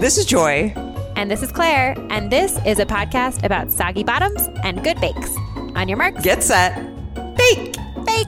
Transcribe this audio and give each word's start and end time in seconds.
This 0.00 0.16
is 0.16 0.24
Joy. 0.24 0.72
And 1.16 1.30
this 1.30 1.42
is 1.42 1.52
Claire, 1.52 1.94
and 2.08 2.32
this 2.32 2.58
is 2.64 2.78
a 2.78 2.86
podcast 2.86 3.44
about 3.44 3.70
soggy 3.70 4.02
bottoms 4.02 4.48
and 4.64 4.82
good 4.82 4.98
bakes. 5.00 5.30
On 5.76 5.86
your 5.88 5.98
marks, 5.98 6.22
Get 6.22 6.42
set. 6.42 6.74
Bake. 7.36 7.76
bake. 8.06 8.26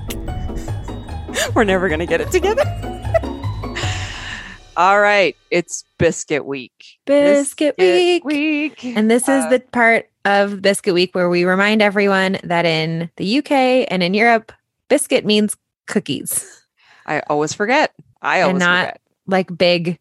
We're 1.54 1.64
never 1.64 1.88
going 1.88 2.00
to 2.00 2.06
get 2.06 2.20
it 2.20 2.30
together. 2.30 2.64
All 4.76 5.00
right. 5.00 5.34
It's 5.50 5.84
biscuit 5.98 6.44
week. 6.44 6.98
Biscuit 7.06 7.74
week. 7.78 8.24
week. 8.24 8.84
And 8.84 9.10
this 9.10 9.22
is 9.22 9.44
Uh, 9.44 9.48
the 9.50 9.60
part 9.60 10.08
of 10.24 10.60
Biscuit 10.62 10.94
Week 10.94 11.14
where 11.14 11.28
we 11.30 11.44
remind 11.44 11.80
everyone 11.82 12.38
that 12.44 12.64
in 12.66 13.10
the 13.16 13.38
UK 13.38 13.86
and 13.90 14.02
in 14.02 14.14
Europe, 14.14 14.52
biscuit 14.88 15.24
means 15.24 15.56
cookies, 15.86 16.62
I 17.06 17.20
always 17.28 17.52
forget. 17.54 17.92
I 18.20 18.42
always 18.42 18.60
not- 18.60 18.84
forget. 18.86 19.00
like 19.26 19.56
big, 19.58 19.98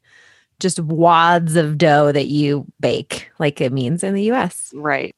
just 0.61 0.79
wads 0.79 1.55
of 1.57 1.77
dough 1.77 2.11
that 2.13 2.27
you 2.27 2.65
bake, 2.79 3.29
like 3.39 3.59
it 3.59 3.73
means 3.73 4.03
in 4.03 4.13
the 4.13 4.31
US. 4.31 4.71
Right. 4.73 5.13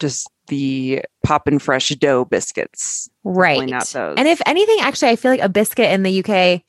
Just 0.00 0.28
the 0.48 1.04
poppin' 1.22 1.58
fresh 1.58 1.90
dough 1.90 2.24
biscuits. 2.24 3.08
Right. 3.22 3.68
Not 3.68 3.86
those. 3.88 4.14
And 4.16 4.26
if 4.26 4.40
anything, 4.46 4.78
actually, 4.80 5.10
I 5.10 5.16
feel 5.16 5.30
like 5.30 5.40
a 5.40 5.48
biscuit 5.48 5.90
in 5.90 6.02
the 6.02 6.24
UK 6.24 6.62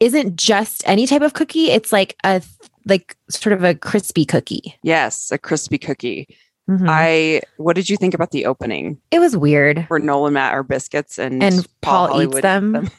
isn't 0.00 0.36
just 0.36 0.82
any 0.86 1.06
type 1.06 1.22
of 1.22 1.32
cookie. 1.34 1.70
It's 1.70 1.92
like 1.92 2.16
a 2.24 2.42
like 2.86 3.16
sort 3.30 3.52
of 3.52 3.64
a 3.64 3.74
crispy 3.74 4.24
cookie. 4.24 4.74
yes, 4.82 5.30
a 5.32 5.38
crispy 5.38 5.78
cookie. 5.78 6.28
Mhm. 6.70 6.86
I. 6.88 7.40
What 7.56 7.74
did 7.74 7.88
you 7.90 7.96
think 7.96 8.14
about 8.14 8.30
the 8.30 8.46
opening 8.46 9.00
it 9.10 9.18
was 9.18 9.36
weird. 9.36 9.84
where 9.88 9.98
Noel 9.98 10.26
and 10.26 10.34
Matt 10.34 10.52
are 10.52 10.62
biscuits 10.62 11.18
and 11.18 11.42
And 11.42 11.66
Paul 11.80 12.06
eats 12.06 12.12
Hollywood 12.12 12.42
them. 12.44 12.90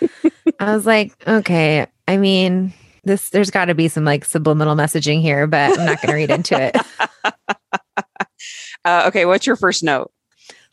I 0.60 0.74
was 0.74 0.86
like, 0.86 1.12
okay. 1.26 1.86
I 2.06 2.16
mean, 2.16 2.72
this 3.08 3.30
there's 3.30 3.50
got 3.50 3.64
to 3.66 3.74
be 3.74 3.88
some 3.88 4.04
like 4.04 4.24
subliminal 4.24 4.76
messaging 4.76 5.20
here, 5.20 5.46
but 5.48 5.76
I'm 5.78 5.86
not 5.86 6.00
going 6.00 6.10
to 6.10 6.14
read 6.14 6.30
into 6.30 6.60
it. 6.60 6.76
Uh, 8.84 9.04
okay, 9.08 9.26
what's 9.26 9.46
your 9.46 9.56
first 9.56 9.82
note? 9.82 10.10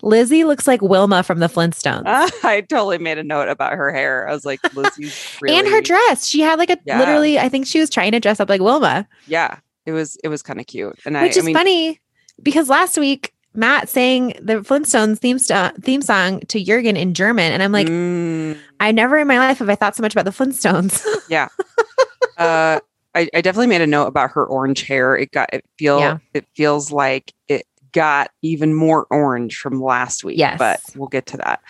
Lizzie 0.03 0.43
looks 0.45 0.67
like 0.67 0.81
Wilma 0.81 1.23
from 1.23 1.39
the 1.39 1.47
Flintstones. 1.47 2.03
Uh, 2.05 2.29
I 2.47 2.61
totally 2.61 2.97
made 2.99 3.17
a 3.17 3.23
note 3.23 3.49
about 3.49 3.73
her 3.73 3.91
hair. 3.91 4.27
I 4.29 4.31
was 4.31 4.45
like, 4.45 4.59
Lizzie's 4.75 5.37
really, 5.41 5.57
And 5.57 5.67
her 5.67 5.81
dress. 5.81 6.25
She 6.27 6.41
had 6.41 6.59
like 6.59 6.69
a 6.69 6.77
Yeah. 6.85 6.99
literally, 6.99 7.39
I 7.39 7.49
think 7.49 7.65
she 7.65 7.79
was 7.79 7.89
trying 7.89 8.11
to 8.11 8.19
dress 8.19 8.39
up 8.39 8.47
like 8.47 8.61
Wilma, 8.61 9.07
Yeah, 9.27 9.57
it 9.85 9.91
was 9.91 10.17
it 10.23 10.27
was 10.27 10.41
kind 10.43 10.59
of 10.59 10.67
cute. 10.67 10.97
And 11.05 11.15
which 11.15 11.35
I, 11.35 11.39
is 11.39 11.39
I 11.39 11.41
mean, 11.41 11.55
funny 11.55 11.99
because 12.41 12.69
last 12.69 12.97
week 12.97 13.33
Matt 13.55 13.89
sang 13.89 14.33
the 14.41 14.61
Flintstones 14.61 15.17
theme, 15.17 15.39
st- 15.39 15.83
theme 15.83 16.01
song 16.01 16.41
to 16.41 16.63
Jurgen 16.63 16.95
in 16.97 17.13
German. 17.13 17.51
And 17.53 17.63
I'm 17.63 17.71
like, 17.71 17.87
mm, 17.87 18.57
I 18.79 18.91
never 18.91 19.17
in 19.17 19.27
my 19.27 19.39
life 19.39 19.57
have 19.59 19.69
I 19.69 19.75
thought 19.75 19.95
so 19.95 20.01
much 20.03 20.13
about 20.13 20.25
the 20.25 20.31
Flintstones. 20.31 21.03
Uh, 22.37 22.79
I, 23.13 23.29
I 23.33 23.41
definitely 23.41 23.67
made 23.67 23.81
a 23.81 23.87
note 23.87 24.07
about 24.07 24.31
her 24.31 24.45
orange 24.45 24.83
hair. 24.83 25.15
It 25.15 25.31
got 25.31 25.49
it 25.53 25.63
feel 25.79 25.99
Yeah. 25.99 26.17
it 26.33 26.45
feels 26.55 26.91
like 26.91 27.33
it 27.47 27.65
got 27.93 28.29
even 28.41 28.73
more 28.73 29.07
orange 29.09 29.57
from 29.57 29.81
last 29.81 30.23
week. 30.23 30.37
Yes. 30.37 30.57
but 30.59 30.81
we'll 30.95 31.07
get 31.07 31.25
to 31.27 31.37
that. 31.37 31.61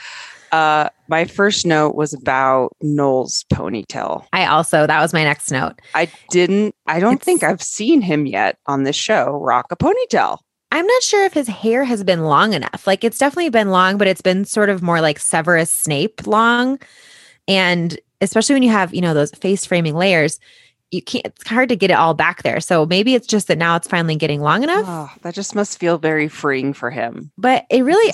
Uh, 0.51 0.89
my 1.09 1.25
first 1.25 1.65
note 1.65 1.95
was 1.95 2.13
about 2.13 2.71
Noel's 2.81 3.43
ponytail. 3.53 4.25
I 4.31 4.45
also, 4.45 4.87
that 4.87 5.01
was 5.01 5.11
my 5.11 5.23
next 5.23 5.51
note. 5.51 5.73
I 5.93 6.09
didn't. 6.29 6.73
I 6.87 6.99
don't 6.99 7.21
think 7.21 7.43
I've 7.43 7.61
seen 7.61 8.01
him 8.01 8.25
yet 8.25 8.57
on 8.65 8.83
this 8.83 8.95
show 8.95 9.31
rock 9.41 9.65
a 9.71 9.75
ponytail. 9.75 10.37
I'm 10.71 10.85
not 10.87 11.03
sure 11.03 11.25
if 11.25 11.33
his 11.33 11.47
hair 11.47 11.83
has 11.83 12.03
been 12.03 12.23
long 12.23 12.53
enough. 12.53 12.87
Like 12.87 13.03
it's 13.03 13.17
definitely 13.17 13.49
been 13.49 13.69
long, 13.69 13.97
but 13.97 14.07
it's 14.07 14.21
been 14.21 14.45
sort 14.45 14.69
of 14.69 14.81
more 14.81 15.01
like 15.01 15.19
Severus 15.19 15.71
Snape 15.71 16.25
long. 16.25 16.79
And 17.47 17.97
especially 18.21 18.55
when 18.55 18.63
you 18.63 18.71
have, 18.71 18.93
you 18.93 19.01
know, 19.01 19.13
those 19.13 19.31
face 19.31 19.65
framing 19.65 19.95
layers, 19.95 20.39
you 20.91 21.01
can't, 21.01 21.25
it's 21.25 21.47
hard 21.47 21.69
to 21.69 21.75
get 21.75 21.91
it 21.91 21.95
all 21.95 22.13
back 22.13 22.43
there. 22.43 22.59
So 22.59 22.85
maybe 22.85 23.15
it's 23.15 23.27
just 23.27 23.47
that 23.47 23.57
now 23.57 23.75
it's 23.75 23.87
finally 23.87 24.15
getting 24.15 24.41
long 24.41 24.63
enough. 24.63 24.85
Oh, 24.87 25.11
that 25.21 25.33
just 25.33 25.55
must 25.55 25.79
feel 25.79 25.97
very 25.97 26.27
freeing 26.27 26.73
for 26.73 26.89
him. 26.89 27.31
But 27.37 27.65
it 27.69 27.83
really, 27.83 28.13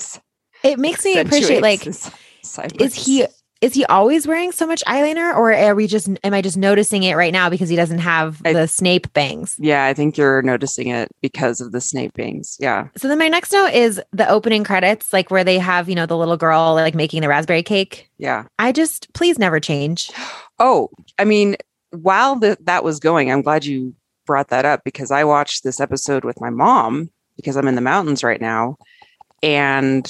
it 0.64 0.78
makes 0.78 1.04
me 1.04 1.18
appreciate 1.18 1.62
like, 1.62 1.86
is 2.80 2.94
he. 2.94 3.26
Is 3.62 3.72
he 3.74 3.84
always 3.86 4.26
wearing 4.26 4.50
so 4.50 4.66
much 4.66 4.82
eyeliner 4.86 5.34
or 5.34 5.54
are 5.54 5.74
we 5.74 5.86
just, 5.86 6.08
am 6.24 6.34
I 6.34 6.42
just 6.42 6.56
noticing 6.56 7.04
it 7.04 7.14
right 7.14 7.32
now 7.32 7.48
because 7.48 7.68
he 7.68 7.76
doesn't 7.76 8.00
have 8.00 8.42
I- 8.44 8.52
the 8.52 8.66
Snape 8.66 9.10
bangs? 9.12 9.54
Yeah, 9.58 9.86
I 9.86 9.94
think 9.94 10.18
you're 10.18 10.42
noticing 10.42 10.88
it 10.88 11.08
because 11.22 11.60
of 11.60 11.70
the 11.70 11.80
Snape 11.80 12.12
bangs. 12.14 12.56
Yeah. 12.58 12.88
So 12.96 13.06
then 13.06 13.18
my 13.18 13.28
next 13.28 13.52
note 13.52 13.72
is 13.72 14.02
the 14.12 14.28
opening 14.28 14.64
credits, 14.64 15.12
like 15.12 15.30
where 15.30 15.44
they 15.44 15.58
have, 15.58 15.88
you 15.88 15.94
know, 15.94 16.06
the 16.06 16.16
little 16.16 16.36
girl 16.36 16.74
like 16.74 16.96
making 16.96 17.22
the 17.22 17.28
raspberry 17.28 17.62
cake. 17.62 18.10
Yeah. 18.18 18.44
I 18.58 18.72
just 18.72 19.12
please 19.14 19.38
never 19.38 19.60
change. 19.60 20.10
Oh, 20.58 20.90
I 21.18 21.24
mean, 21.24 21.56
while 21.90 22.36
the, 22.36 22.56
that 22.60 22.84
was 22.84 23.00
going, 23.00 23.32
I'm 23.32 23.42
glad 23.42 23.64
you 23.64 23.96
brought 24.26 24.48
that 24.50 24.64
up 24.64 24.84
because 24.84 25.10
I 25.10 25.24
watched 25.24 25.64
this 25.64 25.80
episode 25.80 26.24
with 26.24 26.40
my 26.40 26.50
mom 26.50 27.10
because 27.36 27.56
I'm 27.56 27.66
in 27.66 27.74
the 27.74 27.80
mountains 27.80 28.22
right 28.22 28.40
now. 28.40 28.76
And 29.42 30.06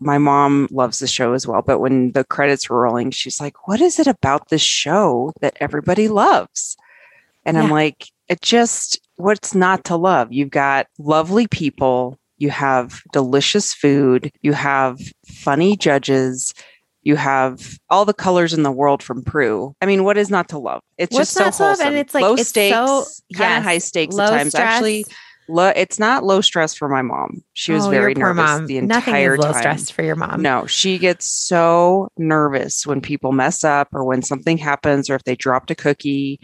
my 0.00 0.18
mom 0.18 0.68
loves 0.70 0.98
the 0.98 1.06
show 1.06 1.32
as 1.32 1.46
well. 1.46 1.62
But 1.62 1.78
when 1.78 2.12
the 2.12 2.24
credits 2.24 2.68
were 2.68 2.80
rolling, 2.82 3.10
she's 3.10 3.40
like, 3.40 3.66
What 3.68 3.80
is 3.80 3.98
it 3.98 4.06
about 4.06 4.48
this 4.48 4.62
show 4.62 5.32
that 5.40 5.56
everybody 5.60 6.08
loves? 6.08 6.76
And 7.46 7.58
I'm 7.58 7.70
like, 7.70 8.06
It 8.28 8.40
just, 8.40 9.00
what's 9.16 9.54
not 9.54 9.84
to 9.84 9.96
love? 9.96 10.32
You've 10.32 10.50
got 10.50 10.86
lovely 10.98 11.46
people, 11.46 12.18
you 12.38 12.50
have 12.50 13.00
delicious 13.12 13.72
food, 13.74 14.30
you 14.42 14.52
have 14.52 14.98
funny 15.26 15.76
judges, 15.76 16.52
you 17.02 17.16
have 17.16 17.78
all 17.90 18.04
the 18.06 18.14
colors 18.14 18.54
in 18.54 18.62
the 18.62 18.72
world 18.72 19.02
from 19.02 19.22
Prue. 19.22 19.74
I 19.82 19.86
mean, 19.86 20.04
what 20.04 20.16
is 20.16 20.30
not 20.30 20.48
to 20.48 20.58
love? 20.58 20.80
It's 20.96 21.12
What's 21.14 21.34
just 21.34 21.56
so 21.58 21.66
wholesome. 21.66 21.88
And 21.88 21.96
it's 21.96 22.14
like- 22.14 22.22
low 22.22 22.34
it's 22.34 22.48
stakes, 22.48 22.74
so- 22.74 23.04
yes, 23.28 23.62
high 23.62 23.78
stakes 23.78 24.14
Low 24.14 24.24
at 24.24 24.30
times. 24.30 24.48
stress. 24.52 24.72
Actually, 24.72 25.04
low, 25.48 25.68
it's 25.74 25.98
not 25.98 26.24
low 26.24 26.40
stress 26.40 26.74
for 26.74 26.88
my 26.88 27.02
mom. 27.02 27.42
She 27.52 27.72
was 27.72 27.86
Oh, 27.86 27.90
very 27.90 28.14
nervous 28.14 28.36
mom. 28.44 28.66
the 28.66 28.80
Nothing 28.80 29.14
entire 29.14 29.34
is 29.34 29.40
low 29.40 29.52
time. 29.52 29.60
stress 29.60 29.90
for 29.90 30.02
your 30.02 30.16
mom. 30.16 30.40
No, 30.42 30.66
she 30.66 30.98
gets 30.98 31.26
so 31.26 32.08
nervous 32.16 32.86
when 32.86 33.00
people 33.00 33.32
mess 33.32 33.64
up 33.64 33.88
or 33.92 34.04
when 34.04 34.22
something 34.22 34.58
happens 34.58 35.10
or 35.10 35.14
if 35.14 35.24
they 35.24 35.34
dropped 35.36 35.70
a 35.70 35.74
cookie. 35.74 36.40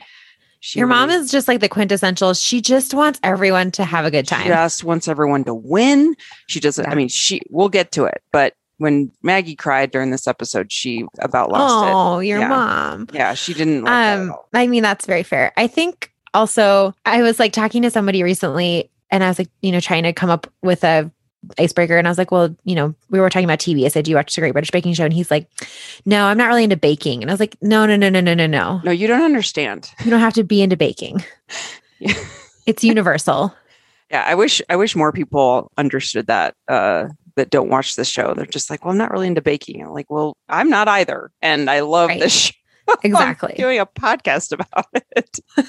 She 0.62 0.78
your 0.78 0.88
mom 0.88 1.08
really 1.08 1.20
is 1.22 1.30
just 1.30 1.48
like 1.48 1.60
the 1.60 1.68
quintessential. 1.70 2.34
She 2.34 2.60
just 2.60 2.92
wants 2.92 3.18
everyone 3.22 3.70
to 3.72 3.84
have 3.84 4.04
a 4.04 4.10
good 4.10 4.28
time. 4.28 4.46
just 4.46 4.84
wants 4.84 5.08
everyone 5.08 5.44
to 5.44 5.54
win. 5.54 6.14
She 6.48 6.60
doesn't. 6.60 6.84
Yeah. 6.84 6.90
I 6.90 6.94
mean, 6.94 7.08
she. 7.08 7.40
We'll 7.48 7.70
get 7.70 7.92
to 7.92 8.04
it, 8.04 8.20
but 8.30 8.52
when 8.76 9.10
Maggie 9.22 9.56
cried 9.56 9.90
during 9.90 10.10
this 10.10 10.26
episode, 10.26 10.70
she 10.72 11.04
about 11.18 11.50
lost 11.50 11.86
it. 11.88 11.92
oh, 11.94 12.18
your 12.18 12.40
Yeah. 12.40 12.48
mom. 12.48 13.06
Yeah, 13.12 13.32
she 13.34 13.54
didn't 13.54 13.84
like 13.84 13.86
that 13.92 14.18
at 14.18 14.20
Um, 14.20 14.30
all. 14.32 14.48
I 14.52 14.66
mean, 14.66 14.82
that's 14.82 15.06
very 15.06 15.22
fair. 15.22 15.52
I 15.56 15.66
think 15.66 16.10
also 16.34 16.94
I 17.04 17.22
was 17.22 17.38
like 17.38 17.52
talking 17.52 17.82
to 17.82 17.90
somebody 17.90 18.22
recently 18.22 18.90
and 19.10 19.24
I 19.24 19.28
was 19.28 19.38
like, 19.38 19.48
you 19.62 19.72
know, 19.72 19.80
trying 19.80 20.04
to 20.04 20.12
come 20.12 20.30
up 20.30 20.46
with 20.62 20.84
a 20.84 21.10
icebreaker. 21.58 21.96
And 21.96 22.06
I 22.06 22.10
was 22.10 22.18
like, 22.18 22.30
well, 22.30 22.54
you 22.64 22.74
know, 22.74 22.94
we 23.08 23.18
were 23.18 23.30
talking 23.30 23.46
about 23.46 23.58
TV. 23.58 23.84
I 23.84 23.88
said, 23.88 24.04
Do 24.04 24.10
you 24.10 24.16
watch 24.16 24.34
the 24.34 24.40
Great 24.42 24.52
British 24.52 24.70
Baking 24.70 24.92
Show? 24.94 25.04
And 25.04 25.12
he's 25.12 25.30
like, 25.30 25.48
No, 26.04 26.26
I'm 26.26 26.36
not 26.38 26.48
really 26.48 26.64
into 26.64 26.76
baking. 26.76 27.22
And 27.22 27.30
I 27.30 27.32
was 27.32 27.40
like, 27.40 27.56
No, 27.62 27.86
no, 27.86 27.96
no, 27.96 28.08
no, 28.08 28.20
no, 28.20 28.34
no, 28.34 28.46
no. 28.46 28.80
No, 28.84 28.90
you 28.90 29.06
don't 29.06 29.22
understand. 29.22 29.90
You 30.04 30.10
don't 30.10 30.20
have 30.20 30.34
to 30.34 30.44
be 30.44 30.62
into 30.62 30.76
baking. 30.76 31.24
Yeah. 31.98 32.14
It's 32.66 32.84
universal. 32.84 33.52
Yeah, 34.10 34.22
I 34.24 34.34
wish 34.36 34.62
I 34.68 34.76
wish 34.76 34.94
more 34.94 35.12
people 35.12 35.72
understood 35.76 36.26
that 36.28 36.54
uh 36.68 37.06
that 37.36 37.50
don't 37.50 37.68
watch 37.70 37.96
this 37.96 38.06
show. 38.08 38.32
They're 38.34 38.44
just 38.46 38.70
like, 38.70 38.84
well, 38.84 38.92
I'm 38.92 38.98
not 38.98 39.10
really 39.10 39.26
into 39.26 39.40
baking. 39.40 39.82
I'm 39.82 39.88
like, 39.92 40.08
well, 40.10 40.36
I'm 40.48 40.68
not 40.68 40.86
either. 40.86 41.32
And 41.42 41.68
I 41.70 41.80
love 41.80 42.08
Right. 42.10 42.20
this 42.20 42.32
show. 42.32 42.52
Exactly. 43.02 43.50
I'm 43.52 43.56
doing 43.56 43.78
a 43.78 43.86
podcast 43.86 44.52
about 44.52 44.86
it. 45.16 45.40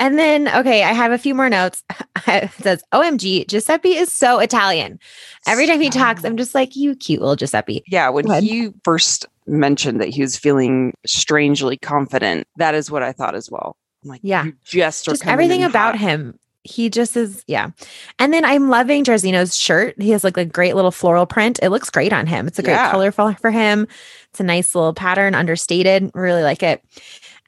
And 0.00 0.18
then, 0.18 0.48
okay, 0.48 0.82
I 0.82 0.92
have 0.94 1.12
a 1.12 1.18
few 1.18 1.34
more 1.34 1.50
notes. 1.50 1.84
it 2.26 2.50
says, 2.52 2.82
OMG, 2.90 3.46
Giuseppe 3.46 3.90
is 3.94 4.10
so 4.10 4.38
Italian. 4.38 4.98
Every 5.46 5.66
time 5.66 5.78
he 5.80 5.90
talks, 5.90 6.24
I'm 6.24 6.38
just 6.38 6.54
like, 6.54 6.74
you 6.74 6.96
cute 6.96 7.20
little 7.20 7.36
Giuseppe. 7.36 7.84
Yeah, 7.86 8.08
when 8.08 8.26
he 8.42 8.70
first 8.82 9.26
mentioned 9.46 10.00
that 10.00 10.08
he 10.08 10.22
was 10.22 10.38
feeling 10.38 10.94
strangely 11.04 11.76
confident, 11.76 12.46
that 12.56 12.74
is 12.74 12.90
what 12.90 13.02
I 13.02 13.12
thought 13.12 13.34
as 13.34 13.50
well. 13.50 13.76
I'm 14.02 14.08
like, 14.08 14.20
Yeah. 14.24 14.44
you 14.46 14.54
just 14.64 15.06
are 15.06 15.10
Just 15.12 15.26
everything 15.26 15.62
about 15.64 15.96
hot. 15.96 16.00
him. 16.08 16.38
He 16.62 16.90
just 16.90 17.16
is, 17.16 17.42
yeah. 17.46 17.70
And 18.18 18.32
then 18.34 18.44
I'm 18.44 18.68
loving 18.68 19.02
Jairzeno's 19.04 19.56
shirt. 19.56 20.00
He 20.00 20.10
has 20.10 20.22
like 20.24 20.36
a 20.36 20.44
great 20.44 20.76
little 20.76 20.90
floral 20.90 21.24
print. 21.26 21.58
It 21.62 21.70
looks 21.70 21.88
great 21.88 22.12
on 22.12 22.26
him. 22.26 22.46
It's 22.46 22.58
a 22.58 22.62
great 22.62 22.74
Yeah. 22.74 22.90
color 22.90 23.10
for, 23.12 23.34
for 23.34 23.50
him. 23.50 23.88
It's 24.30 24.40
a 24.40 24.44
nice 24.44 24.74
little 24.74 24.92
pattern, 24.92 25.34
understated. 25.34 26.10
Really 26.14 26.42
like 26.42 26.62
it. 26.62 26.84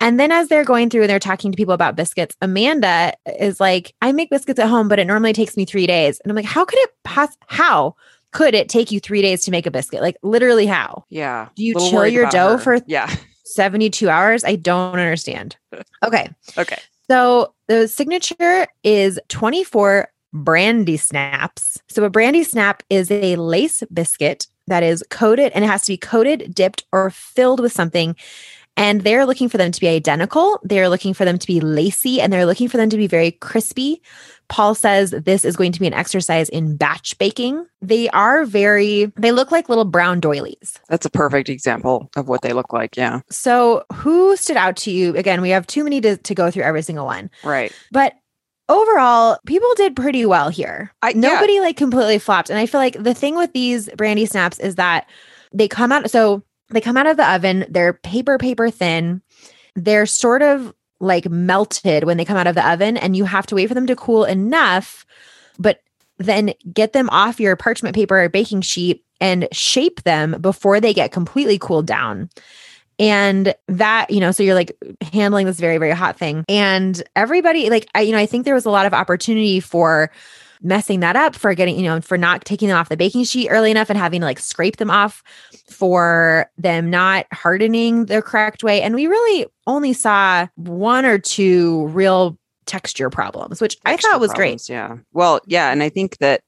And 0.00 0.18
then 0.18 0.32
as 0.32 0.48
they're 0.48 0.64
going 0.64 0.90
through 0.90 1.02
and 1.02 1.10
they're 1.10 1.18
talking 1.20 1.52
to 1.52 1.56
people 1.56 1.74
about 1.74 1.94
biscuits, 1.94 2.34
Amanda 2.42 3.12
is 3.38 3.60
like, 3.60 3.94
I 4.02 4.12
make 4.12 4.30
biscuits 4.30 4.58
at 4.58 4.68
home, 4.68 4.88
but 4.88 4.98
it 4.98 5.04
normally 5.06 5.32
takes 5.32 5.56
me 5.56 5.64
three 5.64 5.86
days. 5.86 6.18
And 6.20 6.32
I'm 6.32 6.36
like, 6.36 6.44
how 6.44 6.64
could 6.64 6.78
it 6.80 6.90
pass? 7.04 7.36
How 7.46 7.94
could 8.32 8.54
it 8.54 8.68
take 8.70 8.90
you 8.90 8.98
three 8.98 9.20
days 9.22 9.42
to 9.42 9.50
make 9.50 9.66
a 9.66 9.70
biscuit? 9.70 10.00
Like 10.00 10.16
literally 10.22 10.66
how? 10.66 11.04
Yeah. 11.10 11.48
Do 11.54 11.62
you 11.64 11.74
chill 11.74 12.06
your 12.06 12.28
dough 12.30 12.56
her. 12.56 12.58
for 12.58 12.78
Yeah. 12.86 13.14
72 13.44 14.08
hours? 14.08 14.42
I 14.42 14.56
don't 14.56 14.98
understand. 14.98 15.56
Okay. 16.04 16.28
Okay. 16.58 16.78
So 17.12 17.52
the 17.68 17.88
signature 17.88 18.66
is 18.84 19.20
24 19.28 20.08
brandy 20.32 20.96
snaps. 20.96 21.78
So 21.90 22.04
a 22.04 22.08
brandy 22.08 22.42
snap 22.42 22.82
is 22.88 23.10
a 23.10 23.36
lace 23.36 23.82
biscuit 23.92 24.46
that 24.68 24.82
is 24.82 25.04
coated 25.10 25.52
and 25.52 25.62
it 25.62 25.66
has 25.68 25.82
to 25.82 25.92
be 25.92 25.98
coated, 25.98 26.54
dipped, 26.54 26.86
or 26.90 27.10
filled 27.10 27.60
with 27.60 27.70
something. 27.70 28.16
And 28.78 29.02
they're 29.02 29.26
looking 29.26 29.50
for 29.50 29.58
them 29.58 29.72
to 29.72 29.78
be 29.78 29.88
identical. 29.88 30.58
They're 30.62 30.88
looking 30.88 31.12
for 31.12 31.26
them 31.26 31.36
to 31.36 31.46
be 31.46 31.60
lacy 31.60 32.18
and 32.18 32.32
they're 32.32 32.46
looking 32.46 32.68
for 32.70 32.78
them 32.78 32.88
to 32.88 32.96
be 32.96 33.08
very 33.08 33.32
crispy. 33.32 34.00
Paul 34.52 34.74
says 34.74 35.12
this 35.12 35.46
is 35.46 35.56
going 35.56 35.72
to 35.72 35.80
be 35.80 35.86
an 35.86 35.94
exercise 35.94 36.50
in 36.50 36.76
batch 36.76 37.16
baking. 37.16 37.66
They 37.80 38.10
are 38.10 38.44
very, 38.44 39.06
they 39.16 39.32
look 39.32 39.50
like 39.50 39.70
little 39.70 39.86
brown 39.86 40.20
doilies. 40.20 40.78
That's 40.90 41.06
a 41.06 41.10
perfect 41.10 41.48
example 41.48 42.10
of 42.16 42.28
what 42.28 42.42
they 42.42 42.52
look 42.52 42.70
like. 42.70 42.94
Yeah. 42.94 43.22
So, 43.30 43.82
who 43.94 44.36
stood 44.36 44.58
out 44.58 44.76
to 44.76 44.90
you? 44.90 45.16
Again, 45.16 45.40
we 45.40 45.48
have 45.48 45.66
too 45.66 45.82
many 45.82 46.02
to, 46.02 46.18
to 46.18 46.34
go 46.34 46.50
through 46.50 46.64
every 46.64 46.82
single 46.82 47.06
one. 47.06 47.30
Right. 47.42 47.72
But 47.92 48.12
overall, 48.68 49.38
people 49.46 49.70
did 49.76 49.96
pretty 49.96 50.26
well 50.26 50.50
here. 50.50 50.92
I, 51.00 51.08
yeah. 51.08 51.20
Nobody 51.20 51.58
like 51.60 51.78
completely 51.78 52.18
flopped. 52.18 52.50
And 52.50 52.58
I 52.58 52.66
feel 52.66 52.78
like 52.78 53.02
the 53.02 53.14
thing 53.14 53.36
with 53.36 53.54
these 53.54 53.88
brandy 53.96 54.26
snaps 54.26 54.58
is 54.58 54.74
that 54.74 55.08
they 55.54 55.66
come 55.66 55.92
out. 55.92 56.10
So, 56.10 56.42
they 56.68 56.82
come 56.82 56.98
out 56.98 57.06
of 57.06 57.16
the 57.16 57.26
oven, 57.26 57.64
they're 57.70 57.94
paper, 57.94 58.36
paper 58.36 58.68
thin. 58.68 59.22
They're 59.76 60.04
sort 60.04 60.42
of 60.42 60.74
like 61.02 61.28
melted 61.28 62.04
when 62.04 62.16
they 62.16 62.24
come 62.24 62.36
out 62.38 62.46
of 62.46 62.54
the 62.54 62.66
oven 62.66 62.96
and 62.96 63.16
you 63.16 63.24
have 63.24 63.46
to 63.46 63.54
wait 63.56 63.66
for 63.66 63.74
them 63.74 63.86
to 63.86 63.96
cool 63.96 64.24
enough 64.24 65.04
but 65.58 65.82
then 66.18 66.52
get 66.72 66.92
them 66.92 67.10
off 67.10 67.40
your 67.40 67.56
parchment 67.56 67.94
paper 67.94 68.22
or 68.22 68.28
baking 68.28 68.60
sheet 68.60 69.04
and 69.20 69.48
shape 69.52 70.02
them 70.02 70.40
before 70.40 70.80
they 70.80 70.94
get 70.94 71.12
completely 71.12 71.58
cooled 71.58 71.86
down. 71.86 72.30
And 72.98 73.54
that 73.68 74.10
you 74.10 74.20
know 74.20 74.30
so 74.30 74.42
you're 74.42 74.54
like 74.54 74.76
handling 75.00 75.46
this 75.46 75.58
very 75.58 75.78
very 75.78 75.92
hot 75.92 76.18
thing. 76.18 76.44
And 76.48 77.02
everybody 77.16 77.70
like 77.70 77.88
i 77.94 78.00
you 78.02 78.12
know 78.12 78.18
i 78.18 78.26
think 78.26 78.44
there 78.44 78.54
was 78.54 78.66
a 78.66 78.70
lot 78.70 78.86
of 78.86 78.94
opportunity 78.94 79.60
for 79.60 80.10
messing 80.62 81.00
that 81.00 81.16
up 81.16 81.34
for 81.34 81.54
getting, 81.54 81.76
you 81.76 81.82
know, 81.82 82.00
for 82.00 82.16
not 82.16 82.44
taking 82.44 82.68
them 82.68 82.76
off 82.76 82.88
the 82.88 82.96
baking 82.96 83.24
sheet 83.24 83.48
early 83.48 83.70
enough 83.70 83.90
and 83.90 83.98
having 83.98 84.20
to 84.20 84.26
like 84.26 84.38
scrape 84.38 84.76
them 84.76 84.90
off 84.90 85.22
for 85.68 86.50
them 86.58 86.90
not 86.90 87.26
hardening 87.32 88.06
the 88.06 88.22
correct 88.22 88.62
way. 88.62 88.82
And 88.82 88.94
we 88.94 89.06
really 89.06 89.46
only 89.66 89.92
saw 89.92 90.46
one 90.56 91.04
or 91.04 91.18
two 91.18 91.86
real 91.88 92.38
texture 92.66 93.10
problems, 93.10 93.60
which 93.60 93.78
texture 93.80 94.08
I 94.08 94.12
thought 94.12 94.20
was 94.20 94.30
problems, 94.30 94.66
great. 94.66 94.74
Yeah. 94.74 94.96
Well, 95.12 95.40
yeah. 95.46 95.70
And 95.70 95.82
I 95.82 95.88
think 95.88 96.18
that 96.18 96.42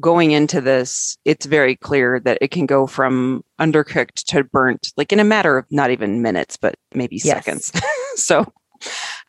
going 0.00 0.30
into 0.30 0.60
this, 0.60 1.18
it's 1.24 1.46
very 1.46 1.76
clear 1.76 2.20
that 2.20 2.38
it 2.40 2.50
can 2.50 2.66
go 2.66 2.86
from 2.86 3.44
undercooked 3.60 4.24
to 4.24 4.44
burnt, 4.44 4.92
like 4.96 5.12
in 5.12 5.20
a 5.20 5.24
matter 5.24 5.58
of 5.58 5.66
not 5.70 5.90
even 5.90 6.22
minutes, 6.22 6.56
but 6.56 6.74
maybe 6.94 7.16
yes. 7.16 7.26
seconds. 7.26 7.72
so 8.14 8.46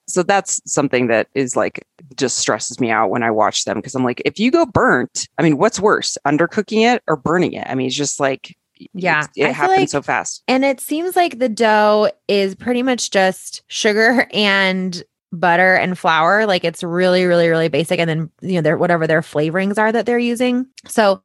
so 0.08 0.24
that's 0.24 0.62
something 0.72 1.08
that 1.08 1.28
is 1.34 1.56
like 1.56 1.86
just 2.16 2.38
stresses 2.38 2.80
me 2.80 2.92
out 2.92 3.10
when 3.10 3.24
I 3.24 3.32
watch 3.32 3.66
them 3.66 3.78
because 3.78 3.96
I'm 3.96 4.04
like, 4.04 4.22
if 4.26 4.40
you 4.40 4.52
go 4.52 4.66
burnt, 4.66 5.28
I 5.38 5.44
mean, 5.44 5.58
what's 5.58 5.80
worse, 5.80 6.18
undercooking 6.26 6.94
it 6.94 7.04
or 7.08 7.16
burning 7.16 7.54
it? 7.54 7.66
I 7.68 7.76
mean, 7.76 7.88
it's 7.88 7.96
just 7.96 8.20
like, 8.20 8.56
yeah, 8.94 9.28
it 9.36 9.54
happens 9.54 9.80
like, 9.80 9.90
so 9.90 10.02
fast. 10.02 10.44
And 10.48 10.66
it 10.66 10.80
seems 10.80 11.16
like 11.16 11.40
the 11.40 11.50
dough 11.50 12.12
is 12.28 12.56
pretty 12.56 12.84
much 12.84 13.12
just 13.12 13.64
sugar 13.68 14.28
and 14.34 15.04
butter 15.32 15.76
and 15.76 15.98
flour. 15.98 16.46
Like 16.46 16.64
it's 16.64 16.84
really, 16.84 17.26
really, 17.26 17.50
really 17.50 17.70
basic. 17.70 18.00
And 18.00 18.10
then, 18.10 18.30
you 18.42 18.56
know, 18.56 18.62
their 18.62 18.78
whatever 18.78 19.08
their 19.08 19.22
flavorings 19.22 19.78
are 19.78 19.92
that 19.92 20.06
they're 20.06 20.20
using. 20.20 20.68
So, 20.88 21.22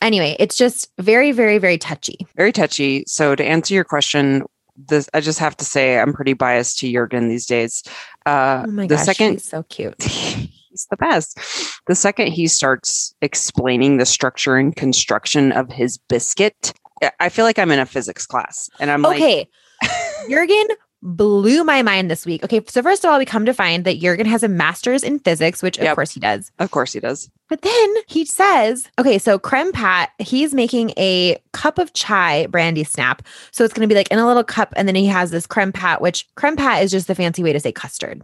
anyway, 0.00 0.36
it's 0.38 0.56
just 0.56 0.90
very, 0.98 1.32
very, 1.32 1.58
very 1.58 1.78
touchy. 1.78 2.26
Very 2.36 2.52
touchy. 2.52 3.04
So, 3.06 3.34
to 3.34 3.44
answer 3.44 3.74
your 3.74 3.84
question, 3.84 4.44
this 4.86 5.08
I 5.12 5.20
just 5.20 5.38
have 5.38 5.56
to 5.58 5.64
say 5.64 5.98
I'm 5.98 6.12
pretty 6.12 6.34
biased 6.34 6.78
to 6.78 6.92
Jurgen 6.92 7.28
these 7.28 7.46
days. 7.46 7.82
Uh, 8.26 8.64
oh 8.66 8.70
my 8.70 8.86
the 8.86 8.96
gosh, 8.96 9.04
second, 9.04 9.32
he's 9.32 9.44
so 9.44 9.62
cute. 9.64 10.00
he's 10.02 10.86
the 10.90 10.96
best. 10.96 11.38
The 11.86 11.94
second 11.94 12.28
he 12.28 12.46
starts 12.46 13.14
explaining 13.22 13.96
the 13.98 14.06
structure 14.06 14.56
and 14.56 14.74
construction 14.74 15.52
of 15.52 15.70
his 15.72 15.98
biscuit, 15.98 16.72
I 17.20 17.28
feel 17.28 17.44
like 17.44 17.58
I'm 17.58 17.70
in 17.70 17.78
a 17.78 17.86
physics 17.86 18.26
class, 18.26 18.68
and 18.80 18.90
I'm 18.90 19.04
okay. 19.06 19.10
like, 19.10 19.20
Okay. 19.20 19.48
Jurgen 20.28 20.66
blew 21.02 21.62
my 21.64 21.82
mind 21.82 22.10
this 22.10 22.26
week. 22.26 22.42
Okay, 22.44 22.60
so 22.66 22.82
first 22.82 23.04
of 23.04 23.10
all, 23.10 23.18
we 23.18 23.24
come 23.24 23.46
to 23.46 23.54
find 23.54 23.84
that 23.84 24.00
Jurgen 24.00 24.26
has 24.26 24.42
a 24.42 24.48
master's 24.48 25.04
in 25.04 25.20
physics, 25.20 25.62
which 25.62 25.78
of 25.78 25.94
course 25.94 26.12
he 26.12 26.20
does. 26.20 26.50
Of 26.58 26.70
course 26.70 26.92
he 26.92 27.00
does. 27.00 27.30
But 27.48 27.62
then 27.62 27.94
he 28.08 28.24
says, 28.24 28.88
okay, 28.98 29.18
so 29.18 29.38
Creme 29.38 29.72
Pat, 29.72 30.10
he's 30.18 30.52
making 30.52 30.90
a 30.98 31.40
cup 31.52 31.78
of 31.78 31.92
chai 31.94 32.46
brandy 32.46 32.84
snap. 32.84 33.22
So 33.52 33.64
it's 33.64 33.72
going 33.72 33.88
to 33.88 33.92
be 33.92 33.96
like 33.96 34.10
in 34.10 34.18
a 34.18 34.26
little 34.26 34.44
cup. 34.44 34.72
And 34.76 34.86
then 34.86 34.96
he 34.96 35.06
has 35.06 35.30
this 35.30 35.46
creme 35.46 35.72
pat, 35.72 36.00
which 36.00 36.26
creme 36.34 36.56
pat 36.56 36.82
is 36.82 36.90
just 36.90 37.06
the 37.06 37.14
fancy 37.14 37.42
way 37.42 37.52
to 37.52 37.60
say 37.60 37.72
custard. 37.72 38.22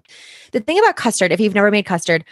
The 0.52 0.60
thing 0.60 0.78
about 0.78 0.96
custard, 0.96 1.32
if 1.32 1.40
you've 1.40 1.54
never 1.54 1.70
made 1.70 1.86
custard, 1.86 2.24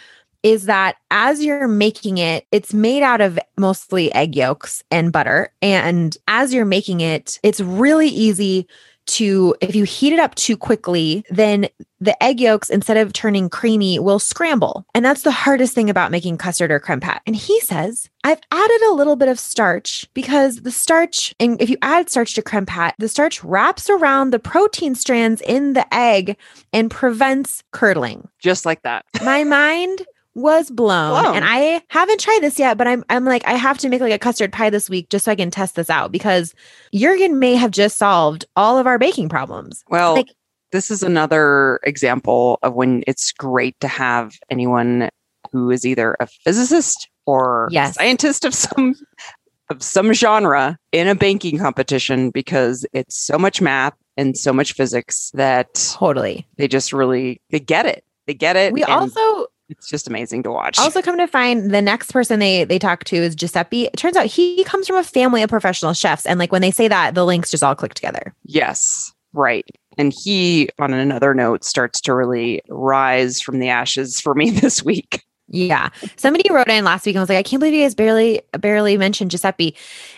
is 0.42 0.66
that 0.66 0.96
as 1.10 1.42
you're 1.42 1.68
making 1.68 2.18
it, 2.18 2.46
it's 2.50 2.74
made 2.74 3.02
out 3.02 3.20
of 3.20 3.38
mostly 3.56 4.12
egg 4.12 4.34
yolks 4.34 4.82
and 4.90 5.12
butter. 5.12 5.52
And 5.62 6.16
as 6.26 6.52
you're 6.52 6.64
making 6.64 7.00
it, 7.00 7.38
it's 7.42 7.60
really 7.60 8.08
easy 8.08 8.66
to 9.06 9.54
if 9.60 9.74
you 9.74 9.84
heat 9.84 10.12
it 10.12 10.18
up 10.18 10.34
too 10.34 10.56
quickly, 10.56 11.24
then 11.30 11.68
the 12.00 12.20
egg 12.22 12.40
yolks 12.40 12.68
instead 12.68 12.96
of 12.96 13.12
turning 13.12 13.48
creamy 13.48 13.98
will 13.98 14.18
scramble. 14.18 14.84
And 14.94 15.04
that's 15.04 15.22
the 15.22 15.30
hardest 15.30 15.74
thing 15.74 15.88
about 15.88 16.10
making 16.10 16.38
custard 16.38 16.72
or 16.72 16.80
creme 16.80 17.00
pat. 17.00 17.22
And 17.26 17.36
he 17.36 17.60
says, 17.60 18.10
I've 18.24 18.40
added 18.50 18.82
a 18.82 18.94
little 18.94 19.16
bit 19.16 19.28
of 19.28 19.38
starch 19.38 20.08
because 20.14 20.62
the 20.62 20.72
starch 20.72 21.34
and 21.38 21.60
if 21.60 21.70
you 21.70 21.76
add 21.82 22.10
starch 22.10 22.34
to 22.34 22.42
creme 22.42 22.66
pat, 22.66 22.94
the 22.98 23.08
starch 23.08 23.42
wraps 23.44 23.88
around 23.88 24.30
the 24.30 24.38
protein 24.38 24.94
strands 24.94 25.40
in 25.42 25.74
the 25.74 25.94
egg 25.94 26.36
and 26.72 26.90
prevents 26.90 27.62
curdling. 27.70 28.28
Just 28.38 28.66
like 28.66 28.82
that. 28.82 29.04
My 29.24 29.44
mind 29.44 30.02
was 30.34 30.70
blown. 30.70 31.22
blown. 31.22 31.36
And 31.36 31.44
I 31.46 31.82
haven't 31.88 32.20
tried 32.20 32.40
this 32.42 32.58
yet, 32.58 32.78
but 32.78 32.86
I'm 32.86 33.04
I'm 33.08 33.24
like 33.24 33.46
I 33.46 33.52
have 33.54 33.78
to 33.78 33.88
make 33.88 34.00
like 34.00 34.12
a 34.12 34.18
custard 34.18 34.52
pie 34.52 34.70
this 34.70 34.88
week 34.88 35.08
just 35.10 35.24
so 35.24 35.32
I 35.32 35.36
can 35.36 35.50
test 35.50 35.76
this 35.76 35.90
out 35.90 36.12
because 36.12 36.54
Jurgen 36.94 37.38
may 37.38 37.54
have 37.54 37.70
just 37.70 37.98
solved 37.98 38.44
all 38.56 38.78
of 38.78 38.86
our 38.86 38.98
baking 38.98 39.28
problems. 39.28 39.84
Well, 39.88 40.14
like, 40.14 40.28
this 40.72 40.90
is 40.90 41.02
another 41.02 41.80
example 41.84 42.58
of 42.62 42.74
when 42.74 43.04
it's 43.06 43.32
great 43.32 43.78
to 43.80 43.88
have 43.88 44.32
anyone 44.50 45.10
who 45.52 45.70
is 45.70 45.84
either 45.84 46.16
a 46.18 46.26
physicist 46.26 47.08
or 47.26 47.68
yes. 47.70 47.94
scientist 47.94 48.44
of 48.44 48.54
some 48.54 48.94
of 49.68 49.82
some 49.82 50.12
genre 50.12 50.78
in 50.92 51.08
a 51.08 51.14
banking 51.14 51.58
competition 51.58 52.30
because 52.30 52.86
it's 52.92 53.16
so 53.16 53.38
much 53.38 53.60
math 53.60 53.94
and 54.16 54.36
so 54.36 54.52
much 54.52 54.72
physics 54.72 55.30
that 55.34 55.74
totally 55.74 56.46
they 56.56 56.68
just 56.68 56.92
really 56.92 57.40
they 57.50 57.60
get 57.60 57.86
it. 57.86 58.04
They 58.26 58.34
get 58.34 58.56
it. 58.56 58.72
We 58.72 58.84
also 58.84 59.46
it's 59.68 59.88
just 59.88 60.08
amazing 60.08 60.42
to 60.44 60.50
watch. 60.50 60.78
Also, 60.78 61.02
come 61.02 61.16
to 61.18 61.26
find 61.26 61.70
the 61.70 61.82
next 61.82 62.12
person 62.12 62.38
they 62.40 62.64
they 62.64 62.78
talk 62.78 63.04
to 63.04 63.16
is 63.16 63.34
Giuseppe. 63.34 63.84
It 63.84 63.96
turns 63.96 64.16
out 64.16 64.26
he 64.26 64.64
comes 64.64 64.86
from 64.86 64.96
a 64.96 65.04
family 65.04 65.42
of 65.42 65.50
professional 65.50 65.94
chefs, 65.94 66.26
and 66.26 66.38
like 66.38 66.52
when 66.52 66.62
they 66.62 66.70
say 66.70 66.88
that, 66.88 67.14
the 67.14 67.24
links 67.24 67.50
just 67.50 67.62
all 67.62 67.74
click 67.74 67.94
together. 67.94 68.34
Yes, 68.44 69.12
right. 69.32 69.64
And 69.98 70.12
he, 70.12 70.68
on 70.78 70.92
another 70.94 71.34
note, 71.34 71.64
starts 71.64 72.00
to 72.02 72.14
really 72.14 72.62
rise 72.68 73.40
from 73.40 73.58
the 73.58 73.68
ashes 73.68 74.20
for 74.20 74.34
me 74.34 74.50
this 74.60 74.82
week. 74.82 75.24
Yeah. 75.48 75.90
Somebody 76.16 76.50
wrote 76.50 76.68
in 76.68 76.84
last 76.84 77.04
week 77.04 77.14
and 77.14 77.20
was 77.20 77.28
like, 77.28 77.38
I 77.38 77.42
can't 77.42 77.60
believe 77.60 77.74
you 77.74 77.82
guys 77.82 77.94
barely 77.94 78.40
barely 78.58 78.96
mentioned 78.96 79.30
Giuseppe. 79.30 79.76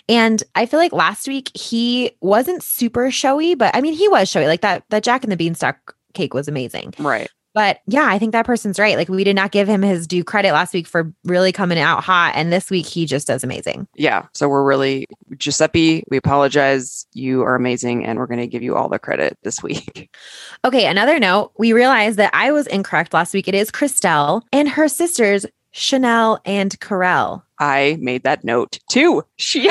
And 0.08 0.42
I 0.54 0.64
feel 0.64 0.78
like 0.78 0.92
last 0.92 1.26
week 1.26 1.50
he 1.54 2.12
wasn't 2.20 2.62
super 2.62 3.10
showy, 3.10 3.56
but 3.56 3.74
I 3.74 3.80
mean 3.80 3.94
he 3.94 4.06
was 4.08 4.28
showy. 4.28 4.46
Like 4.46 4.60
that 4.60 4.84
that 4.90 5.02
Jack 5.02 5.24
and 5.24 5.32
the 5.32 5.36
Beanstalk 5.36 5.96
cake 6.14 6.34
was 6.34 6.46
amazing. 6.46 6.94
Right. 7.00 7.28
But 7.54 7.80
yeah, 7.86 8.06
I 8.06 8.18
think 8.18 8.32
that 8.32 8.44
person's 8.44 8.78
right. 8.80 8.96
Like 8.96 9.08
we 9.08 9.22
did 9.22 9.36
not 9.36 9.52
give 9.52 9.68
him 9.68 9.80
his 9.80 10.06
due 10.08 10.24
credit 10.24 10.52
last 10.52 10.74
week 10.74 10.88
for 10.88 11.12
really 11.24 11.52
coming 11.52 11.78
out 11.78 12.02
hot. 12.02 12.32
And 12.34 12.52
this 12.52 12.68
week 12.68 12.84
he 12.84 13.06
just 13.06 13.28
does 13.28 13.44
amazing. 13.44 13.86
Yeah. 13.94 14.26
So 14.34 14.48
we're 14.48 14.64
really, 14.64 15.06
Giuseppe, 15.38 16.02
we 16.10 16.16
apologize. 16.16 17.06
You 17.12 17.42
are 17.42 17.54
amazing. 17.54 18.04
And 18.04 18.18
we're 18.18 18.26
going 18.26 18.40
to 18.40 18.48
give 18.48 18.62
you 18.62 18.74
all 18.74 18.88
the 18.88 18.98
credit 18.98 19.38
this 19.42 19.62
week. 19.62 20.10
Okay. 20.64 20.86
Another 20.86 21.18
note 21.18 21.52
we 21.58 21.74
realized 21.74 22.18
that 22.18 22.30
I 22.32 22.50
was 22.50 22.66
incorrect 22.66 23.12
last 23.12 23.34
week. 23.34 23.48
It 23.48 23.54
is 23.54 23.70
Crystelle 23.70 24.40
and 24.50 24.66
her 24.66 24.88
sisters, 24.88 25.44
Chanel 25.72 26.40
and 26.46 26.78
Carell. 26.80 27.42
I 27.58 27.98
made 28.00 28.22
that 28.22 28.44
note 28.44 28.78
too. 28.90 29.22
She, 29.36 29.68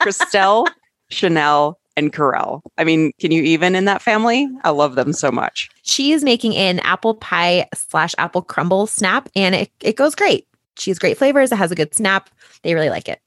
Crystelle, 0.00 0.66
Chanel, 1.10 1.80
and 1.96 2.12
Carell. 2.12 2.62
I 2.78 2.84
mean, 2.84 3.12
can 3.18 3.30
you 3.30 3.42
even 3.42 3.74
in 3.74 3.86
that 3.86 4.02
family? 4.02 4.48
I 4.64 4.70
love 4.70 4.94
them 4.94 5.12
so 5.12 5.30
much. 5.30 5.68
She 5.82 6.12
is 6.12 6.22
making 6.22 6.54
an 6.56 6.78
apple 6.80 7.14
pie 7.14 7.68
slash 7.74 8.14
apple 8.18 8.42
crumble 8.42 8.86
snap, 8.86 9.28
and 9.34 9.54
it, 9.54 9.70
it 9.80 9.96
goes 9.96 10.14
great. 10.14 10.46
She 10.78 10.90
has 10.90 10.98
great 10.98 11.16
flavors. 11.16 11.52
It 11.52 11.56
has 11.56 11.72
a 11.72 11.76
good 11.76 11.94
snap. 11.94 12.28
They 12.62 12.74
really 12.74 12.90
like 12.90 13.08
it. 13.08 13.20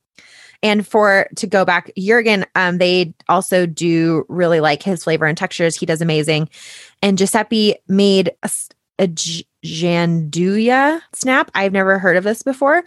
And 0.62 0.86
for 0.86 1.28
to 1.38 1.48
go 1.48 1.64
back, 1.64 1.92
Jurgen, 1.98 2.46
um, 2.56 2.78
they 2.78 3.14
also 3.30 3.66
do 3.66 4.26
really 4.28 4.60
like 4.60 4.84
his 4.84 5.04
flavor 5.04 5.26
and 5.26 5.38
textures. 5.38 5.76
He 5.76 5.86
does 5.86 6.02
amazing. 6.02 6.50
And 7.02 7.18
Giuseppe 7.18 7.76
made 7.88 8.32
a, 8.44 8.52
a 9.00 9.08
snap. 11.14 11.52
I've 11.56 11.72
never 11.72 11.98
heard 11.98 12.18
of 12.18 12.26
this 12.26 12.44
before. 12.44 12.84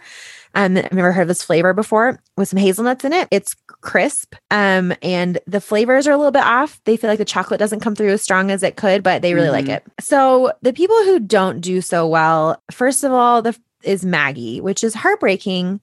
Um, 0.55 0.77
I've 0.77 0.91
never 0.91 1.11
heard 1.11 1.23
of 1.23 1.27
this 1.27 1.43
flavor 1.43 1.73
before 1.73 2.19
with 2.37 2.49
some 2.49 2.59
hazelnuts 2.59 3.03
in 3.03 3.13
it. 3.13 3.27
It's 3.31 3.55
crisp. 3.67 4.35
Um, 4.51 4.93
and 5.01 5.39
the 5.47 5.61
flavors 5.61 6.07
are 6.07 6.11
a 6.11 6.17
little 6.17 6.31
bit 6.31 6.43
off. 6.43 6.79
They 6.85 6.97
feel 6.97 7.09
like 7.09 7.19
the 7.19 7.25
chocolate 7.25 7.59
doesn't 7.59 7.79
come 7.79 7.95
through 7.95 8.11
as 8.11 8.21
strong 8.21 8.51
as 8.51 8.63
it 8.63 8.75
could, 8.75 9.03
but 9.03 9.21
they 9.21 9.33
really 9.33 9.47
mm-hmm. 9.47 9.67
like 9.67 9.83
it. 9.83 9.83
So 9.99 10.53
the 10.61 10.73
people 10.73 10.95
who 11.03 11.19
don't 11.19 11.59
do 11.59 11.81
so 11.81 12.07
well, 12.07 12.61
first 12.71 13.03
of 13.03 13.11
all, 13.11 13.41
the 13.41 13.57
is 13.83 14.05
Maggie, 14.05 14.61
which 14.61 14.83
is 14.83 14.93
heartbreaking. 14.93 15.81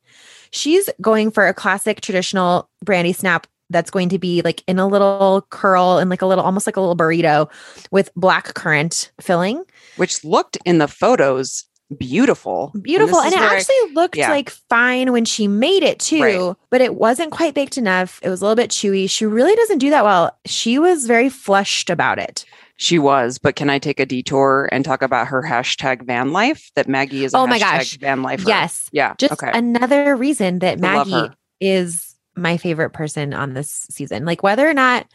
She's 0.52 0.88
going 1.00 1.30
for 1.30 1.46
a 1.46 1.54
classic 1.54 2.00
traditional 2.00 2.68
brandy 2.82 3.12
snap 3.12 3.46
that's 3.68 3.90
going 3.90 4.08
to 4.08 4.18
be 4.18 4.42
like 4.42 4.64
in 4.66 4.78
a 4.78 4.86
little 4.86 5.46
curl 5.50 5.98
and 5.98 6.10
like 6.10 6.22
a 6.22 6.26
little 6.26 6.42
almost 6.42 6.66
like 6.66 6.76
a 6.76 6.80
little 6.80 6.96
burrito 6.96 7.48
with 7.90 8.12
black 8.16 8.54
currant 8.54 9.12
filling. 9.20 9.62
Which 9.96 10.24
looked 10.24 10.58
in 10.64 10.78
the 10.78 10.88
photos 10.88 11.64
beautiful. 11.98 12.72
Beautiful. 12.80 13.18
And, 13.20 13.32
this 13.32 13.34
it 13.34 13.40
where- 13.40 13.56
actually 13.56 13.94
looked 13.94 14.16
yeah. 14.16 14.30
like 14.30 14.50
fine 14.50 15.12
when 15.12 15.24
she 15.24 15.48
made 15.48 15.82
it 15.82 15.98
too, 15.98 16.22
Right. 16.22 16.56
but 16.70 16.80
it 16.80 16.94
wasn't 16.94 17.32
quite 17.32 17.54
baked 17.54 17.78
enough. 17.78 18.20
It 18.22 18.28
was 18.28 18.40
a 18.40 18.44
little 18.44 18.56
bit 18.56 18.70
chewy. 18.70 19.08
She 19.10 19.26
really 19.26 19.54
doesn't 19.56 19.78
do 19.78 19.90
that 19.90 20.04
well. 20.04 20.36
She 20.46 20.78
was 20.78 21.06
very 21.06 21.28
flushed 21.28 21.90
about 21.90 22.18
it. 22.18 22.44
She 22.76 22.98
was, 22.98 23.36
but 23.36 23.56
can 23.56 23.68
I 23.68 23.78
take 23.78 24.00
a 24.00 24.06
detour 24.06 24.68
and 24.72 24.84
talk 24.84 25.02
about 25.02 25.26
her 25.28 25.42
hashtag 25.42 26.02
van 26.06 26.32
life? 26.32 26.70
That 26.76 26.88
Maggie 26.88 27.24
is 27.24 27.34
a 27.34 27.38
Oh 27.38 27.46
my 27.46 27.58
gosh. 27.58 27.98
van 27.98 28.22
lifer. 28.22 28.48
Yes. 28.48 28.88
Yeah. 28.90 29.14
Just 29.18 29.34
okay. 29.34 29.50
another 29.52 30.16
reason 30.16 30.60
that 30.60 30.78
Maggie 30.80 31.28
is 31.60 32.14
my 32.36 32.56
favorite 32.56 32.90
person 32.90 33.34
on 33.34 33.52
this 33.52 33.86
season. 33.90 34.24
Like 34.24 34.42
whether 34.42 34.66
or 34.66 34.72
not 34.72 35.06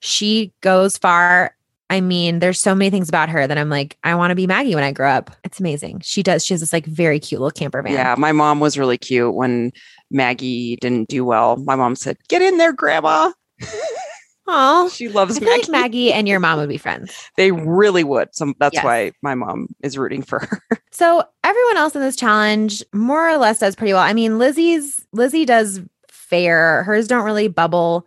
she 0.00 0.54
goes 0.62 0.96
far, 0.96 1.54
I 1.90 2.00
mean, 2.00 2.38
there's 2.38 2.58
so 2.60 2.74
many 2.74 2.90
things 2.90 3.08
about 3.08 3.28
her 3.28 3.46
that 3.46 3.58
I'm 3.58 3.68
like, 3.68 3.98
I 4.04 4.14
want 4.14 4.30
to 4.30 4.34
be 4.34 4.46
Maggie 4.46 4.74
when 4.74 4.84
I 4.84 4.90
grow 4.92 5.10
up. 5.10 5.30
It's 5.44 5.60
amazing. 5.60 6.00
She 6.00 6.22
does. 6.22 6.44
She 6.44 6.54
has 6.54 6.60
this 6.60 6.72
like 6.72 6.86
very 6.86 7.20
cute 7.20 7.40
little 7.40 7.50
camper 7.52 7.82
van. 7.82 7.92
Yeah, 7.92 8.14
my 8.18 8.32
mom 8.32 8.58
was 8.60 8.78
really 8.78 8.98
cute 8.98 9.34
when 9.34 9.70
Maggie 10.10 10.76
didn't 10.76 11.08
do 11.08 11.24
well. 11.24 11.56
My 11.58 11.76
mom 11.76 11.94
said, 11.94 12.16
"Get 12.28 12.42
in 12.42 12.56
there, 12.58 12.72
Grandma." 12.72 13.32
Oh, 14.46 14.90
She 14.90 15.08
loves 15.08 15.38
I 15.38 15.40
feel 15.40 15.48
Maggie. 15.48 15.62
like 15.62 15.70
Maggie 15.70 16.12
and 16.12 16.28
your 16.28 16.38
mom 16.38 16.58
would 16.58 16.68
be 16.68 16.76
friends. 16.76 17.30
They 17.38 17.50
really 17.50 18.04
would. 18.04 18.28
So 18.34 18.52
that's 18.60 18.74
Yes. 18.74 18.84
why 18.84 19.12
my 19.22 19.34
mom 19.34 19.68
is 19.82 19.96
rooting 19.96 20.20
for 20.22 20.40
her. 20.40 20.60
So 20.90 21.24
everyone 21.42 21.76
else 21.78 21.96
in 21.96 22.02
this 22.02 22.14
challenge 22.14 22.84
more 22.92 23.28
or 23.28 23.36
less 23.38 23.58
does 23.58 23.74
pretty 23.74 23.92
well. 23.94 24.02
I 24.02 24.12
mean, 24.12 24.38
Lizzie's 24.38 25.04
Lizzie 25.12 25.44
does 25.46 25.80
fair. 26.08 26.84
Hers 26.84 27.08
don't 27.08 27.24
really 27.24 27.48
bubble, 27.48 28.06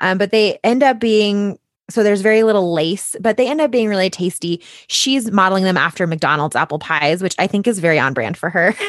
um, 0.00 0.16
but 0.18 0.30
they 0.32 0.58
end 0.64 0.82
up 0.82 0.98
being 0.98 1.58
so 1.90 2.02
there's 2.02 2.22
very 2.22 2.42
little 2.42 2.72
lace, 2.72 3.14
but 3.20 3.36
they 3.36 3.46
end 3.46 3.60
up 3.60 3.70
being 3.70 3.88
really 3.88 4.10
tasty. 4.10 4.62
She's 4.86 5.30
modeling 5.30 5.64
them 5.64 5.76
after 5.76 6.06
McDonald's 6.06 6.56
apple 6.56 6.78
pies, 6.78 7.22
which 7.22 7.34
I 7.38 7.46
think 7.46 7.66
is 7.66 7.78
very 7.78 7.98
on 7.98 8.14
brand 8.14 8.36
for 8.36 8.50
her. 8.50 8.74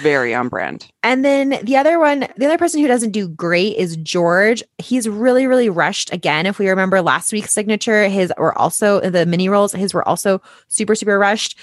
Very 0.00 0.34
on 0.34 0.48
brand. 0.48 0.88
And 1.04 1.24
then 1.24 1.60
the 1.62 1.76
other 1.76 1.98
one, 1.98 2.26
the 2.36 2.46
other 2.46 2.58
person 2.58 2.80
who 2.80 2.88
doesn't 2.88 3.12
do 3.12 3.28
great 3.28 3.76
is 3.76 3.96
George. 3.96 4.62
He's 4.78 5.08
really, 5.08 5.46
really 5.46 5.68
rushed. 5.68 6.12
Again, 6.12 6.44
if 6.44 6.58
we 6.58 6.68
remember 6.68 7.00
last 7.00 7.32
week's 7.32 7.52
signature, 7.52 8.08
his 8.08 8.32
were 8.36 8.56
also 8.58 9.00
the 9.00 9.26
mini 9.26 9.48
rolls, 9.48 9.72
his 9.72 9.94
were 9.94 10.06
also 10.06 10.42
super, 10.66 10.96
super 10.96 11.18
rushed. 11.18 11.56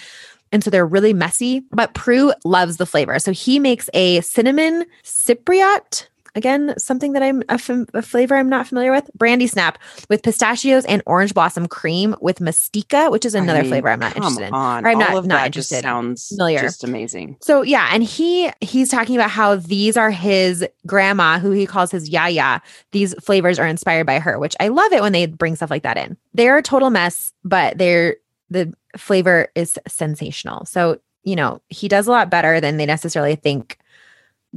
And 0.54 0.64
so 0.64 0.70
they're 0.70 0.86
really 0.86 1.14
messy. 1.14 1.66
But 1.72 1.94
Prue 1.94 2.34
loves 2.46 2.78
the 2.78 2.86
flavor. 2.86 3.20
So 3.20 3.34
he 3.34 3.60
makes 3.60 3.90
a 3.94 4.22
cinnamon 4.22 4.86
cypriot. 5.04 6.08
Again, 6.40 6.74
something 6.78 7.12
that 7.12 7.22
I'm 7.22 7.44
a, 7.50 7.58
fam- 7.58 7.86
a 7.94 8.02
flavor 8.02 8.38
I'm 8.38 8.48
not 8.48 8.66
familiar 8.66 8.94
with. 8.94 9.10
Brandy 9.14 9.46
snap 9.46 9.78
with 10.10 10.24
pistachios 10.24 10.86
and 10.86 11.04
orange 11.06 11.34
blossom 11.34 11.68
cream 11.68 12.16
with 12.22 12.40
mastica, 12.40 13.12
which 13.12 13.26
is 13.26 13.36
I 13.36 13.40
another 13.40 13.62
mean, 13.64 13.72
flavor 13.72 13.90
I'm 13.90 14.00
not 14.00 14.16
interested 14.16 14.48
in. 14.48 14.54
On. 14.54 14.86
Or 14.86 14.90
I'm 14.90 14.96
All 14.96 15.02
not- 15.02 15.18
of 15.18 15.26
not 15.28 15.46
interested. 15.48 15.76
just 15.76 15.84
sounds 15.84 16.28
Familiar. 16.30 16.62
just 16.62 16.86
amazing. 16.86 17.36
So 17.42 17.62
yeah, 17.62 17.90
and 17.92 18.04
he 18.06 18.50
he's 18.62 18.88
talking 18.88 19.18
about 19.18 19.30
how 19.32 19.58
these 19.58 19.98
are 19.98 20.12
his 20.12 20.66
grandma, 20.88 21.40
who 21.40 21.52
he 21.52 21.66
calls 21.66 21.92
his 21.92 22.08
yaya. 22.08 22.62
These 22.94 23.14
flavors 23.16 23.60
are 23.60 23.68
inspired 23.68 24.06
by 24.08 24.20
her, 24.20 24.40
which 24.40 24.56
I 24.62 24.70
love 24.70 24.94
it 24.94 25.02
when 25.02 25.12
they 25.12 25.26
bring 25.26 25.58
stuff 25.58 25.70
like 25.70 25.84
that 25.84 25.98
in. 25.98 26.16
They're 26.34 26.58
a 26.58 26.64
total 26.64 26.90
mess, 26.90 27.34
but 27.44 27.78
they're 27.78 28.16
the 28.50 28.74
flavor 28.98 29.50
is 29.56 29.78
sensational. 29.90 30.66
So 30.66 31.02
you 31.24 31.36
know 31.36 31.62
he 31.68 31.90
does 31.90 32.08
a 32.08 32.12
lot 32.12 32.30
better 32.30 32.62
than 32.62 32.78
they 32.78 32.86
necessarily 32.86 33.36
think 33.36 33.78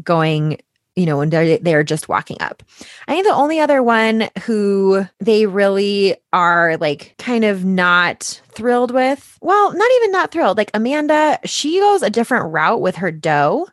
going. 0.04 0.58
You 0.94 1.06
know 1.06 1.16
when 1.16 1.30
they're 1.30 1.56
they're 1.58 1.82
just 1.82 2.08
walking 2.08 2.36
up. 2.40 2.62
I 3.08 3.12
think 3.12 3.26
the 3.26 3.34
only 3.34 3.60
other 3.60 3.82
one 3.82 4.28
who 4.42 5.06
they 5.20 5.46
really 5.46 6.16
are 6.34 6.76
like 6.76 7.14
kind 7.18 7.44
of 7.44 7.64
not 7.64 8.42
thrilled 8.50 8.90
with, 8.90 9.38
well, 9.40 9.72
not 9.72 9.90
even 9.96 10.12
not 10.12 10.32
thrilled. 10.32 10.58
Like 10.58 10.70
Amanda, 10.74 11.38
she 11.44 11.80
goes 11.80 12.02
a 12.02 12.10
different 12.10 12.52
route 12.52 12.82
with 12.82 12.96
her 12.96 13.10
dough, 13.10 13.68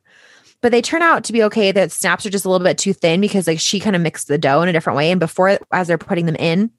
but 0.61 0.71
they 0.71 0.81
turn 0.81 1.01
out 1.01 1.25
to 1.25 1.33
be 1.33 1.43
okay. 1.43 1.73
The 1.73 1.89
snaps 1.89 2.25
are 2.25 2.29
just 2.29 2.45
a 2.45 2.49
little 2.49 2.65
bit 2.65 2.77
too 2.77 2.93
thin 2.93 3.19
because 3.19 3.47
like 3.47 3.59
she 3.59 3.81
kind 3.81 3.97
of 3.97 4.01
mixed 4.01 4.29
the 4.29 4.37
dough 4.37 4.61
in 4.61 4.69
a 4.69 4.73
different 4.73 4.95
way. 4.95 5.11
And 5.11 5.19
before, 5.19 5.59
as 5.73 5.87
they're 5.87 5.97
putting 5.97 6.25
them 6.25 6.37
in, 6.37 6.71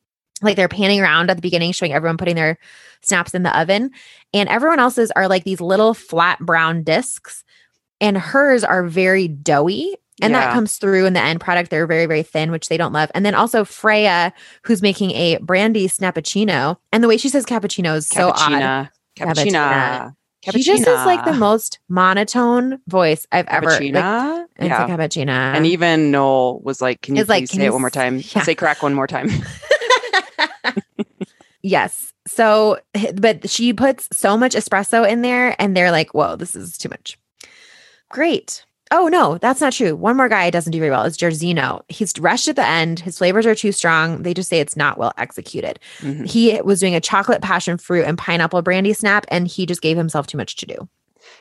like 0.42 0.56
they're 0.56 0.68
panning 0.68 1.00
around 1.00 1.30
at 1.30 1.36
the 1.36 1.42
beginning, 1.42 1.72
showing 1.72 1.92
everyone 1.92 2.16
putting 2.16 2.36
their 2.36 2.58
snaps 3.02 3.34
in 3.34 3.42
the 3.42 3.58
oven. 3.58 3.90
And 4.32 4.48
everyone 4.48 4.78
else's 4.78 5.10
are 5.12 5.28
like 5.28 5.44
these 5.44 5.60
little 5.60 5.94
flat 5.94 6.38
brown 6.40 6.82
discs, 6.82 7.44
and 8.00 8.16
hers 8.16 8.64
are 8.64 8.84
very 8.84 9.28
doughy. 9.28 9.96
And 10.22 10.34
that 10.34 10.52
comes 10.52 10.76
through 10.76 11.06
in 11.06 11.12
the 11.12 11.20
end 11.20 11.40
product. 11.40 11.70
They're 11.70 11.86
very, 11.86 12.06
very 12.06 12.22
thin, 12.22 12.50
which 12.50 12.68
they 12.68 12.76
don't 12.76 12.92
love. 12.92 13.10
And 13.14 13.24
then 13.24 13.34
also 13.34 13.64
Freya, 13.64 14.32
who's 14.64 14.82
making 14.82 15.12
a 15.12 15.38
brandy 15.38 15.88
snappuccino. 15.88 16.76
And 16.92 17.02
the 17.02 17.08
way 17.08 17.16
she 17.16 17.28
says 17.28 17.44
cappuccino 17.46 17.96
is 17.96 18.08
so 18.08 18.30
odd. 18.30 18.36
Cappuccina. 18.36 18.90
Cappuccina. 19.16 20.14
Cappuccina. 20.44 20.52
She 20.52 20.62
just 20.62 20.84
has 20.86 21.04
like 21.04 21.24
the 21.26 21.34
most 21.34 21.80
monotone 21.88 22.78
voice 22.86 23.26
I've 23.30 23.46
ever. 23.48 23.66
Like, 23.66 23.80
Cappuccina. 23.80 24.46
it's 24.56 24.68
yeah. 24.68 24.86
a 24.86 24.88
cappuccino. 24.88 25.28
and 25.28 25.66
even 25.66 26.10
Noel 26.10 26.60
was 26.60 26.80
like, 26.80 27.02
"Can 27.02 27.16
you 27.16 27.24
like, 27.24 27.48
can 27.50 27.58
say 27.58 27.64
you 27.64 27.68
it 27.68 27.72
one 27.72 27.82
more 27.82 27.90
time? 27.90 28.16
yeah. 28.16 28.42
Say 28.42 28.54
crack 28.54 28.82
one 28.82 28.94
more 28.94 29.06
time." 29.06 29.28
yes. 31.62 32.14
So, 32.26 32.78
but 33.14 33.50
she 33.50 33.72
puts 33.74 34.08
so 34.16 34.36
much 34.36 34.54
espresso 34.54 35.08
in 35.08 35.20
there, 35.22 35.54
and 35.58 35.76
they're 35.76 35.90
like, 35.90 36.14
"Whoa, 36.14 36.36
this 36.36 36.56
is 36.56 36.78
too 36.78 36.88
much." 36.88 37.18
Great. 38.08 38.64
Oh 38.92 39.06
no, 39.08 39.38
that's 39.38 39.60
not 39.60 39.72
true. 39.72 39.94
One 39.94 40.16
more 40.16 40.28
guy 40.28 40.50
doesn't 40.50 40.72
do 40.72 40.80
very 40.80 40.90
well. 40.90 41.04
Is 41.04 41.16
Jairzeno. 41.16 41.82
He's 41.88 42.12
rushed 42.18 42.48
at 42.48 42.56
the 42.56 42.66
end. 42.66 42.98
His 43.00 43.18
flavors 43.18 43.46
are 43.46 43.54
too 43.54 43.70
strong. 43.72 44.22
They 44.22 44.34
just 44.34 44.48
say 44.50 44.58
it's 44.58 44.76
not 44.76 44.98
well 44.98 45.12
executed. 45.16 45.78
Mhm. 46.00 46.26
He 46.28 46.60
was 46.62 46.80
doing 46.80 46.94
a 46.96 47.00
chocolate 47.00 47.40
passion 47.40 47.78
fruit 47.78 48.04
and 48.04 48.18
pineapple 48.18 48.62
brandy 48.62 48.92
snap, 48.92 49.26
and 49.28 49.46
he 49.46 49.64
just 49.64 49.80
gave 49.82 49.96
himself 49.96 50.26
too 50.26 50.38
much 50.38 50.56
to 50.56 50.66
do. 50.66 50.88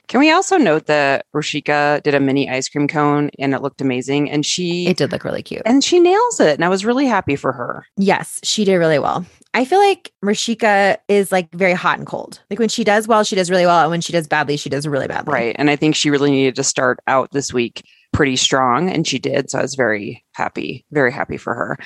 Can 0.07 0.19
we 0.19 0.29
also 0.31 0.57
note 0.57 0.85
that 0.87 1.25
Rochica 1.35 2.03
did 2.03 2.13
a 2.13 2.19
mini 2.19 2.49
ice 2.49 2.67
cream 2.69 2.87
cone 2.87 3.31
and 3.39 3.53
it 3.55 3.61
looked 3.63 3.81
amazing, 3.81 4.29
and 4.29 4.45
she 4.45 4.85
It 4.87 4.97
did 4.97 5.11
look 5.11 5.23
really 5.23 5.41
cute. 5.41 5.63
and 5.65 5.83
she 5.83 5.99
nails 5.99 6.39
it, 6.39 6.53
and 6.55 6.65
I 6.65 6.69
was 6.69 6.85
really 6.85 7.07
happy 7.07 7.35
for 7.35 7.51
her. 7.53 7.85
Yes, 7.97 8.39
she 8.43 8.65
did 8.65 8.75
really 8.75 8.99
well. 8.99 9.25
I 9.53 9.65
feel 9.65 9.79
like 9.79 10.11
Rochica 10.23 10.97
is 11.07 11.31
like 11.31 11.51
very 11.53 11.73
hot 11.73 11.97
and 11.97 12.07
cold. 12.07 12.41
Like 12.49 12.59
when 12.59 12.69
she 12.69 12.83
does 12.83 13.07
well, 13.07 13.23
she 13.23 13.35
does 13.35 13.49
really 13.49 13.65
well. 13.65 13.81
And 13.81 13.91
when 13.91 14.01
she 14.01 14.13
does 14.13 14.27
badly, 14.27 14.57
she 14.57 14.69
does 14.69 14.87
really 14.87 15.07
badly. 15.07 15.33
Right. 15.33 15.55
And 15.57 15.69
I 15.69 15.75
think 15.75 15.95
she 15.95 16.09
really 16.09 16.31
needed 16.31 16.55
to 16.55 16.63
start 16.63 16.99
out 17.07 17.31
this 17.31 17.51
week 17.51 17.83
pretty 18.11 18.35
strong, 18.35 18.89
and 18.89 19.07
she 19.07 19.19
did. 19.19 19.49
So 19.49 19.59
I 19.59 19.61
was 19.61 19.75
very 19.75 20.23
happy, 20.33 20.85
very 20.91 21.11
happy 21.11 21.37
for 21.37 21.53
her. 21.53 21.77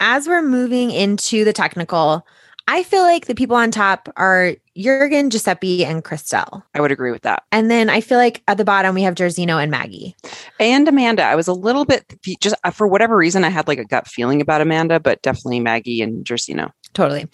As 0.00 0.26
we're 0.26 0.42
moving 0.42 0.90
into 0.90 1.44
the 1.44 1.52
technical, 1.52 2.26
I 2.68 2.82
feel 2.84 3.02
like 3.02 3.26
the 3.26 3.34
people 3.34 3.56
on 3.56 3.70
top 3.70 4.08
are 4.16 4.54
Jurgen, 4.76 5.30
Giuseppe, 5.30 5.84
and 5.84 6.04
Crystelle. 6.04 6.62
I 6.74 6.80
would 6.80 6.92
agree 6.92 7.10
with 7.10 7.22
that. 7.22 7.42
And 7.50 7.70
then 7.70 7.90
I 7.90 8.00
feel 8.00 8.18
like 8.18 8.42
at 8.48 8.56
the 8.56 8.64
bottom 8.64 8.94
we 8.94 9.02
have 9.02 9.14
Jairzeno 9.14 9.60
and 9.60 9.70
Maggie. 9.70 10.14
And 10.60 10.86
Amanda, 10.86 11.24
I 11.24 11.34
was 11.34 11.48
a 11.48 11.52
little 11.52 11.84
bit 11.84 12.04
just 12.40 12.54
uh, 12.64 12.70
for 12.70 12.86
whatever 12.86 13.16
reason, 13.16 13.44
I 13.44 13.48
had 13.48 13.66
like 13.66 13.78
a 13.78 13.84
gut 13.84 14.06
feeling 14.06 14.40
about 14.40 14.60
Amanda, 14.60 15.00
but 15.00 15.22
definitely 15.22 15.60
Maggie 15.60 16.02
and 16.02 16.24
Jairzeno. 16.24 16.70
Totally. 16.94 17.28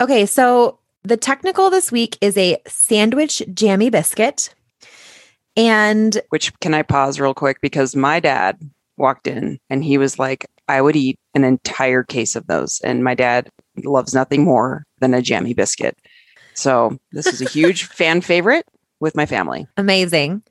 Okay, 0.00 0.26
so 0.26 0.78
the 1.04 1.16
technical 1.16 1.70
this 1.70 1.90
week 1.90 2.16
is 2.20 2.36
a 2.36 2.58
sandwich 2.66 3.42
jammy 3.52 3.90
biscuit. 3.90 4.54
And 5.56 6.20
Which 6.30 6.58
can 6.60 6.74
I 6.74 6.82
pause 6.82 7.20
real 7.20 7.34
quick 7.34 7.60
because 7.60 7.94
my 7.94 8.20
dad 8.20 8.58
walked 8.96 9.26
in 9.26 9.58
and 9.68 9.84
he 9.84 9.98
was 9.98 10.18
like, 10.18 10.46
I 10.68 10.80
would 10.80 10.96
eat 10.96 11.18
an 11.34 11.44
entire 11.44 12.02
case 12.02 12.36
of 12.36 12.46
those. 12.46 12.80
And 12.84 13.04
my 13.04 13.14
dad 13.14 13.50
loves 13.84 14.14
nothing 14.14 14.44
more 14.44 14.84
than 15.00 15.12
a 15.12 15.22
jammy 15.22 15.54
biscuit. 15.54 15.96
So 16.54 16.98
this 17.12 17.26
is 17.26 17.40
a 17.40 17.48
huge 17.48 17.84
fan 17.88 18.20
favorite 18.20 18.66
with 19.00 19.16
my 19.16 19.26
family. 19.26 19.66
amazing. 19.76 20.42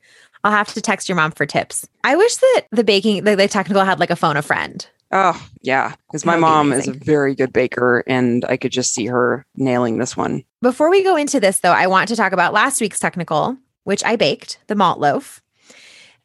I'll 0.44 0.52
have 0.52 0.74
to 0.74 0.80
text 0.80 1.08
your 1.08 1.14
mom 1.14 1.30
for 1.30 1.46
tips. 1.46 1.86
I 2.02 2.16
wish 2.16 2.34
that 2.36 2.62
the 2.72 2.82
baking, 2.82 3.22
the, 3.22 3.36
the 3.36 3.46
technical 3.46 3.84
had 3.84 4.00
like 4.00 4.10
a 4.10 4.16
phone 4.16 4.36
a 4.36 4.42
friend. 4.42 4.84
Oh, 5.12 5.46
yeah. 5.60 5.94
Because 6.08 6.24
my 6.24 6.36
mom 6.36 6.72
is 6.72 6.88
a 6.88 6.92
very 6.92 7.34
good 7.34 7.52
baker 7.52 8.02
and 8.06 8.44
I 8.46 8.56
could 8.56 8.72
just 8.72 8.94
see 8.94 9.06
her 9.06 9.46
nailing 9.56 9.98
this 9.98 10.16
one. 10.16 10.42
Before 10.62 10.90
we 10.90 11.02
go 11.02 11.16
into 11.16 11.38
this, 11.38 11.60
though, 11.60 11.72
I 11.72 11.86
want 11.86 12.08
to 12.08 12.16
talk 12.16 12.32
about 12.32 12.54
last 12.54 12.80
week's 12.80 12.98
technical, 12.98 13.58
which 13.84 14.02
I 14.04 14.16
baked, 14.16 14.58
the 14.68 14.74
malt 14.74 15.00
loaf. 15.00 15.42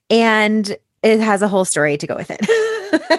And 0.10 0.77
it 1.03 1.20
has 1.20 1.41
a 1.41 1.48
whole 1.48 1.65
story 1.65 1.98
to 1.98 2.08
go 2.08 2.15
with 2.15 2.32
it. 2.32 2.41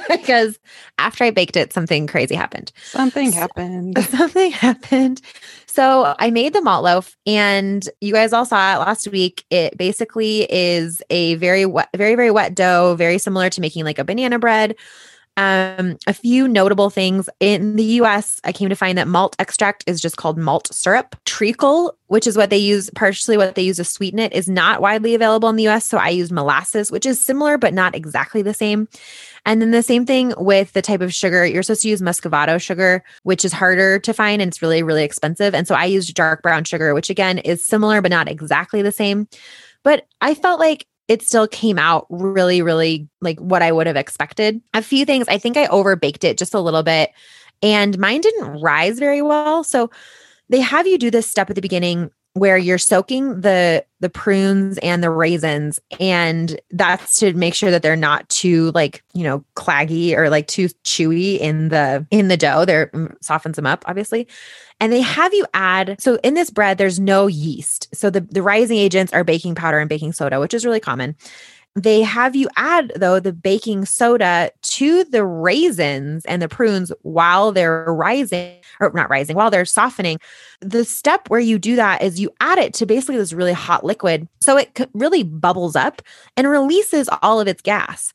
because 0.09 0.59
after 0.99 1.25
I 1.25 1.31
baked 1.31 1.57
it, 1.57 1.73
something 1.73 2.07
crazy 2.07 2.35
happened. 2.35 2.73
Something 2.83 3.29
S- 3.29 3.35
happened. 3.35 3.99
Something 4.05 4.51
happened. 4.51 5.21
So 5.67 6.15
I 6.19 6.31
made 6.31 6.55
the 6.55 6.63
malt 6.63 6.85
loaf, 6.85 7.17
and 7.27 7.87
you 8.01 8.13
guys 8.13 8.33
all 8.33 8.45
saw 8.45 8.75
it 8.75 8.79
last 8.79 9.09
week. 9.09 9.45
It 9.51 9.77
basically 9.77 10.51
is 10.51 11.03
a 11.11 11.35
very 11.37 11.67
wet, 11.67 11.89
very, 11.95 12.15
very 12.15 12.31
wet 12.31 12.55
dough, 12.55 12.95
very 12.97 13.19
similar 13.19 13.51
to 13.51 13.61
making 13.61 13.85
like 13.85 13.99
a 13.99 14.05
banana 14.05 14.39
bread. 14.39 14.75
Um, 15.39 15.97
a 16.09 16.13
few 16.13 16.49
notable 16.49 16.91
things 16.91 17.31
in 17.39 17.77
the 17.77 17.85
US, 18.01 18.41
I 18.43 18.51
came 18.51 18.69
to 18.71 18.75
find 18.75 18.99
that 18.99 19.07
malt 19.07 19.37
extract 19.39 19.85
is 19.87 20.01
just 20.01 20.17
called 20.17 20.37
malt 20.37 20.67
syrup. 20.75 21.15
Treacle, 21.27 21.97
which 22.09 22.27
is 22.27 22.37
what 22.37 22.51
they 22.51 22.59
use, 22.59 22.91
partially 22.97 23.37
what 23.37 23.55
they 23.55 23.63
use 23.63 23.77
to 23.77 23.85
sweeten 23.85 24.19
it, 24.19 24.33
is 24.33 24.49
not 24.49 24.81
widely 24.81 25.15
available 25.15 25.49
in 25.49 25.55
the 25.55 25.69
US. 25.69 25.87
So 25.87 25.97
I 25.97 26.09
use 26.09 26.33
molasses, 26.33 26.91
which 26.91 27.07
is 27.07 27.25
similar, 27.25 27.57
but 27.57 27.73
not 27.73 27.95
exactly 27.95 28.43
the 28.43 28.53
same. 28.53 28.89
And 29.47 29.63
then 29.63 29.71
the 29.71 29.81
same 29.81 30.05
thing 30.05 30.35
with 30.39 30.73
the 30.73 30.83
type 30.83 31.03
of 31.03 31.15
sugar. 31.15 31.47
You're 31.47 31.63
supposed 31.63 31.83
to 31.83 31.89
use 31.89 32.03
muscovado 32.03 32.61
sugar, 32.61 33.05
which 33.23 33.45
is 33.45 33.53
harder 33.53 34.01
to 34.01 34.13
find 34.13 34.43
and 34.43 34.49
it's 34.49 34.61
really, 34.61 34.83
really 34.83 35.05
expensive. 35.05 35.55
And 35.55 35.69
so 35.69 35.77
I 35.77 35.85
used 35.85 36.13
dark 36.15 36.43
brown 36.43 36.65
sugar, 36.65 36.95
which 36.95 37.11
again 37.11 37.39
is 37.39 37.65
similar, 37.65 38.03
but 38.03 38.11
not 38.11 38.29
exactly 38.29 38.83
the 38.83 38.91
same. 38.91 39.29
But 39.85 40.05
I 40.21 40.35
felt 40.35 40.59
like 40.59 40.89
it 41.09 41.23
still 41.23 41.49
came 41.49 41.79
out 41.79 42.07
really, 42.11 42.63
really 42.63 43.09
like 43.21 43.39
what 43.41 43.63
I 43.63 43.73
would 43.73 43.87
have 43.87 43.97
expected. 43.97 44.61
A 44.75 44.83
few 44.83 45.05
things, 45.05 45.27
I 45.29 45.39
think 45.39 45.57
I 45.57 45.67
over 45.67 45.97
baked 45.97 46.23
it 46.23 46.39
just 46.39 46.55
a 46.55 46.61
little 46.61 46.83
bit, 46.83 47.11
and 47.63 47.99
mine 47.99 48.21
didn't 48.21 48.61
rise 48.61 48.99
very 48.99 49.23
well. 49.23 49.65
So 49.65 49.91
they 50.51 50.61
have 50.61 50.87
you 50.87 50.99
do 50.99 51.11
this 51.11 51.27
step 51.27 51.51
at 51.51 51.57
the 51.57 51.63
beginning 51.63 52.11
where 52.39 52.59
you're 52.59 52.79
soaking 52.79 53.41
the 53.41 53.85
the 54.01 54.09
prunes 54.09 54.79
and 54.79 55.03
the 55.03 55.11
raisins 55.11 55.81
and 55.99 56.61
that's 56.71 57.19
to 57.19 57.33
make 57.35 57.55
sure 57.55 57.71
that 57.71 57.83
they're 57.83 57.97
not 57.97 58.29
too 58.29 58.71
like 58.73 59.03
you 59.13 59.25
know 59.25 59.45
claggy 59.57 60.17
or 60.17 60.31
like 60.31 60.47
too 60.47 60.69
chewy 60.85 61.39
in 61.39 61.69
the 61.69 62.07
in 62.11 62.29
the 62.29 62.37
dough. 62.37 62.65
There 62.65 62.89
mm, 62.89 63.15
softens 63.23 63.57
them 63.57 63.67
up 63.67 63.85
obviously. 63.87 64.27
And 64.81 64.93
they 64.93 65.01
have 65.01 65.35
you 65.35 65.45
add 65.55 66.01
so 66.01 66.19
in 66.23 66.35
this 66.35 66.51
bread 66.51 66.79
there's 66.79 67.01
no 67.01 67.27
yeast. 67.27 67.89
So 67.95 68.11
the 68.11 68.21
the 68.21 68.43
rising 68.43 68.79
agents 68.79 69.13
are 69.13 69.25
baking 69.25 69.55
powder 69.55 69.79
and 69.79 69.89
baking 69.89 70.13
soda 70.13 70.41
which 70.41 70.55
is 70.55 70.65
really 70.65 70.81
common 70.81 71.17
they 71.77 72.03
have 72.03 72.35
you 72.35 72.49
add 72.57 72.93
though 72.97 73.21
the 73.21 73.33
baking 73.33 73.85
soda 73.85 74.51
to 74.63 75.05
the 75.05 75.25
raisins 75.25 76.25
and 76.25 76.43
the 76.43 76.49
prunes 76.49 76.93
while 77.03 77.53
they're 77.53 77.85
rising 77.93 78.57
or 78.81 78.91
not 78.95 79.11
rising 79.11 79.37
while 79.37 79.51
they're 79.51 79.65
softening 79.65 80.19
the 80.61 80.85
step 80.85 81.29
where 81.31 81.41
you 81.41 81.59
do 81.59 81.77
that 81.77 82.03
is 82.03 82.21
you 82.21 82.31
add 82.41 82.59
it 82.59 82.75
to 82.75 82.87
basically 82.87 83.17
this 83.17 83.33
really 83.33 83.53
hot 83.53 83.85
liquid 83.85 84.27
so 84.41 84.57
it 84.57 84.89
really 84.95 85.23
bubbles 85.23 85.77
up 85.77 86.03
and 86.37 86.49
releases 86.49 87.09
all 87.23 87.41
of 87.41 87.49
its 87.49 87.63
gas 87.63 88.13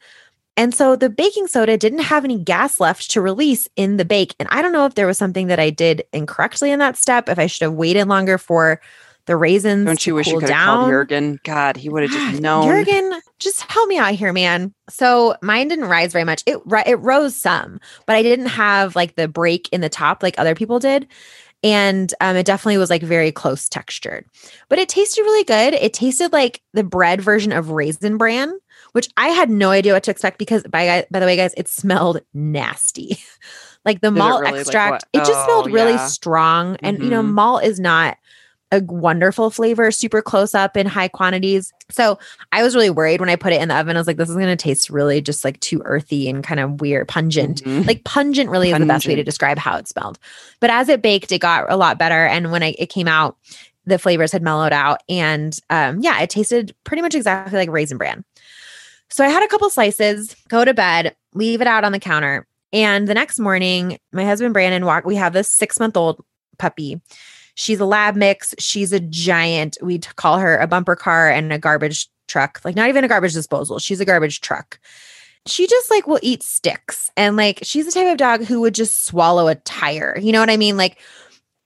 and 0.55 0.73
so 0.73 0.95
the 0.95 1.09
baking 1.09 1.47
soda 1.47 1.77
didn't 1.77 1.99
have 1.99 2.23
any 2.23 2.37
gas 2.37 2.79
left 2.79 3.09
to 3.11 3.21
release 3.21 3.67
in 3.75 3.97
the 3.97 4.05
bake. 4.05 4.35
And 4.39 4.47
I 4.51 4.61
don't 4.61 4.71
know 4.71 4.85
if 4.85 4.93
there 4.93 5.07
was 5.07 5.17
something 5.17 5.47
that 5.47 5.59
I 5.59 5.71
did 5.71 6.03
incorrectly 6.13 6.71
in 6.71 6.79
that 6.79 6.95
step, 6.95 7.27
if 7.27 7.39
I 7.39 7.47
should 7.47 7.63
have 7.63 7.73
waited 7.73 8.07
longer 8.07 8.37
for 8.37 8.79
the 9.25 9.35
raisins. 9.35 9.85
Don't 9.85 10.05
you 10.05 10.15
wish 10.15 10.25
cool 10.25 10.35
you 10.35 10.39
could 10.41 10.49
have 10.49 10.65
called 10.65 10.89
Jurgen? 10.89 11.39
God, 11.43 11.77
he 11.77 11.89
would 11.89 12.03
have 12.03 12.11
just 12.11 12.41
known. 12.41 12.65
Jurgen, 12.65 13.19
just 13.39 13.61
help 13.61 13.87
me 13.87 13.97
out 13.97 14.13
here, 14.13 14.33
man. 14.33 14.73
So 14.89 15.35
mine 15.41 15.67
didn't 15.67 15.85
rise 15.85 16.11
very 16.11 16.25
much. 16.25 16.43
It 16.45 16.59
it 16.85 16.99
rose 16.99 17.35
some, 17.35 17.79
but 18.05 18.15
I 18.15 18.23
didn't 18.23 18.47
have 18.47 18.95
like 18.95 19.15
the 19.15 19.27
break 19.27 19.69
in 19.71 19.81
the 19.81 19.89
top 19.89 20.23
like 20.23 20.37
other 20.37 20.55
people 20.55 20.79
did. 20.79 21.07
And 21.65 22.13
um, 22.19 22.35
it 22.35 22.45
definitely 22.45 22.77
was 22.77 22.89
like 22.89 23.01
very 23.01 23.31
close 23.31 23.69
textured, 23.69 24.25
but 24.67 24.79
it 24.79 24.89
tasted 24.89 25.21
really 25.21 25.45
good. 25.45 25.73
It 25.73 25.93
tasted 25.93 26.33
like 26.33 26.61
the 26.73 26.83
bread 26.83 27.21
version 27.21 27.53
of 27.53 27.69
Raisin 27.69 28.17
Bran, 28.17 28.51
which 28.91 29.07
I 29.15 29.29
had 29.29 29.49
no 29.49 29.69
idea 29.69 29.93
what 29.93 30.03
to 30.03 30.11
expect 30.11 30.39
because 30.39 30.63
by 30.63 31.05
by 31.09 31.19
the 31.21 31.25
way, 31.25 31.37
guys, 31.37 31.53
it 31.55 31.69
smelled 31.69 32.19
nasty. 32.33 33.17
like 33.85 34.01
the 34.01 34.11
Did 34.11 34.19
malt 34.19 34.41
really 34.41 34.59
extract, 34.59 35.05
like 35.13 35.23
it 35.23 35.25
just 35.25 35.43
smelled 35.45 35.69
oh, 35.69 35.71
really 35.71 35.93
yeah. 35.93 36.07
strong. 36.07 36.75
And 36.81 36.97
mm-hmm. 36.97 37.05
you 37.05 37.09
know, 37.11 37.21
mm-hmm. 37.21 37.33
malt 37.33 37.63
is 37.63 37.79
not 37.79 38.17
a 38.73 38.83
wonderful 38.83 39.49
flavor, 39.51 39.91
super 39.91 40.21
close 40.21 40.55
up 40.55 40.75
in 40.75 40.87
high 40.87 41.07
quantities. 41.07 41.71
So 41.91 42.17
I 42.51 42.63
was 42.63 42.75
really 42.75 42.89
worried 42.89 43.19
when 43.19 43.29
I 43.29 43.35
put 43.35 43.53
it 43.53 43.61
in 43.61 43.67
the 43.67 43.77
oven. 43.77 43.95
I 43.95 43.99
was 43.99 44.07
like, 44.07 44.17
this 44.17 44.29
is 44.29 44.35
going 44.35 44.47
to 44.47 44.55
taste 44.55 44.89
really 44.89 45.21
just 45.21 45.45
like 45.45 45.59
too 45.59 45.81
earthy 45.85 46.27
and 46.27 46.43
kind 46.43 46.59
of 46.59 46.81
weird, 46.81 47.07
pungent. 47.07 47.63
Mm-hmm. 47.63 47.87
Like 47.87 48.03
pungent 48.03 48.49
really 48.49 48.71
pungent. 48.71 48.81
is 48.81 48.87
the 48.87 48.93
best 48.93 49.07
way 49.07 49.15
to 49.15 49.23
describe 49.23 49.59
how 49.59 49.77
it 49.77 49.87
smelled. 49.87 50.17
But 50.59 50.71
as 50.71 50.89
it 50.89 51.01
baked, 51.01 51.31
it 51.31 51.39
got 51.39 51.71
a 51.71 51.77
lot 51.77 51.99
better. 51.99 52.25
And 52.25 52.51
when 52.51 52.63
I, 52.63 52.73
it 52.79 52.89
came 52.89 53.07
out, 53.07 53.37
the 53.85 53.99
flavors 53.99 54.31
had 54.31 54.41
mellowed 54.41 54.73
out. 54.73 55.03
And 55.07 55.57
um, 55.69 55.99
yeah, 55.99 56.19
it 56.21 56.29
tasted 56.29 56.73
pretty 56.83 57.01
much 57.01 57.13
exactly 57.13 57.57
like 57.57 57.69
raisin 57.69 57.97
bran. 57.97 58.25
So 59.09 59.23
I 59.23 59.27
had 59.27 59.43
a 59.43 59.47
couple 59.47 59.69
slices, 59.69 60.35
go 60.47 60.65
to 60.65 60.73
bed, 60.73 61.15
leave 61.35 61.61
it 61.61 61.67
out 61.67 61.83
on 61.83 61.91
the 61.91 61.99
counter. 61.99 62.47
And 62.71 63.07
the 63.07 63.13
next 63.13 63.39
morning, 63.39 63.99
my 64.11 64.25
husband 64.25 64.53
Brandon 64.53 64.85
walked. 64.85 65.05
We 65.05 65.15
have 65.17 65.33
this 65.33 65.49
six 65.49 65.79
month 65.79 65.95
old 65.95 66.23
puppy. 66.57 66.99
She's 67.55 67.79
a 67.79 67.85
lab 67.85 68.15
mix. 68.15 68.55
She's 68.59 68.91
a 68.91 68.99
giant. 68.99 69.77
We 69.81 69.99
call 69.99 70.39
her 70.39 70.57
a 70.57 70.67
bumper 70.67 70.95
car 70.95 71.29
and 71.29 71.53
a 71.53 71.59
garbage 71.59 72.07
truck. 72.27 72.61
Like 72.63 72.75
not 72.75 72.89
even 72.89 73.03
a 73.03 73.07
garbage 73.07 73.33
disposal. 73.33 73.79
She's 73.79 73.99
a 73.99 74.05
garbage 74.05 74.41
truck. 74.41 74.79
She 75.45 75.67
just 75.67 75.91
like 75.91 76.07
will 76.07 76.19
eat 76.21 76.41
sticks. 76.41 77.11
And 77.17 77.35
like 77.35 77.59
she's 77.63 77.85
the 77.85 77.91
type 77.91 78.11
of 78.11 78.17
dog 78.17 78.43
who 78.43 78.61
would 78.61 78.73
just 78.73 79.05
swallow 79.05 79.47
a 79.47 79.55
tire. 79.55 80.17
You 80.19 80.31
know 80.31 80.39
what 80.39 80.49
I 80.49 80.57
mean? 80.57 80.77
Like 80.77 80.99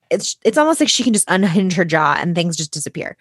it's 0.09 0.37
it's 0.43 0.57
almost 0.57 0.79
like 0.79 0.89
she 0.89 1.03
can 1.03 1.13
just 1.13 1.29
unhinge 1.29 1.75
her 1.75 1.85
jaw 1.85 2.17
and 2.19 2.35
things 2.35 2.57
just 2.57 2.73
disappear. 2.73 3.17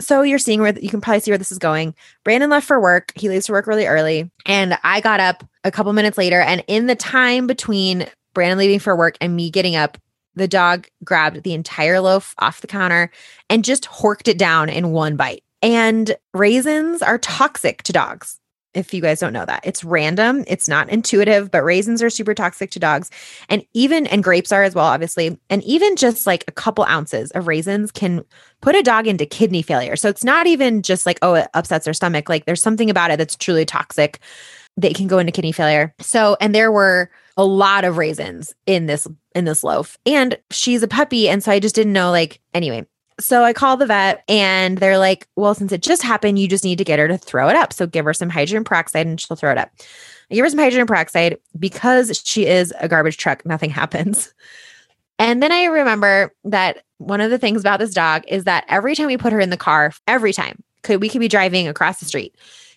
So 0.00 0.22
you're 0.22 0.38
seeing 0.38 0.60
where 0.60 0.76
you 0.78 0.88
can 0.88 1.00
probably 1.00 1.20
see 1.20 1.30
where 1.30 1.38
this 1.38 1.52
is 1.52 1.58
going. 1.58 1.94
Brandon 2.24 2.50
left 2.50 2.66
for 2.66 2.80
work. 2.80 3.12
He 3.14 3.28
leaves 3.28 3.46
for 3.46 3.52
work 3.52 3.66
really 3.66 3.86
early. 3.86 4.30
And 4.46 4.76
I 4.82 5.00
got 5.00 5.20
up 5.20 5.44
a 5.64 5.70
couple 5.70 5.92
minutes 5.92 6.18
later. 6.18 6.40
And 6.40 6.64
in 6.66 6.86
the 6.86 6.96
time 6.96 7.46
between 7.46 8.06
Brandon 8.34 8.58
leaving 8.58 8.80
for 8.80 8.96
work 8.96 9.16
and 9.20 9.36
me 9.36 9.50
getting 9.50 9.76
up, 9.76 9.98
the 10.34 10.48
dog 10.48 10.86
grabbed 11.04 11.42
the 11.42 11.54
entire 11.54 12.00
loaf 12.00 12.34
off 12.38 12.60
the 12.60 12.66
counter 12.66 13.10
and 13.50 13.64
just 13.64 13.84
horked 13.84 14.28
it 14.28 14.38
down 14.38 14.68
in 14.68 14.92
one 14.92 15.16
bite. 15.16 15.44
And 15.62 16.16
raisins 16.34 17.02
are 17.02 17.18
toxic 17.18 17.82
to 17.84 17.92
dogs 17.92 18.40
if 18.74 18.94
you 18.94 19.02
guys 19.02 19.20
don't 19.20 19.32
know 19.32 19.44
that. 19.44 19.60
It's 19.64 19.84
random, 19.84 20.44
it's 20.46 20.68
not 20.68 20.88
intuitive, 20.88 21.50
but 21.50 21.62
raisins 21.62 22.02
are 22.02 22.10
super 22.10 22.34
toxic 22.34 22.70
to 22.70 22.78
dogs. 22.78 23.10
And 23.48 23.64
even, 23.74 24.06
and 24.06 24.24
grapes 24.24 24.52
are 24.52 24.62
as 24.62 24.74
well, 24.74 24.86
obviously. 24.86 25.38
And 25.50 25.62
even 25.64 25.96
just 25.96 26.26
like 26.26 26.44
a 26.48 26.52
couple 26.52 26.84
ounces 26.84 27.30
of 27.32 27.46
raisins 27.46 27.92
can 27.92 28.24
put 28.60 28.74
a 28.74 28.82
dog 28.82 29.06
into 29.06 29.26
kidney 29.26 29.62
failure. 29.62 29.96
So 29.96 30.08
it's 30.08 30.24
not 30.24 30.46
even 30.46 30.82
just 30.82 31.06
like, 31.06 31.18
oh, 31.22 31.34
it 31.34 31.48
upsets 31.54 31.84
their 31.84 31.94
stomach. 31.94 32.28
Like 32.28 32.46
there's 32.46 32.62
something 32.62 32.90
about 32.90 33.10
it 33.10 33.18
that's 33.18 33.36
truly 33.36 33.66
toxic 33.66 34.20
that 34.78 34.94
can 34.94 35.06
go 35.06 35.18
into 35.18 35.32
kidney 35.32 35.52
failure. 35.52 35.94
So, 36.00 36.36
and 36.40 36.54
there 36.54 36.72
were 36.72 37.10
a 37.36 37.44
lot 37.44 37.84
of 37.84 37.96
raisins 37.96 38.54
in 38.66 38.86
this 38.86 39.06
in 39.34 39.44
this 39.44 39.64
loaf 39.64 39.98
and 40.04 40.38
she's 40.50 40.82
a 40.82 40.88
puppy 40.88 41.28
and 41.28 41.42
so 41.42 41.50
i 41.50 41.58
just 41.58 41.74
didn't 41.74 41.92
know 41.92 42.10
like 42.10 42.40
anyway 42.54 42.86
so 43.20 43.44
I 43.44 43.52
call 43.52 43.76
the 43.76 43.86
vet 43.86 44.24
and 44.28 44.78
they're 44.78 44.98
like, 44.98 45.28
well, 45.36 45.54
since 45.54 45.72
it 45.72 45.82
just 45.82 46.02
happened, 46.02 46.38
you 46.38 46.48
just 46.48 46.64
need 46.64 46.78
to 46.78 46.84
get 46.84 46.98
her 46.98 47.08
to 47.08 47.18
throw 47.18 47.48
it 47.48 47.56
up. 47.56 47.72
So 47.72 47.86
give 47.86 48.04
her 48.04 48.14
some 48.14 48.30
hydrogen 48.30 48.64
peroxide 48.64 49.06
and 49.06 49.20
she'll 49.20 49.36
throw 49.36 49.52
it 49.52 49.58
up. 49.58 49.70
I 50.30 50.34
give 50.34 50.44
her 50.44 50.50
some 50.50 50.58
hydrogen 50.58 50.86
peroxide 50.86 51.38
because 51.58 52.22
she 52.24 52.46
is 52.46 52.72
a 52.80 52.88
garbage 52.88 53.16
truck, 53.16 53.44
nothing 53.44 53.70
happens. 53.70 54.32
And 55.18 55.42
then 55.42 55.52
I 55.52 55.64
remember 55.64 56.34
that 56.44 56.84
one 56.98 57.20
of 57.20 57.30
the 57.30 57.38
things 57.38 57.60
about 57.60 57.78
this 57.78 57.94
dog 57.94 58.24
is 58.28 58.44
that 58.44 58.64
every 58.68 58.94
time 58.94 59.06
we 59.06 59.16
put 59.16 59.32
her 59.32 59.40
in 59.40 59.50
the 59.50 59.56
car, 59.56 59.92
every 60.06 60.32
time 60.32 60.62
could 60.82 61.00
we 61.00 61.08
could 61.08 61.20
be 61.20 61.28
driving 61.28 61.68
across 61.68 62.00
the 62.00 62.06
street, 62.06 62.34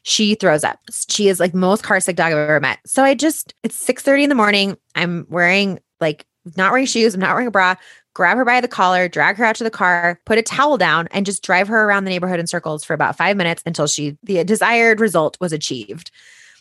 she 0.07 0.35
throws 0.35 0.63
up. 0.63 0.79
She 1.09 1.29
is 1.29 1.39
like 1.39 1.55
most 1.55 1.83
car 1.83 1.99
sick 1.99 2.15
dog 2.15 2.31
I've 2.31 2.37
ever 2.37 2.59
met. 2.59 2.77
So 2.85 3.03
I 3.03 3.15
just 3.15 3.55
it's 3.63 3.75
6 3.75 4.03
30 4.03 4.23
in 4.23 4.29
the 4.29 4.35
morning. 4.35 4.77
I'm 4.93 5.25
wearing 5.29 5.79
like 5.99 6.27
not 6.55 6.71
wearing 6.71 6.85
shoes, 6.85 7.15
I'm 7.15 7.19
not 7.19 7.31
wearing 7.31 7.47
a 7.47 7.51
bra, 7.51 7.73
grab 8.13 8.37
her 8.37 8.45
by 8.45 8.61
the 8.61 8.67
collar, 8.67 9.09
drag 9.09 9.35
her 9.37 9.45
out 9.45 9.55
to 9.55 9.63
the 9.63 9.71
car, 9.71 10.21
put 10.25 10.37
a 10.37 10.43
towel 10.43 10.77
down, 10.77 11.07
and 11.09 11.25
just 11.25 11.43
drive 11.43 11.67
her 11.67 11.85
around 11.85 12.03
the 12.03 12.11
neighborhood 12.11 12.39
in 12.39 12.45
circles 12.45 12.83
for 12.83 12.93
about 12.93 13.17
five 13.17 13.35
minutes 13.35 13.63
until 13.65 13.87
she 13.87 14.15
the 14.21 14.43
desired 14.43 14.99
result 14.99 15.37
was 15.41 15.51
achieved. 15.51 16.11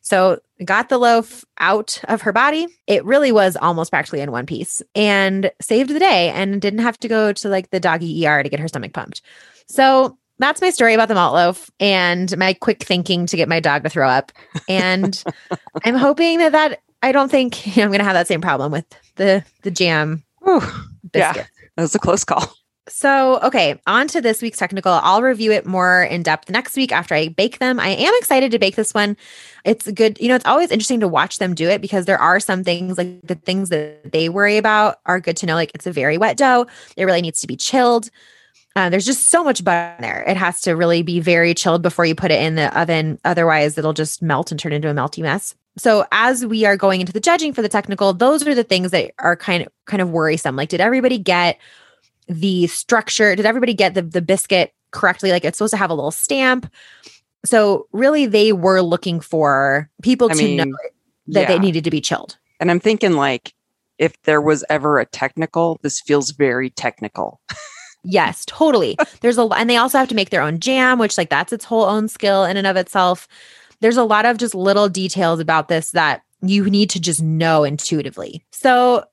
So 0.01 0.41
got 0.65 0.89
the 0.89 0.99
loaf 0.99 1.45
out 1.59 2.01
of 2.05 2.23
her 2.23 2.33
body. 2.33 2.67
It 2.87 3.05
really 3.05 3.31
was 3.31 3.57
almost 3.57 3.91
practically 3.91 4.21
in 4.21 4.33
one 4.33 4.47
piece 4.47 4.81
and 4.95 5.51
saved 5.61 5.91
the 5.91 5.99
day 5.99 6.31
and 6.31 6.63
didn't 6.63 6.81
have 6.81 6.99
to 7.01 7.09
go 7.09 7.33
to 7.35 7.49
like 7.51 7.71
the 7.71 7.81
doggy 7.81 8.27
ER 8.27 8.43
to 8.43 8.49
get 8.49 8.61
her 8.61 8.69
stomach 8.69 8.95
pumped. 8.95 9.21
So 9.67 10.17
that's 10.39 10.61
my 10.61 10.71
story 10.71 10.95
about 10.95 11.09
the 11.09 11.15
malt 11.15 11.35
loaf 11.35 11.71
and 11.81 12.37
my 12.37 12.55
quick 12.55 12.83
thinking 12.83 13.27
to 13.27 13.37
get 13.37 13.49
my 13.49 13.61
dog 13.61 13.85
to 13.85 13.89
throw 13.89 14.09
up. 14.09 14.33
And 14.69 15.23
I'm 15.85 15.95
hoping 15.95 16.39
that 16.39 16.53
that 16.53 16.81
I 17.03 17.13
don't 17.13 17.31
think 17.31 17.67
you 17.67 17.73
know, 17.77 17.85
I'm 17.85 17.91
going 17.91 17.99
to 17.99 18.05
have 18.05 18.15
that 18.15 18.29
same 18.29 18.41
problem 18.41 18.73
with 18.73 18.87
the 19.17 19.45
the 19.63 19.71
jam 19.71 20.25
Whew 20.43 20.61
biscuits. 21.13 21.15
Yeah, 21.15 21.33
that 21.77 21.83
was 21.83 21.95
a 21.95 21.99
close 21.99 22.25
call. 22.25 22.55
So, 22.87 23.41
okay, 23.41 23.81
on 23.87 24.09
to 24.09 24.21
this 24.21 24.43
week's 24.43 24.59
technical. 24.59 24.93
I'll 24.93 25.23
review 25.23 25.53
it 25.53 25.65
more 25.65 26.03
in 26.03 26.23
depth 26.23 26.51
next 26.51 26.77
week 26.77 26.93
after 26.93 27.15
I 27.15 27.29
bake 27.29 27.59
them. 27.59 27.81
I 27.81 27.89
am 27.89 28.13
excited 28.19 28.51
to 28.51 28.59
bake 28.59 28.77
this 28.77 28.93
one. 28.93 29.17
It's 29.65 29.91
good, 29.91 30.21
you 30.21 30.29
know, 30.29 30.35
it's 30.35 30.45
always 30.45 30.71
interesting 30.71 31.01
to 31.01 31.09
watch 31.09 31.39
them 31.39 31.55
do 31.55 31.67
it 31.67 31.81
because 31.81 32.05
there 32.05 32.21
are 32.21 32.39
some 32.39 32.63
things 32.63 32.99
like 32.99 33.23
the 33.23 33.37
things 33.37 33.71
that 33.71 34.13
they 34.13 34.29
worry 34.29 34.59
about 34.59 34.97
are 35.07 35.19
good 35.19 35.39
to 35.39 35.47
know. 35.47 35.55
Like 35.55 35.71
it's 35.75 35.87
a 35.87 35.93
very 35.93 36.19
wet 36.19 36.37
dough, 36.37 36.67
it 36.95 37.07
really 37.07 37.23
needs 37.23 37.41
to 37.41 37.47
be 37.47 37.57
chilled. 37.57 38.11
Uh, 38.77 38.91
there's 38.91 39.07
just 39.07 39.31
so 39.31 39.45
much 39.45 39.63
butter 39.63 39.95
in 39.99 40.03
there. 40.03 40.25
It 40.27 40.37
has 40.37 40.61
to 40.63 40.73
really 40.73 41.03
be 41.03 41.21
very 41.21 41.55
chilled 41.55 41.83
before 41.83 42.05
you 42.05 42.15
put 42.15 42.33
it 42.33 42.41
in 42.43 42.57
the 42.57 42.77
oven. 42.79 43.21
Otherwise, 43.25 43.79
it'll 43.79 43.93
just 43.93 44.21
melt 44.21 44.51
and 44.51 44.59
turn 44.59 44.73
into 44.73 44.91
a 44.91 44.95
melty 44.95 45.23
mess. 45.23 45.55
So 45.77 46.05
as 46.13 46.45
we 46.45 46.65
are 46.65 46.77
going 46.77 47.01
into 47.01 47.13
the 47.13 47.21
judging 47.21 47.53
for 47.53 47.63
the 47.63 47.69
technical, 47.69 48.13
those 48.13 48.47
are 48.47 48.55
the 48.55 48.65
things 48.65 48.91
that 48.91 49.13
are 49.19 49.37
kind 49.37 49.63
of 49.65 49.73
kind 49.87 50.01
of 50.03 50.11
worrisome. 50.11 50.57
Like, 50.57 50.69
did 50.71 50.81
everybody 50.81 51.19
get 51.19 51.59
the 52.29 52.67
structure? 52.69 53.35
Did 53.37 53.47
everybody 53.47 53.75
get 53.75 53.95
the 53.95 54.03
the 54.03 54.23
biscuit 54.23 54.73
correctly? 54.91 55.31
Like 55.31 55.45
it's 55.45 55.59
supposed 55.59 55.73
to 55.73 55.77
have 55.79 55.91
a 55.91 55.95
little 55.95 56.11
stamp. 56.11 56.71
So 57.45 57.87
really, 57.93 58.27
they 58.27 58.53
were 58.53 58.81
looking 58.83 59.21
for 59.21 59.91
people 60.03 60.31
I 60.31 60.35
to 60.35 60.43
mean, 60.43 60.57
know. 60.57 60.77
that 61.29 61.43
Yeah. 61.43 61.47
they 61.47 61.59
needed 61.59 61.85
to 61.85 61.91
be 61.91 62.01
chilled. 62.01 62.39
And 62.61 62.71
I'm 62.71 62.81
thinking 62.81 63.13
like 63.13 63.53
if 63.99 64.21
there 64.23 64.41
was 64.41 64.65
ever 64.69 64.99
a 64.99 65.07
technical, 65.07 65.79
this 65.83 66.01
feels 66.01 66.31
very 66.33 66.71
technical. 66.71 67.41
Yes, 68.05 68.45
totally. 68.47 68.97
There's 69.21 69.39
a 69.39 69.45
lot, 69.45 69.59
and 69.59 69.69
they 69.69 69.77
also 69.77 69.99
have 69.99 70.09
to 70.09 70.15
make 70.15 70.31
their 70.31 70.43
own 70.43 70.61
jam, 70.61 70.99
which 70.99 71.19
like 71.19 71.31
that's 71.31 71.53
its 71.53 71.65
whole 71.65 71.85
own 71.85 72.09
skill 72.09 72.45
in 72.45 72.57
and 72.57 72.67
of 72.67 72.77
itself. 72.77 73.27
There's 73.81 73.97
a 73.97 74.05
lot 74.05 74.27
of 74.27 74.37
just 74.39 74.55
little 74.55 74.89
details 74.89 75.41
about 75.41 75.69
this 75.69 75.91
that 75.93 76.23
you 76.43 76.69
need 76.71 76.91
to 76.91 77.01
just 77.01 77.23
know 77.23 77.65
intuitively. 77.65 78.45
So 78.53 79.05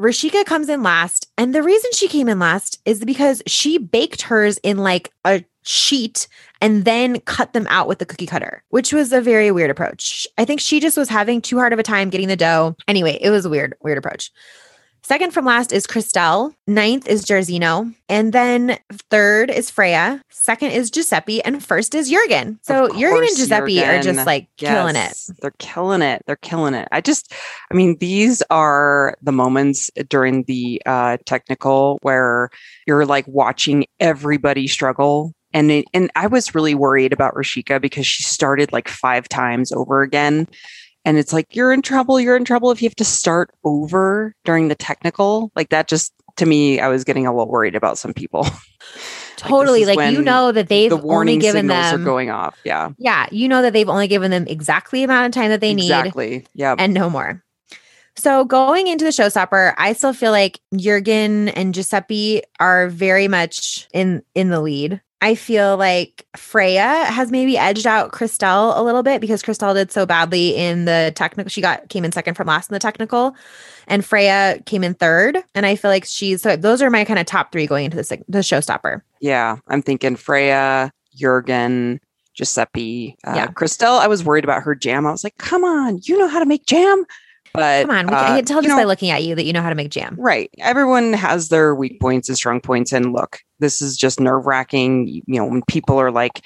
Rochica 0.00 0.44
comes 0.44 0.68
in 0.68 0.82
last, 0.82 1.30
and 1.38 1.54
the 1.54 1.62
reason 1.62 1.90
she 1.92 2.08
came 2.08 2.28
in 2.28 2.38
last 2.38 2.80
is 2.84 3.04
because 3.04 3.42
she 3.46 3.78
baked 3.78 4.22
hers 4.22 4.58
in 4.58 4.78
like 4.78 5.12
a 5.24 5.44
sheet 5.62 6.26
and 6.60 6.84
then 6.84 7.20
cut 7.20 7.52
them 7.52 7.66
out 7.68 7.86
with 7.86 7.98
the 7.98 8.06
cookie 8.06 8.26
cutter, 8.26 8.62
which 8.70 8.92
was 8.92 9.12
a 9.12 9.20
very 9.20 9.50
weird 9.50 9.70
approach. 9.70 10.26
I 10.38 10.44
think 10.44 10.60
she 10.60 10.80
just 10.80 10.96
was 10.96 11.08
having 11.08 11.40
too 11.40 11.58
hard 11.58 11.72
of 11.72 11.78
a 11.78 11.82
time 11.82 12.10
getting 12.10 12.28
the 12.28 12.36
dough. 12.36 12.76
Anyway, 12.88 13.18
it 13.20 13.30
was 13.30 13.44
a 13.44 13.50
weird, 13.50 13.74
weird 13.82 13.98
approach. 13.98 14.30
Second 15.02 15.32
from 15.32 15.44
last 15.44 15.72
is 15.72 15.86
Crystelle. 15.86 16.54
Ninth 16.66 17.08
is 17.08 17.24
Jairzeno. 17.24 17.94
And 18.08 18.32
then 18.32 18.78
third 19.10 19.50
is 19.50 19.70
Freya. 19.70 20.22
Second 20.30 20.70
is 20.70 20.90
Giuseppe. 20.90 21.42
And 21.42 21.64
first 21.64 21.94
is 21.94 22.10
Jurgen. 22.10 22.58
So 22.62 22.88
Jurgen 22.88 23.24
and 23.24 23.36
Giuseppe 23.36 23.82
are 23.82 24.02
just 24.02 24.26
like 24.26 24.48
killing 24.56 24.96
it. 24.96 25.16
They're 25.40 25.54
killing 25.58 26.02
it. 26.02 26.22
They're 26.26 26.36
killing 26.36 26.74
it. 26.74 26.88
I 26.92 27.00
just, 27.00 27.32
I 27.70 27.74
mean, 27.74 27.96
these 27.98 28.42
are 28.50 29.16
the 29.22 29.32
moments 29.32 29.90
during 30.08 30.44
the 30.44 30.80
uh, 30.86 31.16
technical 31.24 31.98
where 32.02 32.50
you're 32.86 33.06
like 33.06 33.26
watching 33.26 33.86
everybody 33.98 34.66
struggle. 34.66 35.32
And 35.52 35.70
it, 35.72 35.86
and 35.92 36.10
I 36.14 36.28
was 36.28 36.54
really 36.54 36.74
worried 36.74 37.12
about 37.12 37.34
Rochica 37.34 37.80
because 37.80 38.06
she 38.06 38.22
started 38.22 38.72
like 38.72 38.88
five 38.88 39.28
times 39.28 39.72
over 39.72 40.02
again. 40.02 40.46
And 41.04 41.16
it's 41.16 41.32
like, 41.32 41.56
you're 41.56 41.72
in 41.72 41.82
trouble. 41.82 42.20
You're 42.20 42.36
in 42.36 42.44
trouble 42.44 42.70
if 42.70 42.82
you 42.82 42.88
have 42.88 42.96
to 42.96 43.04
start 43.04 43.50
over 43.64 44.34
during 44.44 44.68
the 44.68 44.74
technical. 44.74 45.50
Like 45.56 45.70
that 45.70 45.88
just, 45.88 46.12
to 46.36 46.46
me, 46.46 46.78
I 46.80 46.88
was 46.88 47.04
getting 47.04 47.26
a 47.26 47.32
little 47.32 47.50
worried 47.50 47.74
about 47.74 47.98
some 47.98 48.12
people. 48.12 48.46
Totally. 49.36 49.82
is 49.82 49.88
Like, 49.88 50.12
you 50.12 50.22
know 50.22 50.52
that 50.52 50.68
they've 50.68 50.90
the 50.90 50.96
only 50.96 51.06
warning 51.06 51.38
given 51.38 51.68
signals 51.68 51.90
them. 51.90 52.02
are 52.02 52.04
going 52.04 52.30
off. 52.30 52.58
Yeah, 52.64 52.90
yeah. 52.98 53.26
You 53.30 53.48
know 53.48 53.62
that 53.62 53.72
they've 53.72 53.88
only 53.88 54.06
given 54.06 54.30
them 54.30 54.46
exactly 54.46 55.00
the 55.00 55.04
amount 55.04 55.26
of 55.26 55.32
time 55.32 55.50
that 55.50 55.60
they 55.60 55.72
need 55.72 55.84
exactly. 55.84 56.46
Yeah. 56.54 56.74
and 56.78 56.92
no 56.92 57.08
more. 57.08 57.42
So 58.16 58.44
going 58.44 58.86
into 58.86 59.04
the 59.04 59.10
showstopper, 59.10 59.74
I 59.78 59.94
still 59.94 60.12
feel 60.12 60.30
like 60.30 60.60
Jurgen 60.76 61.48
and 61.48 61.72
Giuseppe 61.72 62.42
are 62.58 62.88
very 62.88 63.28
much 63.28 63.88
in 63.94 64.22
in 64.34 64.50
the 64.50 64.60
lead. 64.60 65.00
I 65.22 65.34
feel 65.34 65.76
like 65.76 66.26
Freya 66.36 67.04
has 67.04 67.30
maybe 67.30 67.58
edged 67.58 67.86
out 67.86 68.10
Crystelle 68.12 68.76
a 68.78 68.82
little 68.82 69.02
bit 69.02 69.20
because 69.20 69.42
Crystelle 69.42 69.74
did 69.74 69.92
so 69.92 70.06
badly 70.06 70.56
in 70.56 70.86
the 70.86 71.12
technical. 71.14 71.50
She 71.50 71.60
got 71.60 71.88
came 71.90 72.04
in 72.04 72.12
second 72.12 72.34
from 72.36 72.46
last 72.46 72.70
in 72.70 72.74
the 72.74 72.78
technical, 72.80 73.34
and 73.86 74.04
Freya 74.04 74.60
came 74.64 74.82
in 74.82 74.94
third. 74.94 75.38
And 75.54 75.66
I 75.66 75.76
feel 75.76 75.90
like 75.90 76.04
she's 76.06 76.40
so 76.42 76.56
those 76.56 76.80
are 76.80 76.88
my 76.90 77.04
kind 77.04 77.18
of 77.18 77.26
top 77.26 77.52
three 77.52 77.66
going 77.66 77.84
into 77.86 77.98
the 77.98 78.24
the 78.28 78.38
showstopper. 78.38 79.02
Yeah, 79.20 79.56
I'm 79.68 79.82
thinking 79.82 80.16
Freya, 80.16 80.90
Jurgen, 81.14 82.00
Giuseppe, 82.34 83.16
uh, 83.26 83.34
Yeah. 83.36 83.46
Crystelle. 83.48 84.00
I 84.00 84.06
was 84.06 84.24
worried 84.24 84.44
about 84.44 84.62
her 84.62 84.74
jam. 84.74 85.06
I 85.06 85.10
was 85.10 85.22
like, 85.24 85.36
"Come 85.36 85.64
on, 85.64 86.00
you 86.04 86.16
know 86.18 86.28
how 86.28 86.38
to 86.38 86.46
make 86.46 86.64
jam." 86.64 87.04
But 87.52 87.86
Come 87.86 87.96
on, 87.96 88.06
we, 88.06 88.14
uh, 88.14 88.22
I 88.22 88.36
can 88.36 88.44
tell 88.44 88.62
just 88.62 88.68
know, 88.68 88.76
by 88.76 88.84
looking 88.84 89.10
at 89.10 89.24
you 89.24 89.34
that 89.34 89.44
you 89.44 89.52
know 89.52 89.62
how 89.62 89.70
to 89.70 89.74
make 89.74 89.90
jam. 89.90 90.16
right. 90.18 90.50
Everyone 90.58 91.12
has 91.12 91.48
their 91.48 91.74
weak 91.74 92.00
points 92.00 92.28
and 92.28 92.36
strong 92.36 92.60
points. 92.60 92.92
And 92.92 93.12
look, 93.12 93.40
this 93.58 93.82
is 93.82 93.96
just 93.96 94.20
nerve 94.20 94.46
wracking. 94.46 95.08
You 95.08 95.22
know, 95.26 95.46
when 95.46 95.62
people 95.68 96.00
are 96.00 96.10
like 96.10 96.42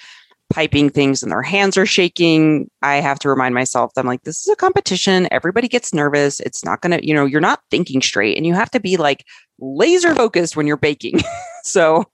piping 0.51 0.91
things 0.91 1.23
and 1.23 1.33
their 1.33 1.43
hands 1.43 1.77
are 1.77 1.87
shaking, 1.87 2.71
I 2.83 2.97
have 2.97 3.19
to 3.21 3.29
remind 3.29 3.55
myself 3.55 3.93
that 3.95 4.03
I'm 4.03 4.07
like, 4.07 4.23
this 4.23 4.47
is 4.47 4.53
a 4.53 4.57
competition. 4.57 5.29
Everybody 5.31 5.69
gets 5.69 5.93
nervous. 5.93 6.41
It's 6.41 6.65
not 6.65 6.81
going 6.81 6.99
to, 6.99 7.07
you 7.07 7.15
know, 7.15 7.25
you're 7.25 7.41
not 7.41 7.61
thinking 7.71 8.01
straight 8.01 8.37
and 8.37 8.47
you 8.47 8.55
have 8.55 8.71
to 8.71 8.81
be 8.81 8.97
like 8.97 9.25
laser 9.59 10.15
focused 10.15 10.57
when 10.57 10.67
you're 10.67 10.77
baking. 10.77 11.21
so, 11.65 12.05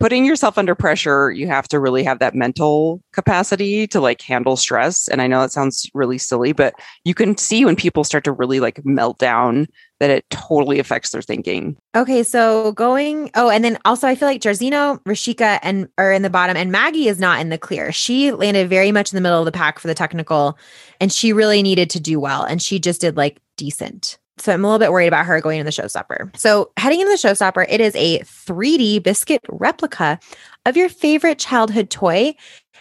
putting 0.00 0.24
yourself 0.24 0.58
under 0.58 0.74
pressure, 0.74 1.30
you 1.30 1.46
have 1.46 1.68
to 1.68 1.80
really 1.80 2.02
have 2.02 2.18
that 2.18 2.34
mental 2.34 3.00
capacity 3.12 3.86
to 3.88 4.00
like 4.00 4.20
handle 4.20 4.56
stress. 4.56 5.08
And 5.08 5.22
I 5.22 5.26
know 5.26 5.40
that 5.40 5.52
sounds 5.52 5.88
really 5.94 6.18
silly, 6.18 6.52
but 6.52 6.74
you 7.04 7.14
can 7.14 7.36
see 7.36 7.64
when 7.64 7.76
people 7.76 8.04
start 8.04 8.24
to 8.24 8.32
really 8.32 8.60
like 8.60 8.84
melt 8.84 9.18
down 9.18 9.66
that 10.00 10.10
it 10.10 10.28
totally 10.30 10.78
affects 10.78 11.10
their 11.10 11.22
thinking. 11.22 11.76
Okay, 11.94 12.22
so 12.22 12.72
going 12.72 13.30
oh, 13.34 13.48
and 13.48 13.64
then 13.64 13.78
also 13.84 14.08
I 14.08 14.14
feel 14.14 14.28
like 14.28 14.42
Jairzeno, 14.42 15.00
Rochica, 15.04 15.58
and 15.62 15.88
are 15.96 16.12
in 16.12 16.22
the 16.22 16.30
bottom, 16.30 16.56
and 16.56 16.72
Maggie 16.72 17.08
is 17.08 17.20
not 17.20 17.40
in 17.40 17.48
the 17.48 17.58
clear. 17.58 17.92
She 17.92 18.32
landed 18.32 18.68
very 18.68 18.92
much 18.92 19.12
in 19.12 19.16
the 19.16 19.22
middle 19.22 19.38
of 19.38 19.46
the 19.46 19.52
pack 19.52 19.78
for 19.78 19.86
the 19.86 19.94
technical, 19.94 20.58
and 21.00 21.12
she 21.12 21.32
really 21.32 21.62
needed 21.62 21.88
to 21.90 22.00
do 22.00 22.18
well, 22.18 22.42
and 22.42 22.60
she 22.60 22.78
just 22.78 23.00
did 23.00 23.16
like 23.16 23.40
decent. 23.56 24.18
So 24.38 24.52
I'm 24.52 24.64
a 24.64 24.66
little 24.66 24.80
bit 24.80 24.92
worried 24.92 25.08
about 25.08 25.26
her 25.26 25.40
going 25.40 25.60
in 25.60 25.66
the 25.66 25.72
showstopper. 25.72 26.36
So 26.36 26.72
heading 26.76 27.00
into 27.00 27.10
the 27.10 27.28
showstopper, 27.28 27.66
it 27.68 27.80
is 27.80 27.94
a 27.94 28.18
3D 28.20 29.02
biscuit 29.02 29.40
replica 29.48 30.18
of 30.66 30.76
your 30.76 30.88
favorite 30.88 31.38
childhood 31.38 31.90
toy. 31.90 32.34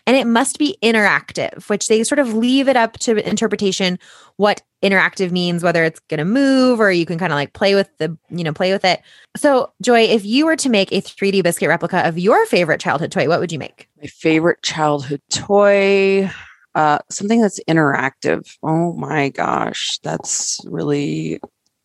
And 0.06 0.18
it 0.18 0.28
must 0.28 0.60
be 0.60 0.78
interactive, 0.84 1.70
which 1.70 1.88
they 1.88 2.04
sort 2.04 2.20
of 2.20 2.34
leave 2.34 2.68
it 2.68 2.76
up 2.76 2.98
to 3.00 3.26
interpretation 3.28 3.98
what 4.36 4.62
interactive 4.84 5.32
means, 5.32 5.64
whether 5.64 5.86
it's 5.86 6.02
going 6.10 6.18
to 6.18 6.26
move 6.26 6.82
or 6.82 6.92
you 6.92 7.06
can 7.06 7.18
kind 7.18 7.32
of 7.32 7.38
like 7.38 7.54
play 7.54 7.74
with 7.74 7.90
the, 8.00 8.18
you 8.30 8.44
know, 8.44 8.52
play 8.52 8.74
with 8.74 8.84
it. 8.84 9.02
So, 9.38 9.72
Joy, 9.82 10.02
if 10.02 10.26
you 10.26 10.46
were 10.46 10.58
to 10.58 10.68
make 10.68 10.92
a 10.92 11.00
3D 11.00 11.42
biscuit 11.42 11.70
replica 11.70 12.06
of 12.06 12.20
your 12.20 12.46
favorite 12.48 12.82
childhood 12.82 13.14
toy, 13.14 13.30
what 13.30 13.40
would 13.40 13.54
you 13.54 13.60
make? 13.60 13.88
My 14.02 14.08
favorite 14.08 14.62
childhood 14.62 15.22
toy, 15.30 16.30
uh, 16.76 17.00
something 17.10 17.42
that's 17.42 17.60
interactive. 17.70 18.56
Oh 18.64 18.94
my 18.94 19.30
gosh, 19.30 20.00
that's 20.04 20.60
really. 20.66 21.40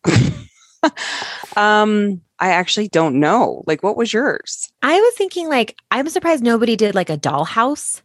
um, 1.55 2.21
I 2.39 2.51
actually 2.51 2.87
don't 2.87 3.19
know. 3.19 3.63
Like, 3.67 3.83
what 3.83 3.97
was 3.97 4.13
yours? 4.13 4.71
I 4.81 4.99
was 4.99 5.13
thinking 5.15 5.49
like 5.49 5.77
I'm 5.91 6.07
surprised 6.09 6.43
nobody 6.43 6.75
did 6.75 6.95
like 6.95 7.09
a 7.09 7.17
dollhouse. 7.17 8.01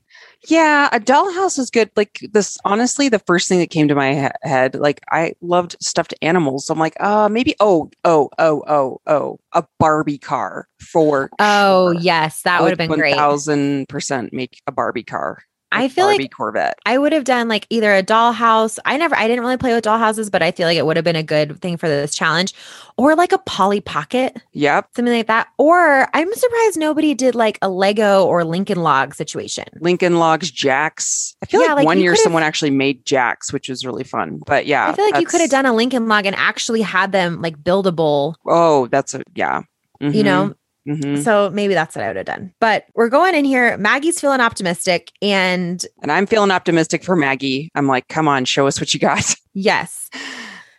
Yeah, 0.47 0.89
a 0.93 1.01
dollhouse 1.01 1.59
is 1.59 1.71
good. 1.71 1.91
Like 1.97 2.21
this, 2.33 2.59
honestly, 2.65 3.09
the 3.09 3.19
first 3.21 3.49
thing 3.49 3.61
that 3.61 3.71
came 3.71 3.89
to 3.89 3.95
my 3.95 4.15
he- 4.15 4.49
head, 4.49 4.75
like 4.75 5.01
I 5.11 5.35
loved 5.41 5.77
stuffed 5.81 6.15
animals. 6.21 6.67
So 6.67 6.75
I'm 6.75 6.79
like, 6.81 6.97
uh, 7.01 7.29
maybe. 7.31 7.55
Oh, 7.61 7.91
oh, 8.05 8.29
oh, 8.39 8.63
oh, 8.67 9.01
oh, 9.07 9.39
a 9.53 9.65
Barbie 9.79 10.19
car 10.19 10.69
for. 10.81 11.31
Oh, 11.39 11.93
sure. 11.93 12.01
yes, 12.03 12.43
that 12.43 12.61
would 12.63 12.71
have 12.71 12.79
been 12.79 12.91
One 12.91 12.99
great. 12.99 13.15
thousand 13.15 13.89
percent 13.89 14.33
make 14.33 14.61
a 14.67 14.73
Barbie 14.73 15.03
car. 15.05 15.43
I 15.75 15.89
feel 15.89 16.07
like 16.07 16.31
Corvette. 16.31 16.79
I 16.87 16.97
would 16.99 17.13
have 17.13 17.25
done 17.25 17.49
like 17.49 17.67
either 17.71 17.93
a 17.95 18.03
dollhouse. 18.03 18.79
I 18.85 18.97
never, 18.97 19.15
I 19.17 19.27
didn't 19.27 19.43
really 19.45 19.57
play 19.57 19.75
with 19.75 19.85
dollhouses, 19.85 20.31
but 20.31 20.43
I 20.43 20.51
feel 20.53 20.67
like 20.67 20.79
it 20.79 20.87
would 20.87 20.97
have 20.97 21.05
been 21.05 21.17
a 21.17 21.23
good 21.23 21.61
thing 21.61 21.77
for 21.77 21.89
this 21.89 22.15
challenge, 22.15 22.55
or 22.97 23.15
like 23.17 23.33
a 23.33 23.39
Polly 23.39 23.81
Pocket, 23.81 24.37
Yep. 24.53 24.89
something 24.97 25.13
like 25.13 25.27
that. 25.27 25.49
Or 25.59 26.09
I'm 26.15 26.33
surprised 26.33 26.79
nobody 26.79 27.15
did 27.15 27.35
like 27.35 27.59
a 27.61 27.69
Lego 27.69 28.25
or 28.25 28.45
Lincoln 28.45 28.83
Log 28.83 29.15
situation. 29.15 29.65
Lincoln 29.81 30.19
Logs, 30.19 30.51
Jacks. 30.51 31.35
I 31.43 31.47
feel 31.47 31.61
Yeah, 31.63 31.69
like, 31.69 31.77
like, 31.77 31.87
one 31.87 32.01
year 32.01 32.17
someone 32.17 32.43
actually 32.43 32.71
made 32.71 33.05
Jacks, 33.05 33.53
which 33.53 33.69
was 33.69 33.85
really 33.85 34.05
fun. 34.05 34.41
But 34.47 34.67
yeah, 34.67 34.89
I 34.89 34.93
feel 34.95 35.05
like 35.07 35.21
you 35.21 35.27
could 35.27 35.41
have 35.41 35.51
done 35.51 35.67
a 35.67 35.75
Lincoln 35.75 36.09
Log 36.09 36.27
and 36.27 36.37
actually 36.37 36.83
had 36.83 37.13
them 37.13 37.43
like 37.43 37.59
buildable, 37.59 38.35
Oh, 38.47 38.87
that's 38.89 39.15
a 39.15 39.23
yeah. 39.35 39.63
you 40.01 40.23
Mhm, 40.23 40.25
know. 40.25 40.55
Mhm. 40.87 41.23
So 41.23 41.51
maybe 41.51 41.75
that's 41.75 41.95
what 41.97 42.05
I 42.05 42.09
would 42.09 42.17
have 42.17 42.27
done. 42.27 42.53
But 42.61 42.87
we're 42.95 43.09
going 43.09 43.35
in 43.35 43.45
here. 43.45 43.77
Maggie's 43.79 44.21
feeling 44.21 44.41
optimistic, 44.41 45.13
and 45.23 45.85
And 46.03 46.11
I'm 46.13 46.27
feeling 46.27 46.51
optimistic 46.51 47.03
for 47.05 47.17
Maggie. 47.17 47.71
I'm 47.75 47.87
like, 47.87 48.09
come 48.09 48.29
on, 48.29 48.45
show 48.45 48.67
us 48.67 48.81
what 48.81 48.93
you 48.95 49.01
got. 49.01 49.35
Yes. 49.57 50.11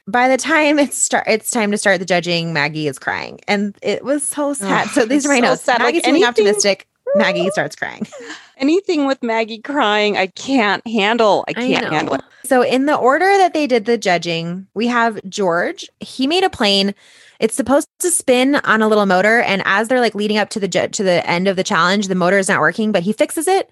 By 0.06 0.28
the 0.28 0.36
time 0.36 0.78
it's 0.80 1.02
start, 1.02 1.24
it's 1.28 1.50
time 1.50 1.72
to 1.72 1.78
start 1.78 2.00
the 2.00 2.06
judging. 2.06 2.52
Maggie 2.54 2.88
is 2.88 3.00
crying, 3.00 3.40
and 3.48 3.74
it 3.82 4.04
was 4.04 4.22
so 4.28 4.54
sad. 4.54 4.90
So 4.90 5.06
these 5.06 5.26
are 5.26 5.30
my 5.30 5.36
so 5.40 5.42
notes. 5.42 5.62
sad. 5.64 5.80
Like, 5.80 5.86
Maggie's 5.94 6.02
feeling 6.04 6.16
anything- 6.24 6.28
optimistic. 6.30 6.88
Maggie 7.16 7.50
starts 7.52 7.76
crying. 7.78 8.06
Anything 8.58 9.06
with 9.06 9.22
Maggie 9.24 9.60
crying, 9.62 10.18
I 10.18 10.28
can't 10.28 10.86
handle. 10.88 11.46
I 11.48 11.54
can't 11.54 11.86
handle 11.94 12.16
it. 12.16 12.22
So 12.46 12.62
in 12.62 12.86
the 12.88 12.96
order 12.96 13.26
that 13.38 13.54
they 13.54 13.68
did 13.68 13.86
the 13.86 13.98
judging, 13.98 14.68
we 14.74 14.88
have 14.88 15.20
George. 15.30 15.90
He 16.00 16.26
made 16.28 16.44
a 16.44 16.50
plane. 16.50 16.94
It's 17.40 17.56
supposed 17.56 17.88
to 18.00 18.12
spin 18.12 18.56
on 18.56 18.82
a 18.82 18.88
little 18.88 19.06
motor, 19.06 19.42
and 19.42 19.62
as 19.66 19.88
they're 19.88 20.00
like 20.00 20.16
leading 20.16 20.38
up 20.38 20.50
to 20.52 20.60
the 20.60 20.68
ju- 20.68 20.88
to 20.88 21.04
the 21.04 21.28
end 21.30 21.48
of 21.48 21.56
the 21.56 21.64
challenge, 21.64 22.08
the 22.08 22.16
motor 22.16 22.38
is 22.38 22.50
not 22.50 22.62
working, 22.62 22.92
but 22.92 23.04
he 23.04 23.14
fixes 23.14 23.48
it. 23.48 23.70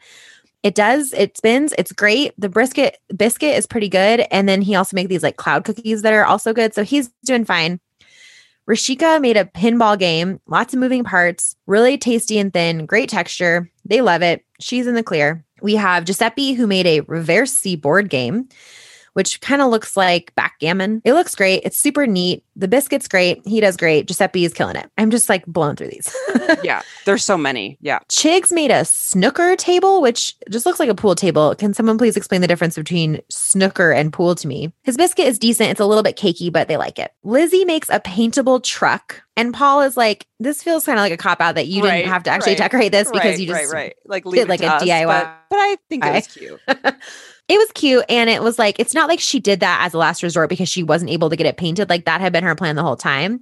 It 0.64 0.76
does. 0.76 1.12
It 1.14 1.36
spins. 1.36 1.74
It's 1.78 1.92
great. 1.92 2.34
The 2.38 2.50
brisket 2.50 2.98
biscuit 3.16 3.56
is 3.56 3.68
pretty 3.68 3.90
good, 3.90 4.26
and 4.32 4.48
then 4.48 4.62
he 4.62 4.76
also 4.76 4.96
made 4.96 5.10
these 5.10 5.24
like 5.24 5.38
cloud 5.38 5.66
cookies 5.66 6.02
that 6.02 6.14
are 6.14 6.26
also 6.26 6.54
good. 6.54 6.74
So 6.74 6.84
he's 6.84 7.10
doing 7.26 7.46
fine. 7.46 7.80
Rochica 8.68 9.20
made 9.20 9.36
a 9.36 9.44
pinball 9.44 10.00
game, 10.00 10.40
lots 10.48 10.74
of 10.74 10.80
moving 10.80 11.04
parts, 11.04 11.58
really 11.68 11.98
tasty 11.98 12.40
and 12.40 12.54
thin, 12.54 12.86
great 12.86 13.10
texture. 13.10 13.70
They 13.84 14.02
love 14.02 14.22
it. 14.22 14.46
She's 14.62 14.88
in 14.88 14.96
the 14.96 15.04
clear. 15.04 15.44
We 15.62 15.76
have 15.76 16.06
Giuseppe 16.06 16.54
who 16.54 16.66
made 16.66 16.88
a 16.88 17.02
reverse 17.02 17.52
C 17.52 17.76
board 17.76 18.10
game. 18.10 18.48
Which 19.14 19.42
kind 19.42 19.62
of 19.62 19.70
looks 19.70 19.96
like 19.96 20.34
backgammon. 20.36 21.02
It 21.06 21.14
looks 21.14 21.36
great. 21.36 21.62
It's 21.64 21.78
super 21.78 22.06
neat. 22.06 22.44
The 22.56 22.68
biscuit's 22.68 23.08
great. 23.08 23.42
He 23.46 23.60
does 23.60 23.78
great. 23.78 24.08
Giuseppe 24.08 24.46
is 24.46 24.54
killing 24.54 24.76
it. 24.76 24.90
I'm 24.98 25.10
just 25.10 25.30
like 25.30 25.46
blown 25.46 25.76
through 25.76 25.90
these. 25.90 26.16
yeah, 26.64 26.82
there's 27.06 27.24
so 27.24 27.38
many. 27.38 27.78
Yeah. 27.82 28.00
Chigs 28.10 28.52
made 28.52 28.72
a 28.72 28.86
snooker 28.86 29.56
table, 29.56 30.02
which 30.02 30.36
just 30.50 30.66
looks 30.66 30.80
like 30.80 30.90
a 30.90 30.96
pool 30.96 31.16
table. 31.16 31.56
Can 31.56 31.74
someone 31.74 31.98
please 31.98 32.18
explain 32.18 32.42
the 32.42 32.48
difference 32.48 32.76
between 32.76 33.22
snooker 33.30 33.92
and 33.92 34.12
pool 34.14 34.36
to 34.36 34.48
me? 34.48 34.72
His 34.84 34.98
biscuit 34.98 35.28
is 35.28 35.40
decent. 35.40 35.70
It's 35.70 35.80
a 35.80 35.86
little 35.86 36.04
bit 36.04 36.18
cakey, 36.18 36.52
but 36.52 36.68
they 36.68 36.78
like 36.78 37.00
it. 37.00 37.12
Lizzie 37.24 37.66
makes 37.66 37.90
a 37.90 38.00
paintable 38.00 38.60
truck. 38.60 39.22
And 39.36 39.52
Paul 39.52 39.82
is 39.82 39.98
like, 39.98 40.28
this 40.40 40.62
feels 40.62 40.86
kind 40.86 41.00
of 41.00 41.04
like 41.04 41.14
a 41.14 41.18
cop 41.18 41.42
out 41.42 41.56
that 41.56 41.68
you 41.68 41.84
Right, 41.84 41.98
didn't 41.98 42.12
have 42.12 42.24
to 42.24 42.30
actually 42.30 42.52
right, 42.52 42.60
decorate 42.60 42.92
this 42.92 43.10
because 43.10 43.32
right, 43.32 43.40
you 43.40 43.48
just 43.48 43.74
right, 43.74 43.86
right. 43.86 43.96
Like 44.06 44.24
did 44.26 44.30
leave 44.30 44.42
it 44.44 44.50
like 44.50 44.62
a 44.62 44.74
us, 44.74 44.84
DIY. 44.84 45.06
But, 45.08 45.38
but 45.50 45.56
I 45.56 45.78
think 45.90 46.06
it 46.06 46.14
was 46.14 46.28
cute. 46.28 46.60
it 47.48 47.58
was 47.58 47.72
cute 47.74 48.06
and 48.10 48.30
it 48.30 48.42
was 48.42 48.58
like 48.58 48.80
it's 48.80 48.94
not 48.94 49.10
like 49.10 49.20
she 49.20 49.40
did 49.40 49.60
that 49.60 49.82
as 49.86 49.94
a 49.94 49.98
last 49.98 50.24
resort 50.24 50.50
because 50.50 50.70
she 50.70 50.84
wasn't 50.84 51.12
able 51.12 51.30
to 51.30 51.36
get 51.36 51.48
it 51.48 51.58
painted. 51.58 51.90
Like 51.90 52.06
that 52.06 52.22
had 52.22 52.34
been 52.34 52.44
her 52.44 52.56
plan 52.56 52.76
the 52.76 52.84
whole 52.84 52.96
time. 52.96 53.42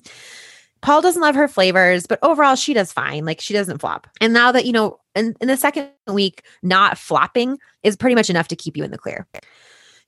Paul 0.82 1.02
doesn't 1.02 1.22
love 1.22 1.36
her 1.36 1.48
flavors 1.48 2.08
but 2.08 2.20
overall 2.24 2.56
she 2.56 2.74
does 2.74 2.92
fine. 2.92 3.26
Like 3.26 3.40
she 3.40 3.54
doesn't 3.54 3.80
flop. 3.80 4.08
And 4.20 4.34
now 4.34 4.52
that 4.52 4.66
you 4.66 4.72
know 4.72 5.00
in, 5.16 5.36
in 5.40 5.48
the 5.48 5.58
second 5.58 5.90
week 6.08 6.44
not 6.64 6.98
flopping 6.98 7.58
is 7.84 7.96
pretty 7.96 8.16
much 8.16 8.30
enough 8.30 8.48
to 8.50 8.56
keep 8.56 8.76
you 8.76 8.84
in 8.84 8.92
the 8.92 8.98
clear. 8.98 9.28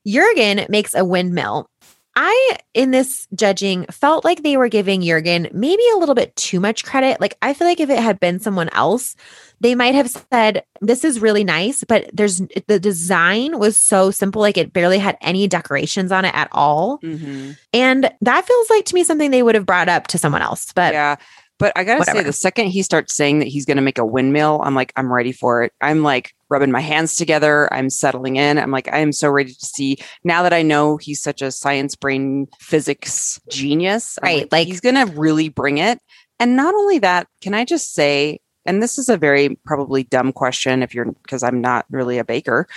Jurgen 0.06 0.66
makes 0.70 0.94
a 0.96 1.06
windmill. 1.06 1.70
I, 2.16 2.58
in 2.76 2.92
this 2.92 3.28
judging, 3.34 3.86
felt 3.88 4.24
like 4.24 4.44
they 4.44 4.56
were 4.56 4.68
giving 4.68 5.02
Jurgen 5.02 5.48
maybe 5.52 5.82
a 5.94 5.98
little 5.98 6.14
bit 6.14 6.36
too 6.36 6.60
much 6.60 6.86
credit. 6.86 7.20
Like, 7.20 7.36
I 7.42 7.54
feel 7.54 7.66
like 7.66 7.80
if 7.80 7.90
it 7.90 8.00
had 8.00 8.20
been 8.20 8.40
someone 8.40 8.70
else, 8.70 9.16
they 9.64 9.74
might 9.74 9.96
have 9.96 10.10
said, 10.32 10.64
This 10.82 11.04
is 11.04 11.20
really 11.20 11.44
nice, 11.44 11.84
but 11.84 12.10
there's 12.14 12.42
the 12.68 12.80
design 12.80 13.58
was 13.58 13.76
so 13.76 14.12
simple. 14.12 14.42
Like, 14.42 14.58
it 14.58 14.72
barely 14.74 15.00
had 15.00 15.18
any 15.22 15.48
decorations 15.48 16.12
on 16.12 16.26
it 16.26 16.36
at 16.36 16.50
all. 16.52 17.00
Mhm. 17.00 17.58
And 17.74 18.12
that 18.22 18.46
feels 18.46 18.70
like 18.70 18.86
to 18.86 18.94
me 18.96 19.04
something 19.04 19.32
they 19.32 19.42
would 19.42 19.56
have 19.56 19.66
brought 19.66 19.90
up 19.90 20.08
to 20.08 20.18
someone 20.20 20.42
else. 20.44 20.72
But 20.76 20.94
yeah. 20.94 21.16
But 21.60 21.72
I 21.78 21.84
gotta 21.86 22.04
say, 22.04 22.24
the 22.24 22.34
second 22.34 22.68
he 22.68 22.82
starts 22.82 23.16
saying 23.16 23.40
that 23.40 23.48
he's 23.48 23.66
gonna 23.66 23.82
make 23.82 23.98
a 24.00 24.06
windmill, 24.06 24.62
I'm 24.66 24.76
like, 24.76 24.92
I'm 24.98 25.12
ready 25.14 25.32
for 25.32 25.64
it. 25.64 25.72
I'm 25.82 26.04
like 26.04 26.34
rubbing 26.50 26.72
my 26.72 26.82
hands 26.82 27.16
together. 27.16 27.72
I'm 27.74 27.90
settling 27.90 28.36
in. 28.36 28.58
I'm 28.58 28.72
like, 28.72 28.90
I 28.92 28.98
am 28.98 29.12
so 29.14 29.30
ready 29.30 29.54
to 29.54 29.66
see 29.66 29.98
now 30.26 30.44
that 30.44 30.52
I 30.52 30.62
know 30.62 30.98
he's 30.98 31.22
such 31.22 31.42
a 31.42 31.52
science 31.52 31.96
brain 31.96 32.48
physics 32.60 33.40
genius. 33.50 34.18
I'm 34.22 34.28
Right, 34.28 34.52
like- 34.52 34.68
he's 34.68 34.82
gonna 34.82 35.06
really 35.06 35.48
bring 35.48 35.78
it. 35.78 36.00
And 36.40 36.58
not 36.58 36.74
only 36.74 37.00
that, 37.00 37.28
can 37.42 37.54
I 37.54 37.64
just 37.64 37.94
say, 37.94 38.40
and 38.66 38.82
this 38.82 38.98
is 38.98 39.10
a 39.10 39.18
very 39.18 39.58
probably 39.66 40.04
dumb 40.04 40.32
question 40.32 40.84
if 40.84 40.94
you're 40.94 41.12
because 41.24 41.44
I'm 41.44 41.62
not 41.62 41.86
really 41.90 42.18
a 42.18 42.24
baker, 42.24 42.68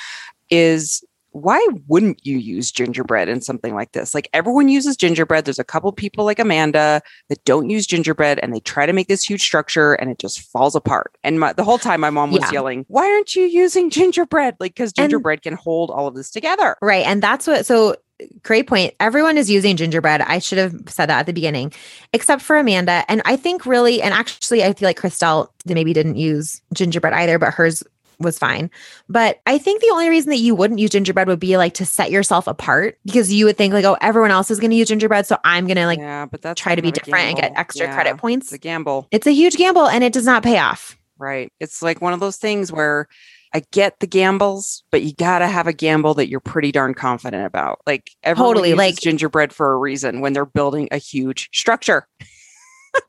is 0.51 1.05
why 1.33 1.65
wouldn't 1.87 2.25
you 2.25 2.39
use 2.39 2.73
gingerbread 2.73 3.29
in 3.29 3.43
something 3.43 3.75
like 3.75 3.93
this? 3.93 4.15
Like 4.15 4.27
everyone 4.33 4.71
uses 4.71 4.97
gingerbread. 4.97 5.45
There's 5.45 5.59
a 5.59 5.65
couple 5.65 5.93
people 5.93 6.25
like 6.25 6.39
Amanda 6.39 7.03
that 7.29 7.45
don't 7.45 7.69
use 7.69 7.87
gingerbread 7.87 8.39
and 8.43 8.55
they 8.55 8.61
try 8.61 8.87
to 8.87 8.93
make 8.95 9.09
this 9.09 9.23
huge 9.23 9.43
structure 9.43 9.93
and 9.93 10.11
it 10.11 10.19
just 10.19 10.41
falls 10.41 10.75
apart. 10.75 11.13
And 11.23 11.39
my, 11.39 11.53
the 11.53 11.63
whole 11.63 11.77
time 11.77 12.01
my 12.01 12.09
mom 12.09 12.31
was 12.31 12.41
Yeah. 12.45 12.53
yelling, 12.53 12.87
"Why 12.89 13.05
aren't 13.13 13.35
you 13.37 13.43
using 13.43 13.91
gingerbread?" 13.91 14.57
Like 14.61 14.77
cuz 14.77 14.93
And- 14.97 15.11
gingerbread 15.11 15.43
can 15.43 15.55
hold 15.57 15.91
all 15.91 16.07
of 16.07 16.15
this 16.15 16.31
together. 16.31 16.75
Right. 16.81 17.05
And 17.05 17.23
that's 17.23 17.47
what, 17.47 17.67
so 17.67 17.97
great 18.43 18.67
point. 18.67 18.95
Everyone 19.01 19.39
is 19.39 19.51
using 19.51 19.77
gingerbread. 19.77 20.23
I 20.23 20.39
should 20.39 20.59
have 20.59 20.75
said 20.87 21.07
that 21.07 21.21
at 21.21 21.27
the 21.27 21.33
beginning, 21.33 21.73
except 22.13 22.43
for 22.43 22.57
Amanda. 22.57 23.05
And 23.09 23.23
I 23.25 23.37
think 23.37 23.67
really, 23.67 24.03
and 24.03 24.15
actually, 24.15 24.65
I 24.65 24.73
feel 24.73 24.89
like 24.89 24.99
Crystelle 24.99 25.49
maybe 25.67 25.93
didn't 25.93 26.17
use 26.17 26.61
gingerbread 26.73 27.13
either, 27.13 27.39
but 27.39 27.53
hers 27.53 27.83
was 28.19 28.39
fine. 28.39 28.71
But 29.09 29.41
I 29.47 29.59
think 29.59 29.81
the 29.81 29.91
only 29.91 30.09
reason 30.09 30.31
that 30.31 30.39
you 30.39 30.55
wouldn't 30.55 30.81
use 30.81 30.91
gingerbread 30.91 31.29
would 31.29 31.41
be 31.41 31.57
like 31.57 31.75
to 31.75 31.87
set 31.87 32.11
yourself 32.11 32.47
apart 32.47 32.99
because 33.05 33.33
you 33.33 33.45
would 33.45 33.57
think 33.57 33.75
like, 33.75 33.85
oh, 33.85 33.97
everyone 34.01 34.31
else 34.31 34.51
is 34.51 34.61
going 34.61 34.71
to 34.71 34.77
use 34.77 34.89
gingerbread. 34.89 35.27
So 35.27 35.37
I'm 35.45 35.67
going 35.67 35.77
to 35.77 35.87
like 35.87 35.99
yeah, 35.99 36.27
but 36.27 36.43
that's 36.43 36.61
try 36.61 36.75
to 36.75 36.83
be 36.83 36.93
different 36.93 37.27
and 37.27 37.37
get 37.37 37.53
extra 37.57 37.87
Yeah, 37.87 37.95
credit 37.95 38.17
points. 38.17 38.47
It's 38.47 38.55
a 38.55 38.59
gamble. 38.59 39.07
It's 39.11 39.27
a 39.27 39.33
huge 39.33 39.57
gamble 39.57 39.87
and 39.87 40.03
it 40.03 40.13
does 40.13 40.27
not 40.27 40.43
pay 40.43 40.59
off. 40.59 40.97
Right. 41.19 41.53
It's 41.61 41.83
like 41.83 42.01
one 42.03 42.13
of 42.13 42.21
those 42.21 42.37
things 42.37 42.71
where 42.71 43.09
I 43.55 43.63
get 43.73 44.01
the 44.01 44.07
gambles, 44.07 44.85
but 44.91 45.03
you 45.03 45.15
got 45.15 45.39
to 45.39 45.47
have 45.47 45.67
a 45.67 45.73
gamble 45.73 46.15
that 46.15 46.29
you're 46.29 46.41
pretty 46.41 46.73
darn 46.73 46.93
confident 46.95 47.47
about. 47.47 47.81
Like 47.87 48.11
everyone 48.23 48.49
Totally, 48.55 48.69
uses 48.71 48.79
like- 48.79 49.01
gingerbread 49.01 49.53
for 49.53 49.73
a 49.73 49.77
reason 49.79 50.21
when 50.21 50.33
they're 50.35 50.45
building 50.45 50.89
a 50.91 50.99
huge 50.99 51.49
structure. 51.55 52.07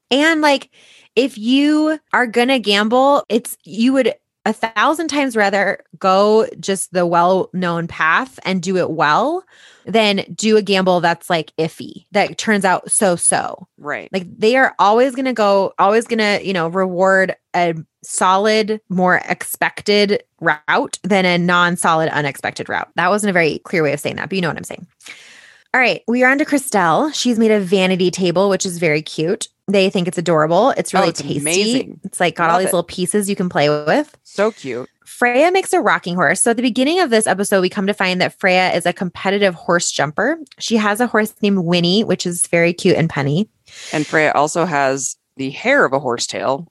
And 0.10 0.42
like, 0.42 0.70
if 1.16 1.38
you 1.38 2.00
are 2.14 2.28
gonna 2.28 2.60
gamble, 2.60 3.26
it's 3.30 3.58
you 3.66 3.94
would 3.94 4.14
a 4.48 4.54
thousand 4.54 5.10
times 5.10 5.36
rather 5.36 5.84
go 6.00 6.48
just 6.58 6.94
the 6.94 7.06
well 7.06 7.50
known 7.52 7.86
path 7.86 8.40
and 8.46 8.64
do 8.64 8.78
it 8.78 8.92
well 8.92 9.44
than 9.86 10.24
do 10.34 10.56
a 10.56 10.62
gamble 10.62 11.02
that's 11.02 11.30
like 11.30 11.52
iffy 11.58 12.06
that 12.12 12.38
turns 12.38 12.64
out 12.64 12.90
so 12.90 13.18
so. 13.18 13.68
Right. 13.78 14.12
Like 14.14 14.26
they 14.40 14.56
are 14.56 14.74
always 14.80 15.16
gonna 15.16 15.34
go, 15.34 15.74
always 15.80 16.08
gonna, 16.08 16.40
you 16.42 16.54
know, 16.54 16.70
reward 16.70 17.36
a 17.54 17.76
solid, 18.04 18.80
more 18.88 19.18
expected 19.28 20.24
route 20.40 20.98
than 21.04 21.26
a 21.26 21.38
non 21.38 21.76
solid, 21.76 22.08
unexpected 22.10 22.70
route. 22.70 22.90
That 22.96 23.10
wasn't 23.10 23.32
a 23.32 23.34
very 23.34 23.60
clear 23.60 23.84
way 23.84 23.92
of 23.92 24.00
saying 24.00 24.16
that, 24.16 24.30
but 24.30 24.36
you 24.38 24.42
know 24.42 24.48
what 24.48 24.58
I'm 24.58 24.64
saying. 24.64 24.88
All 25.74 25.82
right, 25.82 26.04
we 26.08 26.24
are 26.24 26.32
on 26.32 26.38
to 26.38 26.46
Crystelle. 26.46 27.14
She's 27.14 27.38
made 27.38 27.52
a 27.52 27.60
vanity 27.60 28.12
table, 28.12 28.48
which 28.48 28.66
is 28.66 28.78
very 28.78 29.02
cute. 29.02 29.50
They 29.70 29.90
think 29.90 30.08
it's 30.08 30.18
adorable. 30.18 30.70
It's 30.72 30.94
Oh, 30.96 31.00
really 31.00 31.10
it's 31.10 31.22
tasty. 31.22 31.40
amazing. 31.40 32.00
It's 32.06 32.20
like 32.22 32.36
got 32.36 32.50
all 32.50 32.58
these 32.60 32.70
it. 32.70 32.74
little 32.74 32.84
pieces 32.84 33.30
you 33.30 33.36
can 33.36 33.50
play 33.50 33.70
with. 33.70 34.18
So 34.24 34.52
cute. 34.52 34.90
Freya 35.06 35.52
makes 35.52 35.74
a 35.74 35.82
rocking 35.82 36.16
horse. 36.16 36.42
So 36.42 36.52
at 36.52 36.58
the 36.58 36.62
beginning 36.64 37.00
of 37.02 37.10
this 37.10 37.28
episode, 37.28 37.62
we 37.62 37.70
come 37.70 37.88
to 37.88 37.94
find 37.94 38.22
that 38.22 38.40
Freya 38.40 38.72
is 38.72 38.86
a 38.86 38.94
competitive 38.94 39.56
horse 39.56 39.92
jumper. 39.92 40.38
She 40.60 40.78
has 40.78 41.02
a 41.02 41.08
horse 41.08 41.34
named 41.42 41.60
Winnie, 41.60 42.04
which 42.04 42.26
is 42.26 42.48
very 42.48 42.72
cute 42.72 42.96
and 42.96 43.10
punny. 43.10 43.50
And 43.92 44.06
Freya 44.08 44.32
also 44.36 44.64
has 44.66 45.18
the 45.36 45.50
hair 45.50 45.86
of 45.86 45.92
a 45.94 46.00
horsetail. 46.00 46.68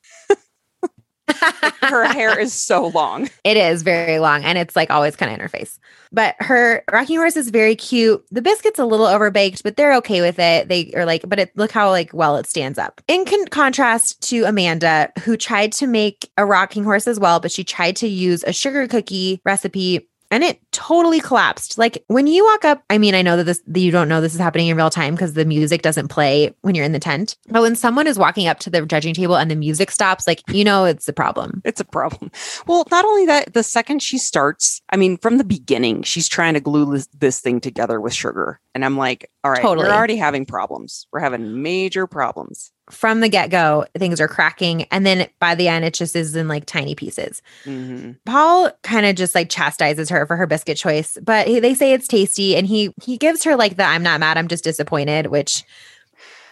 Her 1.29 2.05
hair 2.05 2.39
is 2.39 2.53
so 2.53 2.89
long. 2.89 3.29
It 3.45 3.57
is 3.57 3.85
very 3.85 4.19
long 4.19 4.43
and 4.43 4.59
it's 4.59 4.75
like 4.75 4.91
always 4.91 5.15
kind 5.15 5.31
of 5.31 5.35
in 5.35 5.41
her 5.41 5.49
face. 5.49 5.79
But 6.11 6.35
her 6.41 6.83
rocking 6.91 7.17
horse 7.17 7.37
is 7.37 7.51
very 7.51 7.77
cute. 7.77 8.25
The 8.33 8.43
biscuit's 8.43 8.81
a 8.81 8.85
little 8.85 9.07
overbaked, 9.07 9.63
but 9.63 9.77
they're 9.77 9.95
okay 9.99 10.21
with 10.21 10.41
it. 10.41 10.69
They 10.69 10.93
are 10.97 11.05
like, 11.05 11.29
but 11.29 11.39
it 11.39 11.57
look 11.57 11.71
how 11.71 11.91
like 11.91 12.13
well 12.13 12.37
it 12.39 12.47
stands 12.47 12.77
up. 12.77 13.01
In 13.07 13.25
con- 13.25 13.47
contrast 13.47 14.21
to 14.31 14.43
Amanda, 14.45 15.13
who 15.23 15.37
tried 15.37 15.71
to 15.75 15.87
make 15.87 16.29
a 16.37 16.45
rocking 16.45 16.83
horse 16.83 17.07
as 17.07 17.21
well, 17.21 17.39
but 17.39 17.53
she 17.53 17.63
tried 17.63 17.95
to 17.97 18.09
use 18.09 18.43
a 18.43 18.53
sugar 18.53 18.89
cookie 18.89 19.41
recipe 19.45 20.09
and 20.31 20.45
it 20.45 20.61
totally 20.73 21.21
collapsed. 21.21 21.79
Like 21.79 22.05
when 22.09 22.27
you 22.27 22.45
walk 22.45 22.65
up, 22.65 22.83
I 22.91 22.99
mean, 22.99 23.15
I 23.15 23.23
know 23.23 23.37
that 23.37 23.45
this 23.45 23.63
that 23.67 23.81
you 23.81 23.91
don't 23.91 24.09
know 24.09 24.21
this 24.21 24.35
is 24.35 24.41
happening 24.41 24.69
in 24.69 24.77
real 24.77 24.91
time 24.91 25.15
because 25.15 25.35
the 25.35 25.45
music 25.45 25.83
doesn't 25.83 26.09
play 26.09 26.55
when 26.63 26.75
you're 26.75 26.85
in 26.85 26.93
the 26.93 26.99
tent. 26.99 27.37
But 27.49 27.63
when 27.63 27.77
someone 27.77 28.07
is 28.07 28.19
walking 28.19 28.47
up 28.49 28.59
to 28.61 28.71
the 28.71 28.85
judging 28.87 29.15
table 29.15 29.37
and 29.37 29.51
the 29.51 29.57
music 29.57 29.91
stops, 29.91 30.27
like 30.27 30.43
you 30.49 30.65
know 30.65 30.85
it's 30.85 31.09
a 31.09 31.13
problem. 31.13 31.63
It's 31.65 31.81
a 31.81 31.85
problem. 31.85 32.31
Well, 32.67 32.85
not 32.91 33.05
only 33.05 33.27
that, 33.27 33.55
the 33.55 33.63
second 33.63 34.03
she 34.03 34.19
starts, 34.19 34.81
I 34.91 34.97
mean, 34.97 35.19
from 35.19 35.39
the 35.39 35.45
beginning, 35.45 36.03
she's 36.03 36.29
trying 36.29 36.55
to 36.55 36.61
glue 36.61 36.93
this, 36.93 37.07
this 37.19 37.41
thing 37.41 37.61
together 37.61 38.01
with 38.01 38.13
sugar. 38.15 38.61
And 38.75 38.85
I'm 38.85 38.97
like, 38.97 39.31
all 39.45 39.51
right, 39.51 39.63
Totally. 39.63 39.87
we're 39.87 39.95
already 39.95 40.17
having 40.17 40.45
problems. 40.45 41.07
We're 41.13 41.21
having 41.21 41.63
major 41.63 42.07
problems. 42.07 42.73
From 42.91 43.21
the 43.21 43.29
get 43.29 43.51
go, 43.51 43.85
things 43.99 44.21
are 44.21 44.29
cracking. 44.29 44.85
And 44.93 45.05
then 45.05 45.29
by 45.41 45.55
the 45.55 45.69
end, 45.69 45.85
it 45.85 45.95
just 45.95 46.15
is 46.15 46.37
in 46.37 46.47
like 46.49 46.67
tiny 46.67 46.95
pieces. 46.95 47.43
hmm 47.65 48.13
Paul 48.25 48.71
kind 48.83 49.07
of 49.07 49.17
just 49.17 49.35
like 49.35 49.51
chastises 49.51 50.09
her 50.09 50.25
for 50.27 50.37
her 50.37 50.47
biscuit 50.47 50.77
choice, 50.77 51.19
but 51.23 51.49
he, 51.49 51.59
they 51.61 51.75
say 51.75 51.93
it's 51.93 52.07
tasty. 52.09 52.57
And 52.57 52.67
he 52.67 52.93
he 53.03 53.17
gives 53.19 53.43
her 53.45 53.57
like 53.57 53.77
the 53.77 53.85
I'm 53.85 54.03
not 54.03 54.21
mad, 54.21 54.37
I'm 54.39 54.49
just 54.49 54.65
disappointed, 54.65 55.27
which 55.29 55.65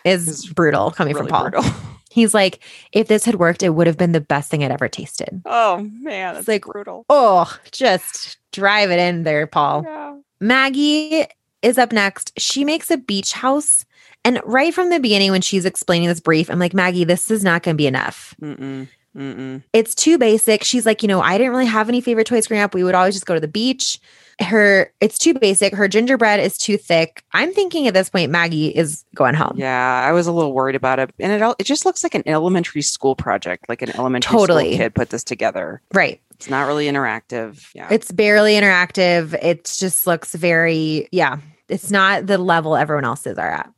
is 0.04 0.28
It's 0.28 0.52
brutal 0.52 0.90
coming 0.90 1.14
Really 1.14 1.28
from 1.28 1.50
Paul. 1.52 1.62
He's 2.10 2.32
like, 2.34 2.60
if 2.92 3.08
this 3.08 3.24
had 3.24 3.36
worked, 3.36 3.62
it 3.64 3.70
would 3.70 3.88
have 3.88 3.96
been 3.98 4.12
the 4.12 4.20
best 4.20 4.48
thing 4.50 4.62
I'd 4.62 4.70
ever 4.70 4.88
tasted. 4.88 5.42
oh 5.46 5.78
man, 6.00 6.36
it's 6.36 6.46
like- 6.48 6.64
like 6.66 6.72
brutal. 6.72 7.04
Oh, 7.08 7.52
just 7.72 8.38
drive 8.52 8.90
it 8.90 9.00
in 9.00 9.24
there, 9.24 9.46
Paul. 9.48 9.82
Yeah. 9.84 10.16
Maggie 10.40 11.24
is 11.62 11.78
up 11.78 11.90
next. 11.92 12.32
She 12.38 12.64
makes 12.64 12.90
a 12.90 12.96
beach 12.98 13.32
house. 13.32 13.84
And 14.24 14.40
right 14.44 14.72
from 14.72 14.90
the 14.90 15.00
beginning, 15.00 15.30
when 15.30 15.42
she's 15.42 15.64
explaining 15.64 16.08
this 16.08 16.20
brief, 16.20 16.50
I'm 16.50 16.58
like, 16.58 16.74
Maggie, 16.74 17.04
this 17.04 17.30
is 17.30 17.44
not 17.44 17.62
going 17.62 17.74
to 17.74 17.78
be 17.78 17.86
enough. 17.86 18.34
Mm-mm. 18.40 18.88
Mm-mm. 19.16 19.62
it's 19.72 19.94
too 19.94 20.18
basic. 20.18 20.64
She's 20.64 20.84
like, 20.84 21.00
you 21.02 21.06
know, 21.06 21.20
I 21.20 21.38
didn't 21.38 21.52
really 21.52 21.66
have 21.66 21.88
any 21.88 22.00
favorite 22.00 22.26
toys 22.26 22.48
growing 22.48 22.64
up. 22.64 22.74
We 22.74 22.82
would 22.82 22.96
always 22.96 23.14
just 23.14 23.26
go 23.26 23.34
to 23.34 23.40
the 23.40 23.46
beach. 23.46 24.00
Her, 24.40 24.92
it's 25.00 25.18
too 25.18 25.34
basic. 25.34 25.72
Her 25.72 25.86
gingerbread 25.86 26.40
is 26.40 26.58
too 26.58 26.76
thick. 26.76 27.22
I'm 27.32 27.52
thinking 27.52 27.86
at 27.86 27.94
this 27.94 28.10
point, 28.10 28.32
Maggie 28.32 28.74
is 28.74 29.04
going 29.14 29.34
home. 29.34 29.52
Yeah, 29.54 30.02
I 30.04 30.10
was 30.10 30.26
a 30.26 30.32
little 30.32 30.52
worried 30.52 30.74
about 30.74 30.98
it, 30.98 31.14
and 31.20 31.30
it 31.30 31.42
all, 31.42 31.54
it 31.60 31.62
just 31.64 31.86
looks 31.86 32.02
like 32.02 32.16
an 32.16 32.24
elementary 32.26 32.82
school 32.82 33.14
project, 33.14 33.68
like 33.68 33.82
an 33.82 33.94
elementary 33.94 34.32
Totally. 34.36 34.70
school 34.70 34.78
kid 34.78 34.94
put 34.96 35.10
this 35.10 35.22
together. 35.22 35.80
Right. 35.92 36.20
It's 36.32 36.50
not 36.50 36.66
really 36.66 36.86
interactive. 36.86 37.64
Yeah, 37.72 37.86
It's 37.92 38.10
barely 38.10 38.54
interactive. 38.54 39.34
It 39.40 39.72
just 39.78 40.08
looks 40.08 40.34
very, 40.34 41.08
yeah, 41.12 41.38
it's 41.68 41.92
not 41.92 42.26
the 42.26 42.38
level 42.38 42.74
everyone 42.74 43.04
else's 43.04 43.38
are 43.38 43.50
at. 43.52 43.70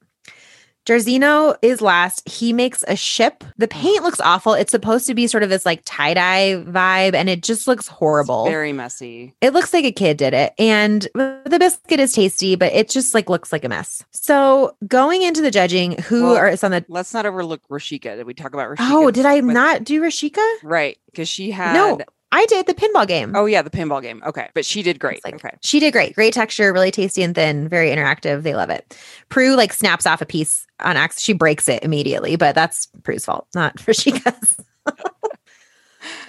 Jairzeno 0.86 1.56
is 1.62 1.80
last. 1.80 2.26
He 2.28 2.52
makes 2.52 2.84
a 2.86 2.94
ship. 2.94 3.42
The 3.58 3.66
paint 3.66 4.04
looks 4.04 4.20
awful. 4.20 4.54
It's 4.54 4.70
supposed 4.70 5.06
to 5.08 5.14
be 5.14 5.26
sort 5.26 5.42
of 5.42 5.50
this 5.50 5.66
like 5.66 5.82
tie 5.84 6.14
dye 6.14 6.62
vibe, 6.64 7.14
and 7.14 7.28
it 7.28 7.42
just 7.42 7.66
looks 7.66 7.88
horrible. 7.88 8.44
It's 8.44 8.52
very 8.52 8.72
messy. 8.72 9.34
It 9.40 9.52
looks 9.52 9.72
like 9.74 9.84
a 9.84 9.92
kid 9.92 10.16
did 10.16 10.32
it. 10.32 10.54
And 10.58 11.02
the 11.14 11.56
biscuit 11.58 11.98
is 11.98 12.12
tasty, 12.12 12.54
but 12.54 12.72
it 12.72 12.88
just 12.88 13.14
like 13.14 13.28
looks 13.28 13.52
like 13.52 13.64
a 13.64 13.68
mess. 13.68 14.04
So 14.12 14.76
going 14.86 15.22
into 15.22 15.42
the 15.42 15.50
judging, 15.50 15.98
who 16.02 16.22
Well, 16.22 16.36
are 16.36 16.48
is 16.48 16.62
on 16.62 16.70
the 16.70 16.84
Let's 16.88 17.12
not 17.12 17.26
overlook 17.26 17.66
Rochica. 17.68 18.16
Did 18.16 18.26
we 18.26 18.34
talk 18.34 18.54
about 18.54 18.68
Rochica? 18.68 18.90
Oh, 18.90 19.10
did 19.10 19.26
I 19.26 19.40
not 19.40 19.82
do 19.82 20.00
Rochica? 20.00 20.44
Right, 20.62 20.98
because 21.06 21.28
she 21.28 21.50
had. 21.50 21.74
No, 21.74 21.98
I 22.36 22.44
did 22.44 22.66
the 22.66 22.74
pinball 22.74 23.06
game. 23.06 23.34
Oh 23.34 23.46
yeah, 23.46 23.62
the 23.62 23.70
pinball 23.70 24.02
game. 24.02 24.22
Okay, 24.26 24.50
but 24.52 24.66
she 24.66 24.82
did 24.82 24.98
great. 24.98 25.24
Like- 25.24 25.36
okay. 25.36 25.56
She 25.62 25.80
did 25.80 25.92
great. 25.92 26.14
Great 26.14 26.34
texture, 26.34 26.70
really 26.70 26.90
tasty 26.90 27.22
and 27.22 27.34
thin, 27.34 27.66
very 27.66 27.88
interactive. 27.88 28.42
They 28.42 28.54
love 28.54 28.68
it. 28.68 28.94
Prue 29.30 29.56
like 29.56 29.72
snaps 29.72 30.06
off 30.06 30.20
a 30.20 30.26
piece 30.26 30.66
on 30.80 30.98
accident. 30.98 31.22
She 31.22 31.32
breaks 31.32 31.66
it 31.66 31.82
immediately, 31.82 32.36
but 32.36 32.54
that's 32.54 32.88
Prue's 33.04 33.24
fault, 33.24 33.46
not 33.54 33.76
Rochica's. 33.86 34.56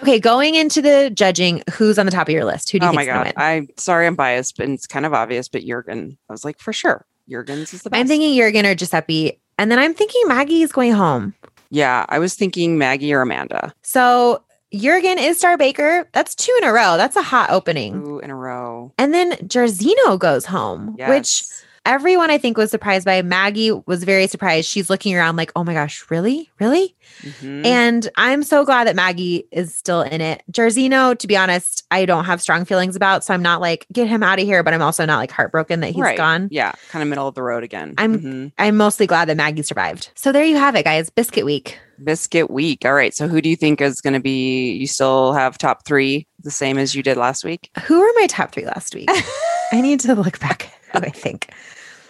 okay, 0.01 0.17
going 0.17 0.55
into 0.55 0.81
the 0.81 1.11
judging, 1.13 1.61
who's 1.73 1.99
on 1.99 2.05
the 2.05 2.11
top 2.11 2.29
of 2.29 2.33
your 2.33 2.45
list? 2.45 2.69
Who 2.69 2.79
do 2.79 2.85
you 2.85 2.91
Oh 2.91 2.95
my 2.95 3.05
god. 3.05 3.33
I'm 3.35 3.67
sorry, 3.75 4.07
I'm 4.07 4.15
biased, 4.15 4.55
but 4.55 4.69
it's 4.69 4.87
kind 4.87 5.05
of 5.05 5.13
obvious. 5.13 5.49
But 5.49 5.65
Jurgen, 5.65 6.17
I 6.29 6.33
was 6.33 6.45
like, 6.45 6.57
for 6.57 6.71
sure, 6.71 7.05
Jurgen's 7.29 7.73
is 7.73 7.81
the 7.81 7.89
best. 7.89 7.99
I'm 7.99 8.07
thinking 8.07 8.33
Jurgen 8.37 8.65
or 8.65 8.75
Giuseppe. 8.75 9.41
And 9.57 9.69
then 9.69 9.79
I'm 9.79 9.93
thinking 9.93 10.21
Maggie 10.27 10.61
is 10.61 10.71
going 10.71 10.93
home. 10.93 11.33
Yeah, 11.69 12.05
I 12.07 12.19
was 12.19 12.35
thinking 12.35 12.77
Maggie 12.77 13.13
or 13.13 13.21
Amanda. 13.21 13.73
So 13.81 14.41
Jurgen 14.73 15.17
is 15.17 15.37
Star 15.37 15.57
Baker. 15.57 16.09
That's 16.13 16.35
two 16.35 16.53
in 16.61 16.67
a 16.67 16.73
row. 16.73 16.97
That's 16.97 17.15
a 17.15 17.21
hot 17.21 17.49
opening. 17.51 17.93
Two 18.03 18.19
in 18.19 18.29
a 18.29 18.35
row. 18.35 18.91
And 18.97 19.13
then 19.13 19.31
Jairzeno 19.33 20.19
goes 20.19 20.45
home, 20.45 20.95
Yes. 20.97 21.09
which 21.09 21.43
everyone 21.87 22.29
I 22.29 22.37
think 22.37 22.57
was 22.57 22.69
surprised 22.69 23.05
by. 23.05 23.21
Maggie 23.23 23.71
was 23.71 24.03
very 24.03 24.27
surprised. 24.27 24.67
She's 24.69 24.89
looking 24.89 25.15
around 25.15 25.37
like, 25.37 25.51
oh 25.55 25.63
my 25.63 25.73
gosh, 25.73 26.05
really? 26.09 26.51
Really? 26.59 26.95
Mhm. 27.23 27.65
And 27.65 28.09
I'm 28.17 28.43
so 28.43 28.63
glad 28.65 28.85
that 28.87 28.95
Maggie 28.95 29.47
is 29.51 29.73
still 29.73 30.01
in 30.01 30.21
it. 30.21 30.43
Jairzeno, 30.51 31.17
to 31.17 31.27
be 31.27 31.35
honest, 31.37 31.83
I 31.89 32.05
don't 32.05 32.25
have 32.25 32.41
strong 32.41 32.65
feelings 32.65 32.95
about. 32.95 33.23
So 33.23 33.33
I'm 33.33 33.41
not 33.41 33.61
like, 33.61 33.87
get 33.91 34.07
him 34.07 34.21
out 34.21 34.37
of 34.39 34.45
here, 34.45 34.61
but 34.61 34.73
I'm 34.73 34.81
also 34.81 35.05
not 35.05 35.17
like 35.17 35.31
heartbroken 35.31 35.79
that 35.79 35.87
he's 35.91 36.01
right. 36.03 36.17
gone. 36.17 36.49
Yeah, 36.51 36.73
kind 36.89 37.01
of 37.01 37.09
middle 37.09 37.27
of 37.27 37.33
the 37.35 37.41
road 37.43 37.63
again. 37.63 37.93
I'm- 37.97 38.19
Mhm. 38.19 38.51
I'm 38.59 38.77
mostly 38.77 39.07
glad 39.07 39.29
that 39.29 39.37
Maggie 39.37 39.63
survived. 39.63 40.09
So 40.15 40.31
there 40.31 40.43
you 40.43 40.57
have 40.57 40.75
it, 40.75 40.83
guys. 40.83 41.09
Biscuit 41.09 41.45
week. 41.45 41.79
Biscuit 42.03 42.51
week. 42.51 42.85
All 42.85 42.93
right. 42.93 43.13
So 43.15 43.27
who 43.27 43.41
do 43.41 43.49
you 43.49 43.55
think 43.55 43.81
is 43.81 44.01
going 44.01 44.13
to 44.13 44.19
be? 44.19 44.71
You 44.73 44.85
still 44.85 45.33
have 45.33 45.57
top 45.57 45.85
three, 45.85 46.27
the 46.43 46.51
same 46.51 46.77
as 46.77 46.93
you 46.93 47.01
did 47.01 47.17
last 47.17 47.43
week. 47.43 47.71
Who 47.85 47.99
were 47.99 48.11
my 48.17 48.27
top 48.27 48.51
three 48.51 48.65
last 48.65 48.93
week? 48.93 49.09
I 49.71 49.81
need 49.81 49.99
to 50.01 50.13
look 50.13 50.39
back. 50.39 50.69
I 50.93 51.09
think. 51.09 51.49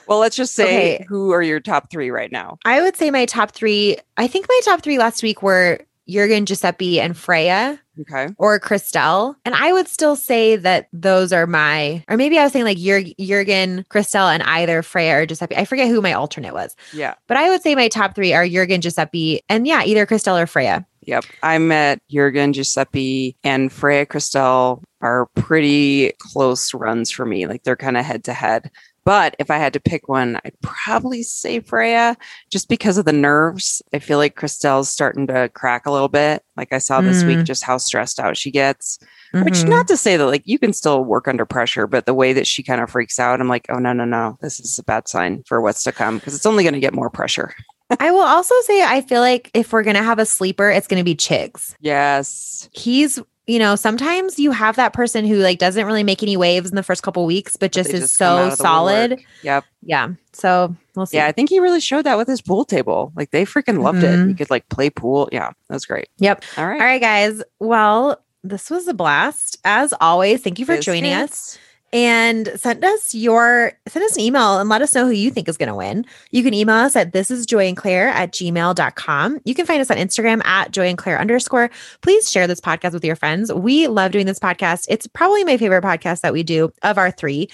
Well, 0.08 0.20
let's 0.20 0.36
just 0.38 0.56
say 0.56 0.96
Okay. 0.96 1.06
who 1.08 1.32
are 1.32 1.42
your 1.42 1.60
top 1.60 1.92
three 1.92 2.10
right 2.12 2.32
now? 2.32 2.58
I 2.66 2.82
would 2.82 2.96
say 2.96 3.12
my 3.12 3.26
top 3.26 3.52
three. 3.52 3.98
I 4.16 4.28
think 4.28 4.46
my 4.48 4.62
top 4.63 4.82
three 4.82 4.98
last 4.98 5.22
week 5.22 5.42
were 5.44 5.80
Jurgen, 6.08 6.46
Giuseppe, 6.46 7.02
and 7.02 7.18
Freya. 7.18 7.80
Okay. 8.00 8.28
or 8.38 8.60
Crystelle. 8.60 9.36
And 9.44 9.56
I 9.56 9.74
would 9.74 9.88
still 9.88 10.16
say 10.16 10.56
that 10.56 10.88
those 10.94 11.34
are 11.34 11.48
my, 11.48 12.04
or 12.08 12.16
maybe 12.16 12.38
I 12.38 12.44
was 12.44 12.54
saying 12.54 12.63
like 12.63 12.78
Jurg- 12.78 13.16
Jurgen, 13.20 13.86
Crystelle, 13.90 14.32
and 14.32 14.44
either 14.44 14.84
Freya 14.84 15.18
or 15.18 15.26
Giuseppe. 15.26 15.58
I 15.58 15.66
forget 15.66 15.88
who 15.88 16.00
my 16.00 16.13
alternate 16.13 16.54
was, 16.54 16.76
Yeah. 16.94 17.16
but 17.28 17.38
I 17.38 17.50
would 17.50 17.63
say 17.63 17.74
my 17.74 17.88
top 17.88 18.13
three 18.13 18.34
are 18.34 18.48
Jurgen, 18.48 18.82
Giuseppe, 18.82 19.42
and 19.50 19.66
yeah, 19.66 19.84
either 19.84 20.06
Crystelle 20.06 20.40
or 20.40 20.46
Freya. 20.46 20.86
Yep. 21.08 21.26
I 21.41 21.58
met 21.58 22.02
Jurgen, 22.12 22.54
Giuseppe, 22.54 23.36
and 23.43 23.72
Freya 23.72 24.06
Crystelle 24.06 24.84
are 25.02 25.28
pretty 25.36 26.12
close 26.20 26.74
runs 26.74 27.10
for 27.10 27.26
me. 27.26 27.48
Like 27.48 27.63
they're 27.63 27.76
kind 27.76 27.98
of 27.98 28.06
head 28.06 28.24
to 28.26 28.34
head. 28.34 28.70
But 29.06 29.38
if 29.39 29.50
I 29.50 29.58
had 29.58 29.72
to 29.72 29.80
pick 29.80 30.10
one, 30.10 30.38
I'd 30.43 30.60
probably 30.62 31.24
say 31.24 31.62
Freya 31.62 32.17
just 32.52 32.67
because 32.67 32.98
of 32.98 33.06
the 33.06 33.13
nerves. 33.13 33.82
I 33.93 34.00
feel 34.00 34.17
like 34.17 34.36
Crystelle's 34.36 34.89
starting 34.89 35.28
to 35.28 35.48
crack 35.54 35.86
a 35.86 35.91
little 35.91 36.10
bit. 36.10 36.43
Like 36.58 36.74
I 36.74 36.78
saw 36.80 37.00
this 37.00 37.24
week 37.24 37.39
Mm. 37.39 37.43
just 37.46 37.63
how 37.63 37.78
stressed 37.78 38.20
out 38.20 38.36
she 38.36 38.52
gets. 38.52 39.00
Which 39.32 39.60
Mhm. 39.63 39.70
not 39.70 39.88
to 39.88 39.96
say 39.96 40.17
that 40.17 40.26
like 40.26 40.41
you 40.46 40.60
can 40.60 40.74
still 40.74 41.06
work 41.06 41.30
under 41.30 41.46
pressure, 41.46 41.88
but 41.88 42.06
the 42.06 42.13
way 42.13 42.34
that 42.34 42.48
she 42.48 42.63
kind 42.63 42.82
of 42.82 42.89
freaks 42.89 43.17
out, 43.17 43.39
I'm 43.39 43.48
like, 43.48 43.67
oh 43.70 43.80
no, 43.80 43.93
no, 43.93 44.04
no. 44.04 44.38
This 44.41 44.60
is 44.60 44.78
a 44.78 44.84
bad 44.84 45.08
sign 45.08 45.41
for 45.48 45.62
what's 45.62 45.84
to 45.84 45.93
come 45.93 46.17
because 46.17 46.36
it's 46.36 46.46
only 46.46 46.65
going 46.65 46.74
to 46.74 46.80
get 46.82 46.93
more 46.93 47.10
pressure. 47.10 47.54
I 48.00 48.12
will 48.12 48.21
also 48.21 48.54
say 48.63 48.84
I 48.84 49.02
feel 49.02 49.21
like 49.21 49.50
if 49.54 49.71
we're 49.71 49.84
gonna 49.84 50.04
have 50.04 50.19
a 50.19 50.26
sleeper, 50.26 50.69
it's 50.69 50.88
gonna 50.88 51.04
be 51.04 51.15
Chigs. 51.15 51.73
Yes. 51.80 52.69
He's 52.73 53.19
you 53.50 53.60
know, 53.60 53.78
sometimes 53.78 54.38
you 54.38 54.52
have 54.52 54.76
that 54.76 54.91
person 54.91 55.26
who 55.26 55.38
like 55.38 55.58
doesn't 55.58 55.86
really 55.86 56.04
make 56.04 56.21
any 56.21 56.36
waves 56.36 56.69
in 56.69 56.76
the 56.76 56.84
first 56.84 57.02
couple 57.02 57.26
weeks, 57.26 57.56
but 57.56 57.71
just 57.71 57.93
is 57.93 58.04
out 58.21 58.50
so 58.52 58.56
solid. 58.56 59.12
woodwork. 59.12 59.26
Yep. 59.41 59.63
Yeah. 59.84 60.10
So 60.34 60.76
we'll 60.97 61.06
see. 61.06 61.15
Yeah, 61.15 61.28
I 61.28 61.32
think 61.32 61.50
he 61.50 61.62
really 61.62 61.80
showed 61.80 62.04
that 62.04 62.17
with 62.17 62.28
his 62.28 62.41
pool 62.41 62.65
table. 62.65 63.13
Like 63.15 63.32
they 63.32 63.45
freaking 63.45 63.82
loved 63.82 64.04
it. 64.04 64.19
Mhm. 64.19 64.28
He 64.28 64.34
could 64.34 64.50
like 64.50 64.67
play 64.67 64.89
pool. 64.89 65.30
Yeah, 65.32 65.52
that 65.69 65.73
was 65.73 65.86
great. 65.86 66.10
Yep. 66.17 66.43
All 66.58 66.67
right. 66.67 66.82
All 66.82 66.86
right, 66.86 67.00
guys. 67.00 67.41
Well, 67.62 68.21
this 68.43 68.69
was 68.69 68.86
a 68.89 68.93
blast. 68.93 69.60
As 69.63 69.93
always, 70.02 70.41
thank 70.41 70.60
you 70.60 70.65
for 70.65 70.78
joining 70.78 71.13
us. 71.13 71.58
And 71.93 72.52
send 72.56 72.84
us 72.84 73.15
your 73.15 73.71
send 73.88 74.04
us 74.04 74.17
an 74.17 74.21
email 74.21 74.60
and 74.60 74.67
let 74.67 74.82
us 74.82 74.93
know 74.93 75.06
who 75.06 75.12
you 75.12 75.32
think 75.32 75.47
is 75.47 75.56
going 75.56 75.69
to 75.69 75.76
win. 75.76 76.06
You 76.32 76.43
can 76.43 76.54
email 76.54 76.76
us 76.76 76.97
at 76.97 77.13
this 77.13 77.32
is 77.32 77.45
joy 77.45 77.67
and 77.67 77.78
claire 77.78 78.10
at 78.10 78.34
gmail.com 78.34 79.39
you 79.45 79.56
can 79.56 79.65
find 79.65 79.80
us 79.80 79.89
on 79.89 79.97
instagram 79.97 80.43
at 80.45 80.71
joy 80.71 80.88
and 80.88 80.97
claire 80.97 81.19
underscore. 81.19 81.69
Please 82.02 82.30
share 82.30 82.45
this 82.45 82.60
podcast 82.60 82.91
with 82.91 83.06
your 83.06 83.15
friends. 83.15 83.54
We 83.54 83.88
love 83.88 84.12
doing 84.12 84.26
this 84.26 84.39
podcast. 84.39 84.86
It's 84.89 85.08
probably 85.08 85.45
my 85.45 85.56
favorite 85.56 85.84
podcast 85.84 86.21
that 86.21 86.34
we 86.34 86.43
do 86.43 86.71
of 86.84 86.97
our 86.97 87.12
three 87.12 87.50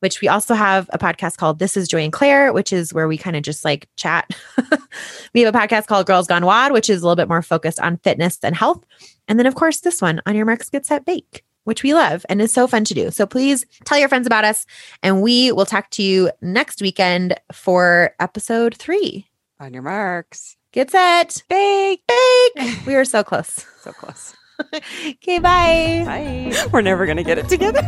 which 0.00 0.20
we 0.20 0.28
also 0.28 0.54
have 0.54 0.90
a 0.92 0.98
podcast 0.98 1.38
called 1.38 1.58
This 1.58 1.74
is 1.74 1.88
Joy 1.88 2.02
and 2.02 2.12
Claire, 2.12 2.52
which 2.52 2.70
is 2.70 2.92
where 2.92 3.08
we 3.08 3.16
kind 3.16 3.34
of 3.34 3.42
just 3.42 3.64
like 3.64 3.88
chat. 3.96 4.30
we 5.34 5.40
have 5.40 5.54
a 5.54 5.58
podcast 5.58 5.86
called 5.86 6.06
Girls 6.06 6.26
Gone 6.26 6.44
WOD, 6.44 6.72
which 6.72 6.90
is 6.90 7.00
a 7.00 7.04
little 7.04 7.16
bit 7.16 7.28
more 7.28 7.40
focused 7.40 7.80
on 7.80 7.96
fitness 7.98 8.38
and 8.42 8.54
health. 8.54 8.84
And 9.26 9.38
then, 9.38 9.46
of 9.46 9.54
course, 9.54 9.80
this 9.80 10.02
one 10.02 10.20
on 10.26 10.36
your 10.36 10.44
marks, 10.44 10.68
get 10.68 10.84
set, 10.84 11.06
bake 11.06 11.44
which 11.66 11.82
we 11.82 11.94
love 11.94 12.24
and 12.28 12.40
is 12.40 12.52
so 12.52 12.66
fun 12.66 12.84
to 12.84 12.94
do. 12.94 13.10
So 13.10 13.26
please 13.26 13.64
tell 13.84 13.98
your 13.98 14.08
friends 14.08 14.26
about 14.26 14.44
us, 14.44 14.64
and 15.02 15.20
we 15.22 15.52
will 15.52 15.66
talk 15.66 15.90
to 15.90 16.02
you 16.02 16.30
next 16.40 16.80
weekend 16.80 17.38
for 17.52 18.14
episode 18.20 18.74
three. 18.76 19.26
On 19.60 19.72
your 19.72 19.82
marks. 19.82 20.56
Get 20.72 20.90
set, 20.90 21.42
bake, 21.48 22.02
bake. 22.06 22.76
we 22.86 22.94
are 22.94 23.04
so 23.04 23.22
close. 23.22 23.64
So 23.82 23.92
close. 23.92 24.34
Okay, 25.06 25.38
bye. 25.38 26.02
Bye. 26.06 26.66
We're 26.72 26.80
never 26.80 27.04
gonna 27.04 27.22
get 27.22 27.36
it 27.36 27.46
together. 27.46 27.82